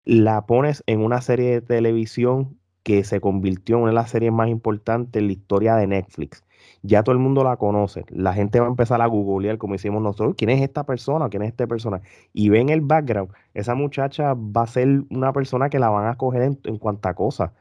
la 0.04 0.44
pones 0.46 0.84
en 0.86 1.00
una 1.00 1.22
serie 1.22 1.50
de 1.52 1.62
televisión 1.62 2.58
que 2.82 3.04
se 3.04 3.20
convirtió 3.22 3.76
en 3.76 3.82
una 3.84 3.92
de 3.92 3.94
las 3.96 4.10
series 4.10 4.32
más 4.32 4.48
importantes 4.50 5.20
en 5.20 5.28
la 5.28 5.32
historia 5.32 5.76
de 5.76 5.86
Netflix 5.86 6.44
ya 6.82 7.02
todo 7.02 7.12
el 7.12 7.18
mundo 7.18 7.44
la 7.44 7.56
conoce. 7.56 8.04
La 8.08 8.34
gente 8.34 8.60
va 8.60 8.66
a 8.66 8.70
empezar 8.70 9.00
a 9.00 9.06
googlear, 9.06 9.58
como 9.58 9.74
hicimos 9.74 10.02
nosotros, 10.02 10.34
quién 10.36 10.50
es 10.50 10.60
esta 10.60 10.84
persona, 10.84 11.28
quién 11.28 11.42
es 11.42 11.50
esta 11.50 11.66
persona. 11.66 12.02
Y 12.32 12.48
ven 12.48 12.68
el 12.68 12.80
background, 12.80 13.30
esa 13.54 13.74
muchacha 13.74 14.34
va 14.34 14.62
a 14.62 14.66
ser 14.66 15.04
una 15.10 15.32
persona 15.32 15.70
que 15.70 15.78
la 15.78 15.90
van 15.90 16.06
a 16.06 16.16
coger 16.16 16.42
en, 16.42 16.58
en 16.64 16.78
cuanta 16.78 17.14
cosa 17.14 17.52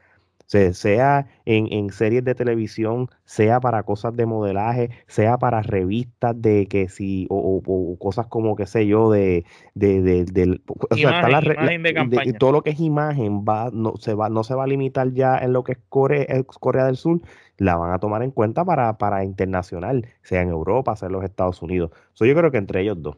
sea 0.74 1.26
en, 1.46 1.90
series 1.90 2.24
de 2.24 2.34
televisión, 2.34 3.08
sea 3.24 3.60
para 3.60 3.82
cosas 3.84 4.14
de 4.14 4.26
modelaje, 4.26 4.90
sea 5.06 5.38
para 5.38 5.62
revistas 5.62 6.40
de 6.40 6.66
que 6.66 6.88
si, 6.88 7.26
o, 7.30 7.62
cosas 7.98 8.26
como, 8.26 8.54
qué 8.54 8.66
sé 8.66 8.86
yo, 8.86 9.10
de, 9.10 9.44
de, 9.74 10.02
de, 10.02 10.60
todo 12.38 12.52
lo 12.52 12.62
que 12.62 12.70
es 12.70 12.80
imagen 12.80 13.44
va, 13.44 13.70
no, 13.72 13.94
se 13.96 14.14
va, 14.14 14.28
no 14.28 14.44
se 14.44 14.54
va 14.54 14.64
a 14.64 14.66
limitar 14.66 15.12
ya 15.12 15.38
en 15.38 15.52
lo 15.52 15.64
que 15.64 15.72
es 15.72 15.78
Corea, 15.88 16.26
Corea 16.60 16.84
del 16.84 16.96
Sur, 16.96 17.20
la 17.56 17.76
van 17.76 17.92
a 17.92 17.98
tomar 17.98 18.22
en 18.22 18.30
cuenta 18.30 18.64
para, 18.64 18.98
para 18.98 19.24
internacional, 19.24 20.06
sea 20.22 20.42
en 20.42 20.48
Europa, 20.50 20.96
sea 20.96 21.06
en 21.06 21.12
los 21.12 21.24
Estados 21.24 21.62
Unidos. 21.62 21.90
So, 22.12 22.26
yo 22.26 22.34
creo 22.34 22.50
que 22.50 22.58
entre 22.58 22.82
ellos 22.82 23.00
dos. 23.00 23.16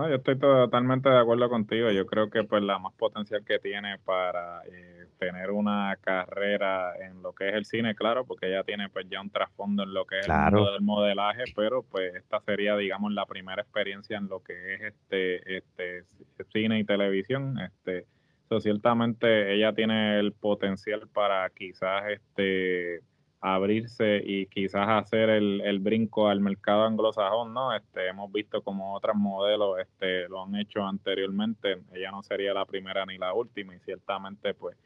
No, 0.00 0.08
yo 0.08 0.14
estoy 0.14 0.38
totalmente 0.38 1.10
de 1.10 1.18
acuerdo 1.18 1.50
contigo. 1.50 1.90
Yo 1.90 2.06
creo 2.06 2.30
que 2.30 2.42
pues 2.44 2.62
la 2.62 2.78
más 2.78 2.94
potencial 2.94 3.44
que 3.44 3.58
tiene 3.58 3.98
para 3.98 4.62
eh, 4.64 5.04
tener 5.18 5.50
una 5.50 5.94
carrera 6.00 6.94
en 6.96 7.20
lo 7.20 7.34
que 7.34 7.50
es 7.50 7.54
el 7.54 7.66
cine, 7.66 7.94
claro, 7.94 8.24
porque 8.24 8.48
ella 8.48 8.64
tiene 8.64 8.88
pues 8.88 9.06
ya 9.10 9.20
un 9.20 9.28
trasfondo 9.28 9.82
en 9.82 9.92
lo 9.92 10.06
que 10.06 10.20
es 10.20 10.26
el 10.26 10.32
mundo 10.32 10.72
del 10.72 10.80
modelaje, 10.80 11.44
pero 11.54 11.82
pues 11.82 12.14
esta 12.14 12.40
sería, 12.40 12.78
digamos, 12.78 13.12
la 13.12 13.26
primera 13.26 13.60
experiencia 13.60 14.16
en 14.16 14.28
lo 14.28 14.42
que 14.42 14.72
es 14.72 14.80
este, 14.80 15.58
este 15.58 16.04
cine 16.50 16.78
y 16.78 16.84
televisión. 16.84 17.58
Este, 17.58 18.06
ciertamente 18.58 19.54
ella 19.54 19.74
tiene 19.74 20.18
el 20.18 20.32
potencial 20.32 21.08
para 21.12 21.50
quizás 21.50 22.04
este 22.08 23.00
abrirse 23.40 24.22
y 24.24 24.46
quizás 24.46 24.86
hacer 24.88 25.30
el, 25.30 25.62
el, 25.62 25.78
brinco 25.78 26.28
al 26.28 26.40
mercado 26.40 26.84
anglosajón, 26.84 27.54
¿no? 27.54 27.74
Este, 27.74 28.08
hemos 28.08 28.30
visto 28.30 28.62
como 28.62 28.94
otros 28.94 29.16
modelos 29.16 29.78
este, 29.80 30.28
lo 30.28 30.44
han 30.44 30.56
hecho 30.56 30.84
anteriormente, 30.84 31.78
ella 31.92 32.10
no 32.10 32.22
sería 32.22 32.52
la 32.52 32.66
primera 32.66 33.06
ni 33.06 33.16
la 33.16 33.32
última 33.32 33.74
y 33.74 33.78
ciertamente 33.80 34.52
pues 34.52 34.76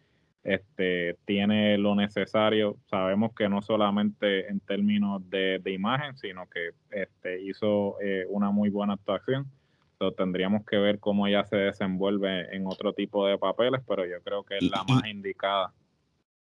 este, 0.44 1.16
tiene 1.24 1.78
lo 1.78 1.96
necesario, 1.96 2.76
sabemos 2.88 3.32
que 3.34 3.48
no 3.48 3.60
solamente 3.60 4.48
en 4.48 4.60
términos 4.60 5.28
de, 5.30 5.58
de 5.58 5.72
imagen, 5.72 6.16
sino 6.16 6.48
que 6.48 6.70
este, 6.90 7.42
hizo 7.42 7.96
eh, 8.00 8.26
una 8.28 8.50
muy 8.50 8.68
buena 8.68 8.92
actuación, 8.92 9.46
entonces 9.92 10.16
tendríamos 10.16 10.64
que 10.64 10.76
ver 10.76 11.00
cómo 11.00 11.26
ella 11.26 11.44
se 11.44 11.56
desenvuelve 11.56 12.54
en 12.54 12.66
otro 12.66 12.92
tipo 12.92 13.26
de 13.26 13.38
papeles, 13.38 13.80
pero 13.88 14.04
yo 14.04 14.20
creo 14.22 14.44
que 14.44 14.58
es 14.58 14.70
la 14.70 14.84
más 14.84 15.06
indicada 15.06 15.72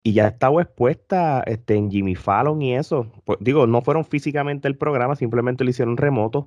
y 0.02 0.12
ya 0.12 0.28
estaba 0.28 0.62
expuesta 0.62 1.42
este, 1.46 1.74
en 1.74 1.90
Jimmy 1.90 2.14
Fallon 2.14 2.62
y 2.62 2.74
eso. 2.74 3.06
Pues, 3.24 3.38
digo, 3.40 3.66
no 3.66 3.82
fueron 3.82 4.04
físicamente 4.04 4.68
el 4.68 4.76
programa, 4.76 5.16
simplemente 5.16 5.64
lo 5.64 5.70
hicieron 5.70 5.96
remoto. 5.96 6.46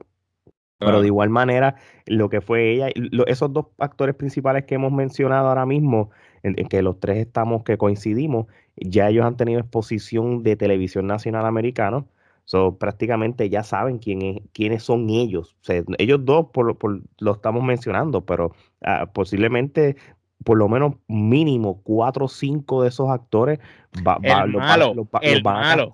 Pero 0.80 1.00
de 1.00 1.08
igual 1.08 1.30
manera, 1.30 1.76
lo 2.06 2.28
que 2.30 2.42
fue 2.42 2.74
ella, 2.74 2.90
esos 3.28 3.54
dos 3.54 3.68
actores 3.78 4.16
principales 4.16 4.66
que 4.66 4.76
hemos 4.76 4.92
mencionado 4.92 5.48
ahora 5.48 5.66
mismo, 5.66 6.10
en, 6.42 6.56
que 6.56 6.82
los 6.82 7.00
tres 7.00 7.20
estamos, 7.20 7.64
que 7.64 7.78
coincidimos, 7.78 8.48
ya 8.76 9.08
ellos 9.08 9.26
han 9.26 9.38
tenido 9.38 9.62
exposición 9.62 10.44
de 10.44 10.58
televisión 10.58 11.08
nacional 11.08 11.46
americana. 11.46 12.06
So, 12.44 12.78
prácticamente 12.78 13.50
ya 13.50 13.64
saben 13.64 14.00
quién 14.00 14.22
es, 14.22 14.42
quiénes 14.52 14.84
son 14.84 15.10
ellos. 15.10 15.56
ellos 15.98 16.26
dos 16.26 16.48
por, 16.52 16.78
por, 16.78 17.02
lo 17.20 17.32
estamos 17.32 17.64
mencionando, 17.64 18.26
pero 18.26 18.54
ah, 18.82 19.06
posiblemente 19.14 19.96
por 20.44 20.58
lo 20.58 20.68
menos 20.70 20.96
mínimo 21.08 21.82
cuatro 21.84 22.26
o 22.26 22.30
cinco 22.30 22.82
de 22.84 22.90
esos 22.90 23.10
actores 23.10 23.60
va, 24.06 24.18
el 24.22 24.54
malo, 24.54 25.08
el 25.22 25.44
malo. 25.44 25.94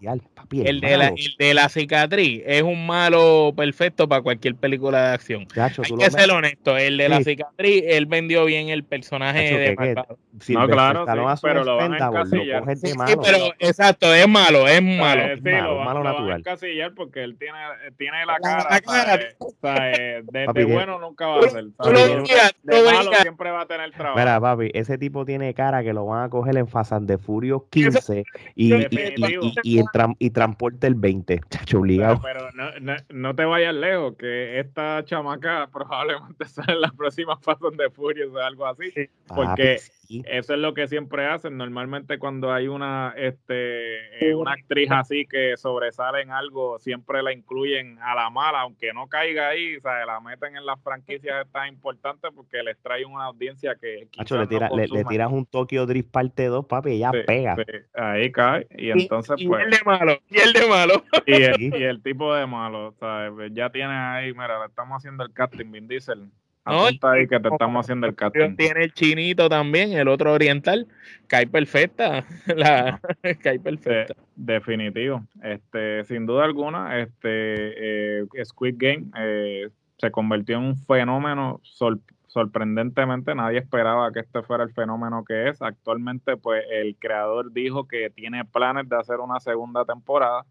el, 0.52 0.82
de 0.82 0.97
La, 0.97 1.14
de 1.38 1.54
la 1.54 1.70
cicatriz 1.70 2.41
es 2.45 2.62
un 2.62 2.86
malo 2.86 3.54
perfecto 3.56 4.08
para 4.08 4.22
cualquier 4.22 4.56
película 4.56 5.10
de 5.10 5.14
acción. 5.14 5.47
Hay 5.56 5.97
que 5.97 6.12
ser 6.12 6.32
honesto, 6.32 6.78
el 6.78 6.97
de 6.97 7.10
la 7.10 7.24
cicatriz, 7.24 7.84
él 7.88 8.06
vendió 8.06 8.45
bien 8.45 8.70
el 8.70 8.84
personaje 8.84 9.76
de 9.76 9.95
No, 10.50 10.68
claro, 10.68 11.06
pero 11.41 11.64
lo 11.64 11.78
van 11.78 11.93
a 11.93 12.08
encasillar. 12.08 12.64
Sí, 12.78 12.93
pero 12.95 13.38
exacto, 13.60 14.14
es 14.14 14.28
malo, 14.28 14.68
es 14.68 14.82
malo. 14.82 15.36
Sí, 15.36 15.41
malo, 15.43 16.04
lo, 16.04 16.14
van, 16.14 16.32
a 16.32 16.36
encasillar 16.38 16.93
porque 16.93 17.24
él 17.24 17.38
tiene, 17.38 17.58
tiene 17.97 18.26
la 18.26 18.38
cara. 18.39 19.20
de, 20.54 20.66
bueno 20.66 21.00
nunca 21.00 21.28
va 21.28 21.39
a 21.39 21.50
ser. 21.50 21.66
de, 21.66 22.84
malo 22.84 23.12
siempre 23.22 23.52
va 23.52 23.62
a 23.62 23.66
tener 23.66 23.91
trabajo. 23.91 24.20
Mira, 24.20 24.39
papi, 24.39 24.72
ese 24.74 24.97
tipo 24.97 25.26
tiene 25.26 25.54
cara 25.54 25.84
que 25.84 25.93
lo 25.93 26.06
van 26.06 26.24
a 26.24 26.30
coger 26.30 26.58
en 26.58 26.68
Fasan 26.68 27.06
de 27.06 27.18
Furio 27.18 27.68
15 27.70 27.89
y, 28.56 28.74
y, 28.74 28.88
y, 29.64 29.82
y, 30.20 30.30
transporte 30.30 30.88
el 30.88 30.96
20. 30.96 31.42
Chacho, 31.50 31.80
obligado. 31.80 32.22
Pero, 32.22 32.50
no, 32.52 32.96
no, 33.10 33.36
te 33.36 33.46
vayas 33.46 33.74
lejos, 33.76 34.16
que 34.18 34.60
esta 34.60 35.04
chamaca 35.06 35.70
probablemente 35.72 36.46
sale 36.46 36.74
en 36.74 36.82
la 36.82 36.92
próxima 36.92 37.38
Fasan 37.38 37.78
de 37.78 37.90
Furio 37.90 38.32
o 38.32 38.38
algo 38.38 38.66
así. 38.66 38.92
Porque 39.28 39.80
eso 40.10 40.53
es 40.53 40.60
lo 40.60 40.74
que 40.74 40.88
siempre 40.88 41.28
hacen. 41.28 41.57
Normalmente 41.57 42.18
cuando 42.18 42.51
hay 42.51 42.68
una, 42.68 43.14
este, 43.16 44.30
eh, 44.30 44.34
una 44.34 44.53
actriz 44.53 44.89
así 44.91 45.26
que 45.28 45.55
sobresale 45.55 46.22
en 46.22 46.32
algo, 46.32 46.80
siempre 46.80 47.22
la 47.22 47.32
incluyen 47.32 47.99
a 47.99 48.16
la 48.16 48.30
mala, 48.30 48.62
aunque 48.62 48.91
no 48.91 49.07
caiga 49.07 49.49
ahí, 49.49 49.78
o 49.78 49.82
sea, 49.82 50.05
la 50.05 50.20
meten 50.20 50.57
en 50.57 50.66
las 50.66 50.82
franquicias 50.82 51.47
tan 51.51 51.68
importantes 51.68 52.32
porque 52.36 52.64
les 52.64 52.78
trae 52.80 53.05
una 53.05 53.26
audiencia 53.26 53.76
que 53.76 54.07
le, 54.18 54.88
le, 54.88 55.03
tiras 55.05 55.32
un 55.32 55.45
Tokyo 55.45 55.86
Drift 55.86 56.10
parte 56.10 56.45
2, 56.45 56.66
papi, 56.66 56.91
y 56.91 56.99
ya 56.99 57.12
pega. 57.12 57.55
ahí 57.93 58.32
cae. 58.32 58.68
Y 58.78 58.89
entonces, 58.89 59.36
y, 59.38 59.47
pues. 59.47 59.64
el 59.64 59.70
de 59.70 59.80
malo, 59.86 60.18
y 60.30 60.39
el 60.39 60.53
de 60.53 60.68
malo. 60.68 61.03
Y 61.26 61.84
el, 61.84 62.01
tipo 62.01 62.34
de 62.34 62.47
malo, 62.47 62.88
o 62.88 62.93
sea, 62.93 63.30
ya 63.51 63.70
tienes 63.70 63.95
ahí, 63.95 64.34
mira, 64.34 64.60
le 64.60 64.66
estamos 64.66 64.97
haciendo 64.97 65.24
el 65.24 65.34
casting, 65.34 65.72
Vin 65.72 65.88
Diesel 65.88 66.32
ahí 66.70 67.28
que 67.28 67.39
te 67.39 67.47
estamos 67.49 67.86
haciendo 67.86 68.07
el 68.07 68.15
casting. 68.15 68.55
Tiene 68.55 68.84
el 68.84 68.93
chinito 68.93 69.49
también, 69.49 69.93
el 69.93 70.07
otro 70.07 70.34
oriental. 70.34 70.88
Cae 71.28 71.47
perfecta. 71.47 72.26
La, 72.47 72.99
cae 73.43 73.59
perfecta. 73.59 74.15
definitivo. 74.36 75.24
Este, 75.43 76.03
sin 76.05 76.26
duda 76.26 76.45
alguna, 76.45 76.99
este 76.99 78.22
eh, 78.22 78.26
Squid 78.43 78.76
Game 78.78 79.05
eh, 79.17 79.70
se 79.97 80.11
convirtió 80.11 80.57
en 80.57 80.63
un 80.63 80.78
fenómeno 80.78 81.61
sorprendentemente. 82.28 83.36
Nadie 83.36 83.59
esperaba 83.59 84.11
que 84.11 84.22
este 84.22 84.41
fuera 84.43 84.63
el 84.63 84.72
fenómeno 84.72 85.24
que 85.26 85.49
es. 85.49 85.61
Actualmente, 85.61 86.38
pues 86.38 86.63
el 86.72 86.95
creador 86.97 87.51
dijo 87.51 87.88
que 87.88 88.09
tiene 88.09 88.45
planes 88.45 88.88
de 88.88 88.97
hacer 88.97 89.17
una 89.17 89.39
segunda 89.39 89.86
temporada 89.86 90.45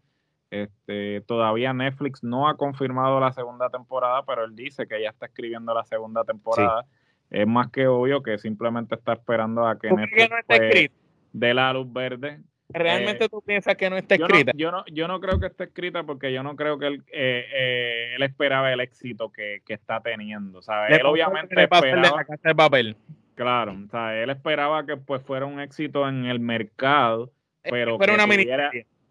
este, 0.51 1.21
todavía 1.21 1.73
Netflix 1.73 2.23
no 2.23 2.47
ha 2.47 2.57
confirmado 2.57 3.19
la 3.19 3.31
segunda 3.31 3.69
temporada, 3.69 4.23
pero 4.25 4.45
él 4.45 4.55
dice 4.55 4.87
que 4.87 5.01
ya 5.01 5.09
está 5.09 5.27
escribiendo 5.27 5.73
la 5.73 5.83
segunda 5.83 6.23
temporada. 6.23 6.85
Es 7.29 7.45
más 7.45 7.69
que 7.69 7.87
obvio 7.87 8.23
que 8.23 8.37
simplemente 8.39 8.95
está 8.95 9.13
esperando 9.13 9.67
a 9.67 9.77
que 9.77 9.91
Netflix 9.91 10.29
no 10.29 10.89
dé 11.31 11.53
la 11.53 11.73
luz 11.73 11.91
verde. 11.91 12.39
¿Realmente 12.71 13.25
eh, 13.25 13.29
tú 13.29 13.41
piensas 13.41 13.75
que 13.75 13.89
no 13.89 13.97
está 13.97 14.15
escrita? 14.15 14.51
Yo 14.55 14.71
no, 14.71 14.83
yo 14.91 15.07
no, 15.07 15.19
creo 15.19 15.39
que 15.39 15.47
esté 15.47 15.65
escrita 15.65 16.03
porque 16.03 16.31
yo 16.31 16.43
no 16.43 16.55
creo 16.55 16.77
que 16.77 16.87
él, 16.87 17.03
eh, 17.11 17.45
eh, 17.51 18.13
él 18.15 18.21
esperaba 18.23 18.71
el 18.71 18.79
éxito 18.79 19.31
que, 19.31 19.61
está 19.67 20.01
teniendo. 20.01 20.61
Él 20.89 21.05
obviamente 21.05 21.61
esperaba... 21.61 22.25
Papel. 22.55 22.95
Claro, 23.33 23.75
o 23.85 23.89
sea, 23.89 24.21
él 24.21 24.29
esperaba 24.29 24.85
que 24.85 24.97
pues 24.97 25.21
fuera 25.21 25.45
un 25.45 25.61
éxito 25.61 26.07
en 26.07 26.25
el 26.25 26.39
mercado, 26.39 27.31
pero 27.63 27.97
que 27.97 28.11
una 28.11 28.27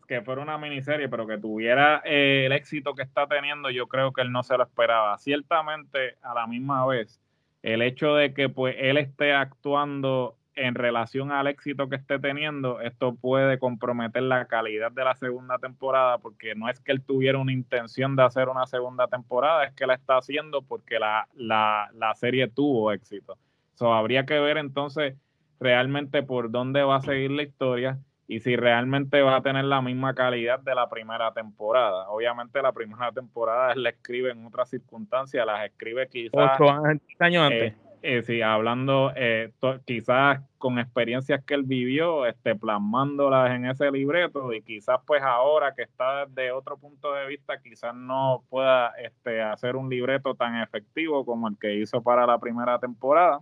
que 0.09 0.23
fuera 0.23 0.41
una 0.41 0.59
miniserie, 0.59 1.09
pero 1.09 1.27
que 1.27 1.39
tuviera 1.39 2.01
eh, 2.05 2.45
el 2.47 2.53
éxito 2.53 2.95
que 2.95 3.03
está 3.03 3.27
teniendo, 3.27 3.71
yo 3.71 3.87
creo 3.87 4.13
que 4.13 4.23
él 4.23 4.33
no 4.33 4.43
se 4.43 4.57
lo 4.57 4.65
esperaba. 4.65 5.19
Ciertamente, 5.19 6.17
a 6.23 6.35
la 6.35 6.47
misma 6.47 6.85
vez, 6.87 7.21
el 7.63 7.83
hecho 7.83 8.15
de 8.15 8.33
que 8.33 8.49
pues 8.49 8.75
él 8.79 8.97
esté 8.97 9.35
actuando 9.35 10.35
en 10.55 10.75
relación 10.75 11.31
al 11.31 11.47
éxito 11.47 11.89
que 11.89 11.97
esté 11.97 12.19
teniendo, 12.19 12.81
esto 12.81 13.15
puede 13.15 13.59
comprometer 13.59 14.23
la 14.23 14.47
calidad 14.47 14.91
de 14.91 15.05
la 15.05 15.15
segunda 15.15 15.59
temporada, 15.59 16.19
porque 16.19 16.55
no 16.55 16.69
es 16.69 16.81
que 16.81 16.91
él 16.91 17.03
tuviera 17.03 17.39
una 17.39 17.53
intención 17.53 18.17
de 18.17 18.25
hacer 18.25 18.49
una 18.49 18.67
segunda 18.67 19.07
temporada, 19.09 19.65
es 19.65 19.75
que 19.75 19.87
la 19.87 19.95
está 19.95 20.17
haciendo 20.17 20.63
porque 20.63 20.99
la, 20.99 21.29
la, 21.35 21.91
la 21.95 22.15
serie 22.15 22.49
tuvo 22.49 22.93
éxito. 22.93 23.37
So, 23.75 23.93
habría 23.93 24.25
que 24.25 24.41
ver 24.41 24.57
entonces 24.57 25.15
realmente 25.61 26.23
por 26.23 26.51
dónde 26.51 26.83
va 26.83 26.97
a 26.97 27.03
seguir 27.03 27.31
la 27.31 27.43
historia 27.43 27.99
y 28.29 28.41
si 28.41 28.57
realmente 28.57 29.23
va 29.23 29.37
a 29.37 29.43
tener 29.43 29.65
la 29.65 29.81
misma 29.81 30.15
calidad 30.15 30.61
de 30.61 30.75
la 30.75 30.89
primera 30.89 31.33
temporada. 31.33 32.11
Obviamente 32.11 32.61
la 32.61 32.73
primera 32.73 33.11
temporada 33.11 33.73
él 33.73 33.83
la 33.83 33.89
escribe 33.89 34.31
en 34.31 34.45
otras 34.45 34.69
circunstancias, 34.69 35.45
las 35.47 35.65
escribe 35.65 36.07
quizás... 36.09 36.61
Ocho 36.61 36.71
años 37.19 37.43
antes. 37.51 37.73
Eh, 37.73 37.77
eh, 38.03 38.23
sí, 38.23 38.43
hablando 38.43 39.13
eh, 39.17 39.51
quizás 39.87 40.41
con 40.59 40.79
experiencias 40.79 41.43
que 41.43 41.55
él 41.55 41.63
vivió, 41.63 42.27
este, 42.27 42.55
plasmándolas 42.55 43.51
en 43.53 43.65
ese 43.65 43.91
libreto 43.91 44.53
y 44.53 44.61
quizás 44.61 45.01
pues 45.07 45.23
ahora 45.23 45.75
que 45.75 45.83
está 45.83 46.27
desde 46.27 46.53
otro 46.53 46.77
punto 46.77 47.15
de 47.15 47.27
vista, 47.27 47.61
quizás 47.63 47.95
no 47.95 48.45
pueda 48.51 48.93
este, 49.03 49.41
hacer 49.41 49.75
un 49.75 49.89
libreto 49.89 50.35
tan 50.35 50.61
efectivo 50.61 51.25
como 51.25 51.49
el 51.49 51.57
que 51.59 51.77
hizo 51.77 52.03
para 52.03 52.27
la 52.27 52.39
primera 52.39 52.79
temporada 52.79 53.41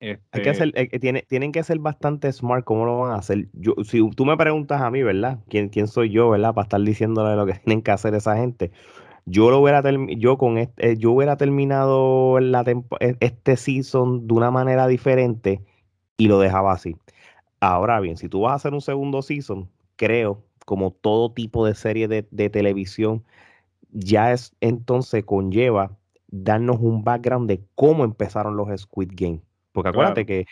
hay 0.00 0.42
que 0.42 0.50
hacer, 0.50 0.72
este 0.74 0.96
eh, 0.96 1.00
tiene, 1.00 1.22
tienen 1.22 1.52
que 1.52 1.62
ser 1.62 1.78
bastante 1.78 2.30
smart 2.32 2.64
cómo 2.64 2.84
lo 2.84 2.98
van 2.98 3.12
a 3.12 3.16
hacer. 3.16 3.48
Yo, 3.54 3.74
si 3.84 4.08
tú 4.10 4.24
me 4.26 4.36
preguntas 4.36 4.80
a 4.82 4.90
mí, 4.90 5.02
¿verdad? 5.02 5.40
¿Quién, 5.48 5.68
quién 5.70 5.88
soy 5.88 6.10
yo, 6.10 6.30
¿verdad? 6.30 6.54
Para 6.54 6.64
estar 6.64 6.80
diciéndole 6.80 7.34
lo 7.36 7.46
que 7.46 7.54
tienen 7.64 7.82
que 7.82 7.90
hacer 7.90 8.14
esa 8.14 8.36
gente. 8.36 8.72
Yo 9.24 9.50
lo 9.50 9.60
hubiera 9.60 9.82
yo 10.16 10.38
con 10.38 10.58
este, 10.58 10.96
yo 10.98 11.12
hubiera 11.12 11.36
terminado 11.36 12.38
la 12.40 12.64
e, 13.00 13.16
este 13.20 13.56
season 13.56 14.28
de 14.28 14.34
una 14.34 14.50
manera 14.50 14.86
diferente 14.86 15.64
y 16.16 16.28
lo 16.28 16.38
dejaba 16.38 16.72
así. 16.72 16.96
Ahora 17.60 18.00
bien, 18.00 18.16
si 18.16 18.28
tú 18.28 18.42
vas 18.42 18.52
a 18.52 18.56
hacer 18.56 18.74
un 18.74 18.80
segundo 18.82 19.22
season, 19.22 19.70
creo, 19.96 20.44
como 20.66 20.92
todo 20.92 21.32
tipo 21.32 21.66
de 21.66 21.74
serie 21.74 22.08
de, 22.08 22.26
de 22.30 22.50
televisión, 22.50 23.24
ya 23.90 24.32
es 24.32 24.54
entonces 24.60 25.24
conlleva 25.24 25.96
darnos 26.28 26.78
un 26.80 27.04
background 27.04 27.48
de 27.48 27.64
cómo 27.74 28.04
empezaron 28.04 28.56
los 28.56 28.68
Squid 28.80 29.10
Game 29.14 29.42
porque 29.76 29.90
acuérdate 29.90 30.24
que, 30.24 30.46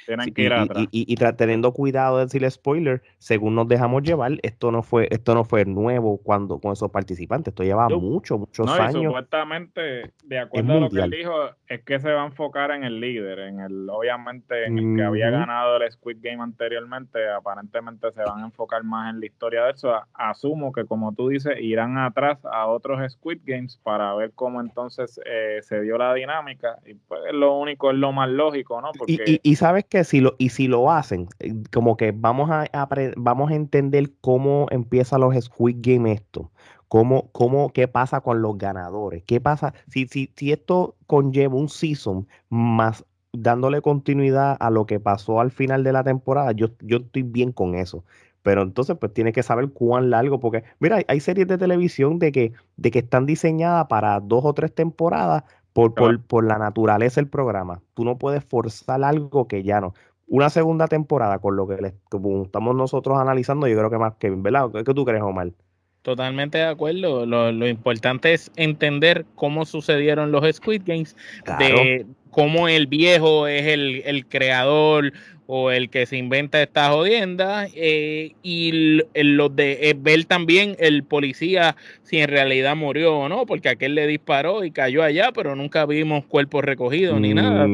y, 0.91 1.17
teniendo 1.17 1.73
cuidado 1.73 2.19
de 2.19 2.25
decirle 2.25 2.51
spoiler, 2.51 3.03
según 3.17 3.55
nos 3.55 3.67
dejamos 3.67 4.03
llevar, 4.03 4.33
esto 4.43 4.71
no 4.71 4.83
fue 4.83 5.09
esto 5.11 5.35
no 5.35 5.45
fue 5.45 5.65
nuevo 5.65 6.19
cuando 6.19 6.59
con 6.59 6.75
esos 6.75 6.91
participantes, 6.91 7.53
esto 7.53 7.63
lleva 7.63 7.89
muchos, 7.89 8.39
muchos 8.39 8.67
no, 8.67 8.75
años. 8.75 9.03
supuestamente, 9.05 10.13
de 10.25 10.39
acuerdo 10.39 10.75
a 10.75 10.81
lo 10.81 10.91
que 10.91 11.01
él 11.01 11.11
dijo, 11.11 11.33
es 11.67 11.83
que 11.85 11.99
se 12.01 12.13
va 12.13 12.23
a 12.23 12.27
enfocar 12.27 12.71
en 12.73 12.85
el 12.85 13.01
líder, 13.01 13.39
en 13.39 13.61
el, 13.61 13.89
obviamente, 13.89 14.67
en 14.67 14.79
el 14.79 14.97
que 14.97 15.03
había 15.03 15.31
ganado 15.31 15.79
el 15.79 15.91
Squid 15.91 16.19
Game 16.21 16.43
anteriormente, 16.43 17.27
aparentemente 17.31 18.13
se 18.13 18.23
van 18.25 18.43
a 18.43 18.45
enfocar 18.45 18.85
más 18.85 19.15
en 19.15 19.21
la 19.21 19.27
historia 19.27 19.65
de 19.65 19.71
eso. 19.71 19.99
Asumo 20.13 20.71
que 20.71 20.85
como 20.85 21.15
tú 21.15 21.31
dices, 21.31 21.55
irán 21.63 21.97
atrás 21.97 22.45
a 22.45 22.67
otros 22.67 23.01
Squid 23.11 23.41
Games 23.47 23.81
para 23.83 24.15
ver 24.17 24.33
cómo 24.35 24.61
entonces 24.61 25.19
eh, 25.25 25.61
se 25.63 25.81
dio 25.81 25.97
la 25.97 26.13
dinámica, 26.13 26.79
y 26.85 26.93
pues 26.93 27.23
lo 27.33 27.57
único, 27.57 27.91
es 27.91 27.97
lo 27.97 28.13
más 28.13 28.29
lógico, 28.29 28.83
¿no? 28.83 28.91
Porque 28.93 29.14
y, 29.43 29.57
sabes 29.57 29.85
que 29.85 30.05
si 30.05 30.21
lo, 30.21 30.35
y 30.39 30.51
si 30.51 30.69
lo 30.69 30.91
hacen, 30.91 31.29
eh, 31.41 31.55
como 31.73 31.97
que 31.97 32.13
vamos 32.13 32.51
a, 32.51 32.69
vamos 33.17 33.51
a 33.51 33.55
entender 33.55 34.13
cómo 34.21 34.67
empiezan 34.71 35.21
los 35.21 35.35
Squid 35.45 35.77
Game 35.81 36.13
esto. 36.13 36.51
Cómo, 36.89 37.31
cómo, 37.33 37.73
qué 37.73 37.89
pasa 37.89 38.21
con 38.21 38.41
los 38.41 38.57
ganadores, 38.57 39.25
qué 39.25 39.41
pasa, 39.41 39.75
si, 39.89 40.07
si, 40.07 40.31
si 40.37 40.53
esto 40.53 40.95
conlleva 41.07 41.57
un 41.57 41.69
season 41.69 42.29
más 42.51 43.05
dándole 43.33 43.81
continuidad 43.81 44.57
a 44.61 44.71
lo 44.71 44.87
que 44.87 45.01
pasó 45.01 45.41
al 45.41 45.51
final 45.51 45.83
de 45.83 45.93
la 45.93 46.05
temporada, 46.05 46.53
yo, 46.53 46.69
yo 46.81 46.99
estoy 46.99 47.23
bien 47.23 47.53
con 47.53 47.75
eso. 47.75 48.05
Pero 48.43 48.63
entonces, 48.63 48.97
pues 49.01 49.13
tiene 49.15 49.33
que 49.33 49.43
saber 49.43 49.71
cuán 49.71 50.11
largo, 50.11 50.39
porque, 50.39 50.65
mira, 50.79 50.97
hay, 50.97 51.05
hay, 51.09 51.21
series 51.21 51.49
de 51.49 51.59
televisión 51.59 52.19
de 52.19 52.31
que, 52.31 52.53
de 52.77 52.91
que 52.91 52.99
están 53.01 53.27
diseñadas 53.27 53.87
para 53.87 54.21
dos 54.21 54.45
o 54.45 54.53
tres 54.53 54.75
temporadas, 54.75 55.45
por, 55.75 56.23
por, 56.23 56.45
la 56.45 56.57
naturaleza 56.57 57.21
del 57.21 57.29
programa. 57.29 57.83
Tú 57.95 58.05
no 58.05 58.17
puedes 58.17 58.45
forzar 58.45 59.03
algo 59.05 59.49
que 59.49 59.63
ya 59.63 59.81
no. 59.81 59.93
Una 60.27 60.49
segunda 60.49 60.87
temporada, 60.87 61.39
con 61.41 61.57
lo 61.57 61.67
que 61.67 61.93
estamos 62.45 62.75
nosotros 62.75 63.19
analizando, 63.19 63.67
yo 63.67 63.77
creo 63.77 63.91
que 63.91 63.99
más 63.99 64.15
que, 64.15 64.31
¿verdad? 64.31 64.71
¿Qué 64.73 64.95
tú 64.95 65.05
crees, 65.05 65.23
Omar? 65.23 65.51
Totalmente 66.03 66.59
de 66.59 66.65
acuerdo. 66.65 67.27
Lo, 67.27 67.67
importante 67.67 68.33
es 68.33 68.51
entender 68.57 69.27
cómo 69.35 69.67
sucedieron 69.67 70.33
los 70.33 70.45
Squid 70.55 70.83
Games, 70.87 71.17
de 71.59 72.07
cómo 72.31 72.69
el 72.69 72.87
viejo 72.87 73.49
es 73.49 73.67
el, 73.67 74.03
el 74.07 74.27
creador 74.27 75.13
o 75.47 75.71
el 75.71 75.91
que 75.91 76.07
se 76.07 76.17
inventa 76.17 76.63
esta 76.63 76.91
jodienda 76.91 77.67
eh, 77.75 78.33
y 78.43 79.01
los 79.15 79.55
de 79.55 79.95
ver 79.99 80.25
también 80.25 80.77
el 80.79 81.05
policía 81.05 81.77
si 82.03 82.19
en 82.19 82.29
realidad 82.29 82.77
murió 82.77 83.17
o 83.17 83.29
no, 83.29 83.47
porque 83.47 83.69
aquel 83.69 83.95
le 83.95 84.07
disparó 84.07 84.65
y 84.65 84.71
cayó 84.71 85.03
allá, 85.03 85.33
pero 85.33 85.55
nunca 85.55 85.87
vimos 85.87 86.25
cuerpos 86.25 86.65
recogidos 86.65 87.21
ni 87.21 87.35
nada. 87.35 87.67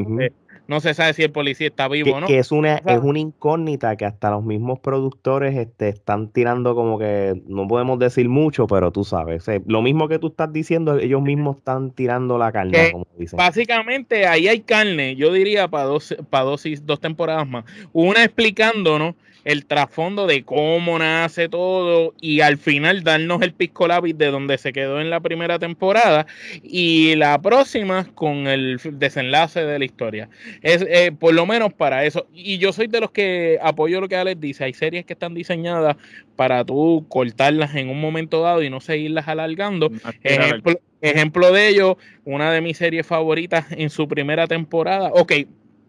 No 0.70 0.78
se 0.78 0.94
sabe 0.94 1.14
si 1.14 1.24
el 1.24 1.32
policía 1.32 1.66
está 1.66 1.88
vivo 1.88 2.14
o 2.14 2.20
no. 2.20 2.28
Que 2.28 2.38
es 2.38 2.52
una, 2.52 2.76
es 2.76 3.00
una 3.02 3.18
incógnita 3.18 3.96
que 3.96 4.04
hasta 4.04 4.30
los 4.30 4.44
mismos 4.44 4.78
productores 4.78 5.56
este, 5.56 5.88
están 5.88 6.28
tirando 6.28 6.76
como 6.76 6.96
que 6.96 7.42
no 7.48 7.66
podemos 7.66 7.98
decir 7.98 8.28
mucho, 8.28 8.68
pero 8.68 8.92
tú 8.92 9.02
sabes. 9.02 9.46
lo 9.66 9.82
mismo 9.82 10.06
que 10.06 10.20
tú 10.20 10.28
estás 10.28 10.52
diciendo, 10.52 10.96
ellos 10.96 11.22
mismos 11.22 11.56
están 11.56 11.90
tirando 11.90 12.38
la 12.38 12.52
carne, 12.52 12.92
como 12.92 13.04
dicen. 13.18 13.36
Básicamente 13.36 14.28
ahí 14.28 14.46
hay 14.46 14.60
carne, 14.60 15.16
yo 15.16 15.32
diría 15.32 15.66
para 15.66 15.86
dos, 15.86 16.14
para 16.30 16.44
dos, 16.44 16.62
dos 16.82 17.00
temporadas 17.00 17.48
más. 17.48 17.64
Una 17.92 18.22
explicándonos 18.22 19.16
el 19.50 19.66
trasfondo 19.66 20.26
de 20.26 20.44
cómo 20.44 20.98
nace 20.98 21.48
todo 21.48 22.14
y 22.20 22.40
al 22.40 22.56
final 22.56 23.02
darnos 23.02 23.42
el 23.42 23.52
pisco 23.52 23.88
lápiz 23.88 24.14
de 24.14 24.26
donde 24.26 24.58
se 24.58 24.72
quedó 24.72 25.00
en 25.00 25.10
la 25.10 25.18
primera 25.18 25.58
temporada 25.58 26.26
y 26.62 27.16
la 27.16 27.40
próxima 27.42 28.06
con 28.14 28.46
el 28.46 28.80
desenlace 28.92 29.64
de 29.64 29.78
la 29.78 29.84
historia. 29.84 30.28
Es 30.62 30.86
eh, 30.88 31.10
por 31.18 31.34
lo 31.34 31.46
menos 31.46 31.72
para 31.72 32.04
eso. 32.04 32.28
Y 32.32 32.58
yo 32.58 32.72
soy 32.72 32.86
de 32.86 33.00
los 33.00 33.10
que 33.10 33.58
apoyo 33.60 34.00
lo 34.00 34.08
que 34.08 34.16
Alex 34.16 34.40
dice. 34.40 34.64
Hay 34.64 34.72
series 34.72 35.04
que 35.04 35.14
están 35.14 35.34
diseñadas 35.34 35.96
para 36.36 36.64
tú 36.64 37.06
cortarlas 37.08 37.74
en 37.74 37.88
un 37.88 38.00
momento 38.00 38.42
dado 38.42 38.62
y 38.62 38.70
no 38.70 38.80
seguirlas 38.80 39.26
alargando. 39.26 39.90
Ejemplo, 40.22 40.80
ejemplo 41.00 41.52
de 41.52 41.68
ello, 41.68 41.98
una 42.24 42.52
de 42.52 42.60
mis 42.60 42.78
series 42.78 43.06
favoritas 43.06 43.66
en 43.70 43.90
su 43.90 44.06
primera 44.06 44.46
temporada. 44.46 45.10
Ok, 45.12 45.32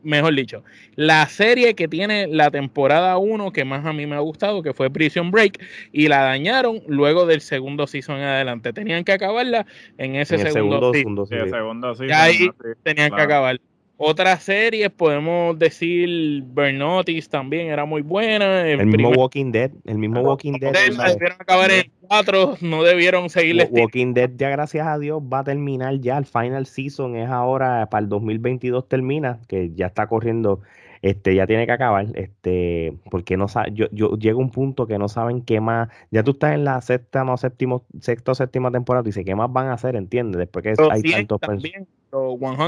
mejor 0.04 0.36
dicho, 0.36 0.64
la 0.95 1.28
serie 1.28 1.76
que 1.76 1.88
tiene 1.88 2.28
la 2.28 2.52
temporada 2.52 3.18
1 3.18 3.52
que 3.52 3.66
más 3.66 3.86
a 3.86 3.93
mí 3.93 4.06
me 4.06 4.16
ha 4.16 4.20
gustado, 4.20 4.62
que 4.64 4.74
fue 4.74 4.89
Prison 4.89 5.32
Break, 5.32 5.64
y 5.91 6.08
la 6.08 6.24
dañaron 6.24 6.82
luego 6.88 7.26
del 7.26 7.41
segundo 7.41 7.88
season 7.88 8.18
en 8.18 8.24
adelante. 8.24 8.74
Tenían 8.74 9.04
que 9.04 9.14
acabarla 9.14 9.66
en 9.97 10.16
ese 10.16 10.38
segundo, 10.38 10.93
segundo, 10.93 11.26
segundo, 11.26 11.95
season. 11.95 12.10
Y 12.10 12.12
ahí 12.12 12.49
tenían 12.84 13.12
que 13.12 13.22
acabarla. 13.22 13.62
Otras 14.04 14.41
series, 14.41 14.89
podemos 14.89 15.60
decir 15.60 16.41
Bernotis 16.47 17.30
también 17.30 17.68
era 17.68 17.86
muy 17.86 18.02
buena. 18.02 18.68
El, 18.68 18.88
mismo 18.88 19.10
Walking 19.12 19.52
Dead, 19.52 19.70
el 19.86 19.99
mismo 19.99 20.22
Walking 20.22 20.54
Dead. 20.54 20.74
Debieron 20.74 21.39
acabar 21.39 21.70
en 21.70 21.91
cuatro, 21.99 22.58
no 22.62 22.82
debieron 22.82 23.30
seguirle. 23.30 23.70
Walking 23.70 24.16
Dead 24.16 24.32
ya 24.36 24.49
gracias 24.49 24.88
a 24.88 24.97
Dios 24.97 25.22
va 25.22 25.41
a 25.41 25.43
terminar 25.43 25.99
ya, 25.99 26.18
el 26.18 26.26
final 26.26 26.66
season 26.66 27.16
es 27.16 27.30
ahora 27.30 27.88
para 27.91 28.02
el 28.02 28.10
2022 28.10 28.88
termina, 28.88 29.39
que 29.47 29.70
ya 29.76 29.86
está 29.86 30.08
corriendo 30.08 30.62
este, 31.02 31.36
ya 31.36 31.47
tiene 31.47 31.66
que 31.66 31.72
acabar, 31.72 32.08
este, 32.16 32.97
porque 33.10 33.38
no 33.38 33.47
yo, 33.74 33.88
yo 33.91 34.18
llego 34.18 34.39
a 34.39 34.43
un 34.43 34.52
punto 34.52 34.88
que 34.88 34.97
no 34.97 35.08
saben 35.08 35.41
qué 35.41 35.60
más, 35.60 35.89
ya 36.12 36.24
tú 36.24 36.32
estás 36.32 36.54
en 36.54 36.64
la 36.64 36.82
séptima 36.82 37.34
o 37.34 37.38
séptimo, 37.38 37.86
sexta 37.99 38.34
o 38.34 38.36
séptima 38.36 38.72
temporada, 38.72 39.04
y 39.04 39.08
dice 39.08 39.26
qué 39.26 39.36
más 39.36 39.52
van 39.52 39.68
a 39.68 39.74
hacer, 39.74 39.95
¿entiendes? 39.95 40.38
Después 40.38 40.64
que 40.64 40.76
hay 40.91 41.02
tantos 41.02 41.41
también, 41.41 41.88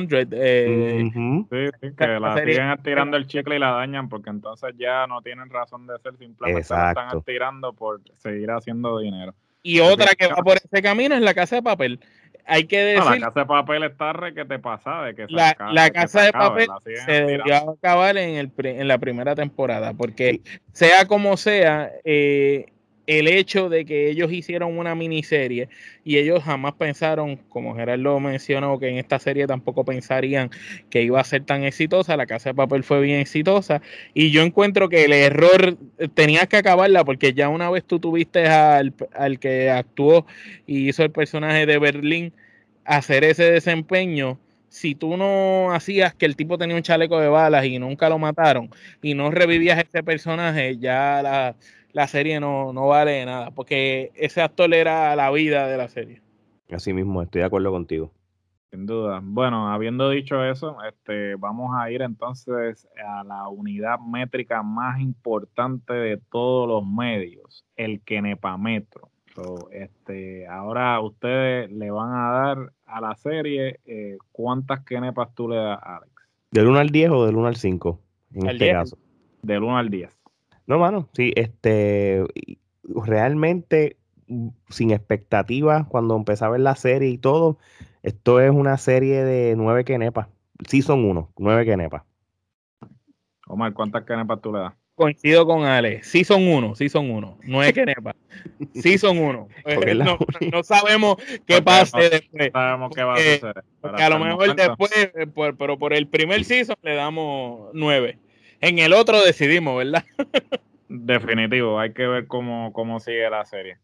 100, 0.08 0.30
eh, 0.32 1.12
sí, 1.82 1.92
que 1.96 2.08
la 2.08 2.38
siguen 2.38 2.70
estirando 2.72 3.18
el 3.18 3.28
chicle 3.28 3.58
y 3.58 3.60
la 3.60 3.72
dañan, 3.72 4.10
porque 4.10 4.30
entonces 4.30 4.74
ya 4.78 5.06
no 5.06 5.22
tienen 5.22 5.50
razón 5.50 5.86
de 5.86 5.98
ser, 6.00 6.18
simplemente 6.18 6.62
están 6.62 7.18
estirando 7.18 7.74
por 7.74 8.02
seguir 8.18 8.52
haciendo 8.52 9.00
dinero. 9.00 9.34
Y 9.64 9.80
otra 9.80 10.12
que 10.18 10.28
va 10.28 10.36
por 10.36 10.58
ese 10.58 10.82
camino 10.82 11.16
es 11.16 11.22
la 11.22 11.34
casa 11.34 11.56
de 11.56 11.64
papel 11.64 12.00
hay 12.46 12.66
que 12.66 12.78
decir. 12.80 13.04
la 13.04 13.20
casa 13.20 13.40
de 13.40 13.46
papel 13.46 13.84
está 13.84 14.14
re 14.14 14.34
que 14.34 14.46
te 14.46 14.60
pasa 14.60 15.02
de 15.04 15.16
que 15.16 15.26
la, 15.30 15.56
la 15.72 15.90
casa 15.92 16.24
de 16.24 16.34
papel 16.34 16.68
se 17.06 17.12
debió 17.26 17.72
acabar 17.72 18.18
en, 18.18 18.36
el, 18.36 18.52
en 18.58 18.88
la 18.88 18.98
primera 18.98 19.36
temporada, 19.36 19.94
porque 19.94 20.42
sea 20.72 21.08
como 21.08 21.38
sea, 21.38 21.92
eh, 22.04 22.73
el 23.06 23.28
hecho 23.28 23.70
de 23.70 23.86
que 23.86 24.10
ellos 24.10 24.32
hicieron 24.32 24.78
una 24.78 24.96
miniserie 24.96 25.70
y 26.06 26.18
ellos 26.18 26.44
jamás 26.44 26.74
pensaron, 26.74 27.38
como 27.50 27.76
Gerardo 27.76 28.20
mencionó, 28.20 28.80
que 28.80 28.90
en 28.90 28.98
esta 28.98 29.20
serie 29.20 29.46
tampoco 29.48 29.84
pensarían 29.84 30.50
que 30.90 31.04
iba 31.04 31.20
a 31.20 31.24
ser 31.24 31.44
tan 31.44 31.64
exitosa, 31.64 32.16
la 32.18 32.26
casa 32.26 32.50
de 32.50 32.56
papel 32.56 32.84
fue 32.84 33.02
bien 33.02 33.20
exitosa 33.20 33.82
y 34.14 34.32
yo 34.32 34.42
encuentro 34.44 34.90
que 34.90 35.06
el 35.06 35.14
error 35.14 35.78
eh, 35.98 36.08
tenías 36.14 36.48
que 36.48 36.58
acabarla 36.58 37.04
porque 37.04 37.34
ya 37.34 37.50
una 37.50 37.70
vez 37.70 37.84
tú 37.84 38.00
tuviste 38.00 38.48
al, 38.48 38.94
al 39.14 39.40
que 39.40 39.70
actuó 39.70 40.26
y 40.66 40.90
hizo 40.90 41.04
el 41.04 41.12
personaje 41.12 41.66
de 41.66 41.78
Berlín 41.80 42.34
hacer 42.86 43.24
ese 43.24 43.52
desempeño, 43.52 44.40
si 44.70 44.96
tú 44.96 45.18
no 45.18 45.72
hacías 45.72 46.16
que 46.16 46.26
el 46.26 46.36
tipo 46.36 46.58
tenía 46.58 46.76
un 46.76 46.82
chaleco 46.82 47.20
de 47.20 47.28
balas 47.28 47.66
y 47.66 47.78
nunca 47.78 48.10
lo 48.10 48.18
mataron 48.18 48.72
y 49.04 49.14
no 49.14 49.30
revivías 49.30 49.78
ese 49.78 50.02
personaje, 50.04 50.78
ya 50.80 51.22
la 51.22 51.56
la 51.94 52.08
serie 52.08 52.40
no, 52.40 52.74
no 52.74 52.88
vale 52.88 53.24
nada, 53.26 53.52
porque 53.52 54.12
ese 54.16 54.42
actor 54.42 54.74
era 54.74 55.16
la 55.16 55.32
vida 55.32 55.68
de 55.68 55.78
la 55.78 55.88
serie. 55.88 56.22
Así 56.72 56.92
mismo, 56.92 57.22
estoy 57.22 57.42
de 57.42 57.48
acuerdo 57.48 57.72
contigo. 57.72 58.12
Sin 58.72 58.88
duda. 58.88 59.22
Bueno, 59.24 59.72
habiendo 59.72 60.10
dicho 60.10 60.44
eso, 60.44 60.78
este, 60.90 61.36
vamos 61.36 61.76
a 61.78 61.92
ir 61.92 62.02
entonces 62.02 62.88
a 63.06 63.24
la 63.24 63.48
unidad 63.48 64.00
métrica 64.00 64.64
más 64.64 65.00
importante 65.00 65.94
de 65.94 66.18
todos 66.32 66.68
los 66.68 66.84
medios, 66.84 67.64
el 67.76 68.02
Kenepametro. 68.02 69.12
este, 69.72 70.48
ahora 70.48 71.00
ustedes 71.02 71.72
le 71.72 71.92
van 71.92 72.12
a 72.14 72.32
dar 72.32 72.74
a 72.88 73.02
la 73.02 73.16
serie 73.16 73.80
eh, 73.86 74.18
cuántas 74.32 74.84
Kenepas 74.84 75.36
tú 75.36 75.50
le 75.50 75.58
das, 75.58 75.80
Alex. 75.84 76.12
¿Del 76.50 76.68
1 76.68 76.80
al 76.80 76.90
10 76.90 77.12
o 77.12 77.26
del 77.28 77.36
1 77.36 77.48
al 77.48 77.56
5? 77.56 78.00
En 78.34 78.50
este 78.50 78.72
caso. 78.72 78.98
Del 79.44 79.62
1 79.62 79.78
al 79.78 79.90
10. 79.90 80.23
No, 80.66 80.80
mano, 80.80 81.10
sí, 81.14 81.34
este, 81.36 82.24
realmente 82.84 83.98
sin 84.70 84.92
expectativas 84.92 85.86
cuando 85.88 86.16
empecé 86.16 86.46
a 86.46 86.50
ver 86.50 86.62
la 86.62 86.76
serie 86.76 87.10
y 87.10 87.18
todo, 87.18 87.58
esto 88.02 88.40
es 88.40 88.52
una 88.52 88.78
serie 88.78 89.24
de 89.24 89.56
nueve 89.56 89.86
quenepas. 89.86 90.28
son 90.84 91.06
uno, 91.06 91.32
nueve 91.38 91.66
quenepas. 91.66 92.04
Omar, 93.48 93.74
¿cuántas 93.74 94.06
quenepas 94.06 94.42
tú 94.42 94.54
le 94.54 94.60
das? 94.60 94.74
Coincido 94.96 95.46
con 95.48 95.66
Ale, 95.66 96.04
sí 96.04 96.24
son 96.24 96.48
uno, 96.48 96.76
sí 96.76 96.88
son 96.88 97.10
uno, 97.10 97.40
nueve 97.44 97.74
quenepas. 97.74 98.16
Sí 98.74 98.98
son 98.98 99.18
uno. 99.18 99.48
no, 99.96 100.18
no, 100.52 100.64
sabemos 100.64 101.18
qué 101.48 101.62
pase 101.62 102.10
después. 102.10 102.52
Sabemos 102.52 102.92
qué 102.96 103.04
va 103.04 103.14
a 103.16 103.18
suceder. 103.18 103.64
a 103.82 104.10
lo 104.10 104.20
mejor 104.20 104.56
después, 104.56 104.92
eh, 104.96 105.28
pero 105.58 105.78
por 105.78 105.94
el 105.94 106.08
primer 106.08 106.46
season 106.46 106.76
le 106.82 106.96
damos 106.96 107.72
nueve. 107.74 108.20
En 108.66 108.80
el 108.80 108.94
otro 108.94 109.22
decidimos, 109.22 109.78
¿verdad? 109.78 110.06
Definitivo, 110.88 111.78
hay 111.78 111.92
que 111.92 112.08
ver 112.08 112.28
cómo, 112.28 112.72
cómo 112.72 113.02
sigue 113.02 113.30
la 113.30 113.44
serie. 113.44 113.78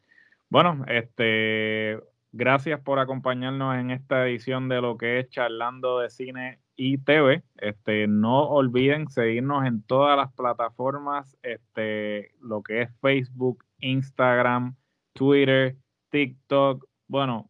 Bueno, 0.47 0.85
este, 0.87 1.99
gracias 2.31 2.79
por 2.79 2.97
acompañarnos 2.97 3.75
en 3.75 3.91
esta 3.91 4.25
edición 4.25 4.69
de 4.69 4.79
lo 4.79 4.97
que 4.97 5.19
es 5.19 5.29
Charlando 5.31 5.99
de 5.99 6.09
Cine 6.09 6.59
y 6.77 6.97
TV. 6.97 7.43
Este, 7.57 8.07
no 8.07 8.43
olviden 8.43 9.09
seguirnos 9.09 9.65
en 9.65 9.83
todas 9.83 10.15
las 10.15 10.31
plataformas, 10.31 11.37
este, 11.43 12.31
lo 12.39 12.63
que 12.63 12.83
es 12.83 12.89
Facebook, 13.01 13.65
Instagram, 13.79 14.77
Twitter, 15.11 15.75
TikTok, 16.09 16.87
bueno, 17.09 17.49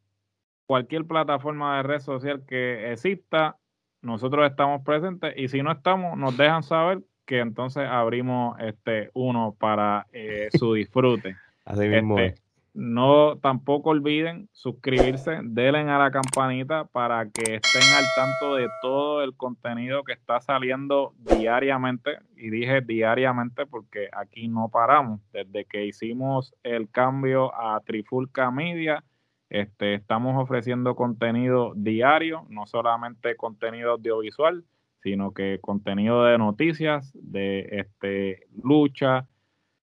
cualquier 0.66 1.06
plataforma 1.06 1.78
de 1.78 1.84
red 1.84 2.00
social 2.00 2.44
que 2.48 2.92
exista, 2.92 3.60
nosotros 4.02 4.50
estamos 4.50 4.82
presentes 4.82 5.32
y 5.38 5.48
si 5.48 5.62
no 5.62 5.72
estamos, 5.72 6.18
nos 6.18 6.36
dejan 6.36 6.64
saber 6.64 7.04
que 7.30 7.42
entonces 7.42 7.88
abrimos 7.88 8.60
este 8.60 9.12
uno 9.14 9.56
para 9.60 10.08
eh, 10.12 10.50
su 10.58 10.74
disfrute. 10.74 11.36
Así 11.64 11.88
mismo 11.88 12.18
este, 12.18 12.42
No 12.74 13.38
tampoco 13.38 13.92
olviden 13.92 14.50
suscribirse, 14.52 15.38
denle 15.44 15.82
a 15.82 16.00
la 16.00 16.10
campanita 16.10 16.86
para 16.86 17.30
que 17.30 17.54
estén 17.54 17.84
al 17.94 18.12
tanto 18.16 18.56
de 18.56 18.72
todo 18.82 19.22
el 19.24 19.36
contenido 19.38 20.04
que 20.04 20.14
está 20.14 20.42
saliendo 20.42 21.14
diariamente. 21.20 22.18
Y 22.36 22.50
dije 22.50 22.82
diariamente 22.82 23.68
porque 23.68 24.10
aquí 24.12 24.48
no 24.48 24.70
paramos. 24.70 25.22
Desde 25.32 25.66
que 25.66 25.86
hicimos 25.86 26.56
el 26.64 26.90
cambio 26.90 27.54
a 27.54 27.80
Trifulca 27.82 28.50
Media, 28.50 29.04
este, 29.52 29.94
estamos 29.94 30.42
ofreciendo 30.42 30.96
contenido 30.96 31.74
diario, 31.76 32.48
no 32.50 32.66
solamente 32.66 33.36
contenido 33.36 33.92
audiovisual, 33.92 34.66
sino 35.02 35.34
que 35.34 35.60
contenido 35.62 36.24
de 36.26 36.38
noticias, 36.38 37.12
de 37.14 37.68
este, 37.72 38.48
lucha, 38.64 39.28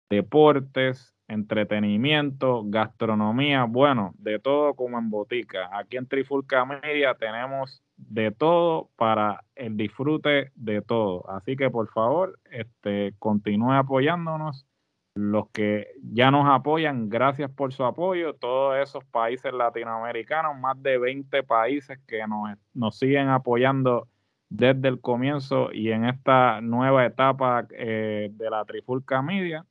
deportes, 0.10 1.16
entretenimiento, 1.28 2.64
gastronomía, 2.66 3.64
bueno, 3.64 4.14
de 4.18 4.39
todo 4.39 4.76
como 4.76 4.97
en 4.99 5.10
botica. 5.10 5.70
Aquí 5.78 5.97
en 5.97 6.08
Trifulca 6.08 6.66
Media 6.66 7.16
tenemos 7.16 7.82
de 7.97 8.32
todo 8.32 8.89
para 8.95 9.43
el 9.56 9.78
disfrute 9.78 10.51
de 10.56 10.82
todo. 10.82 11.30
Así 11.30 11.56
que 11.56 11.70
por 11.70 11.89
favor, 11.89 12.39
este, 12.51 13.14
continúe 13.20 13.74
apoyándonos. 13.74 14.68
Los 15.16 15.49
que 15.51 15.88
ya 16.03 16.30
nos 16.30 16.45
apoyan, 16.45 17.08
gracias 17.08 17.49
por 17.49 17.72
su 17.72 17.86
apoyo. 17.86 18.34
Todos 18.34 18.78
esos 18.78 19.06
países 19.06 19.53
latinoamericanos, 19.53 20.60
más 20.60 20.82
de 20.84 20.97
20 20.97 21.41
países 21.43 21.97
que 22.06 22.28
nos, 22.28 22.58
nos 22.74 22.99
siguen 22.99 23.30
apoyando 23.30 24.10
desde 24.50 24.88
el 24.88 25.02
comienzo 25.02 25.72
y 25.72 25.91
en 25.91 26.06
esta 26.06 26.62
nueva 26.62 27.06
etapa 27.06 27.68
eh, 27.72 28.30
de 28.32 28.50
la 28.50 28.64
Trifulca 28.66 29.22
Media. 29.22 29.66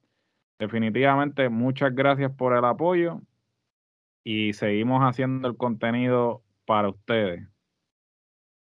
Definitivamente, 0.59 1.49
muchas 1.49 1.95
gracias 1.95 2.33
por 2.33 2.57
el 2.57 2.65
apoyo 2.65 3.21
y 4.25 4.53
seguimos 4.55 5.03
haciendo 5.03 5.49
el 5.49 5.57
contenido 5.57 6.43
para 6.67 6.89
ustedes. 6.89 7.47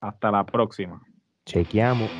Hasta 0.01 0.31
la 0.31 0.45
próxima. 0.45 1.01
Chequeamos. 1.47 2.11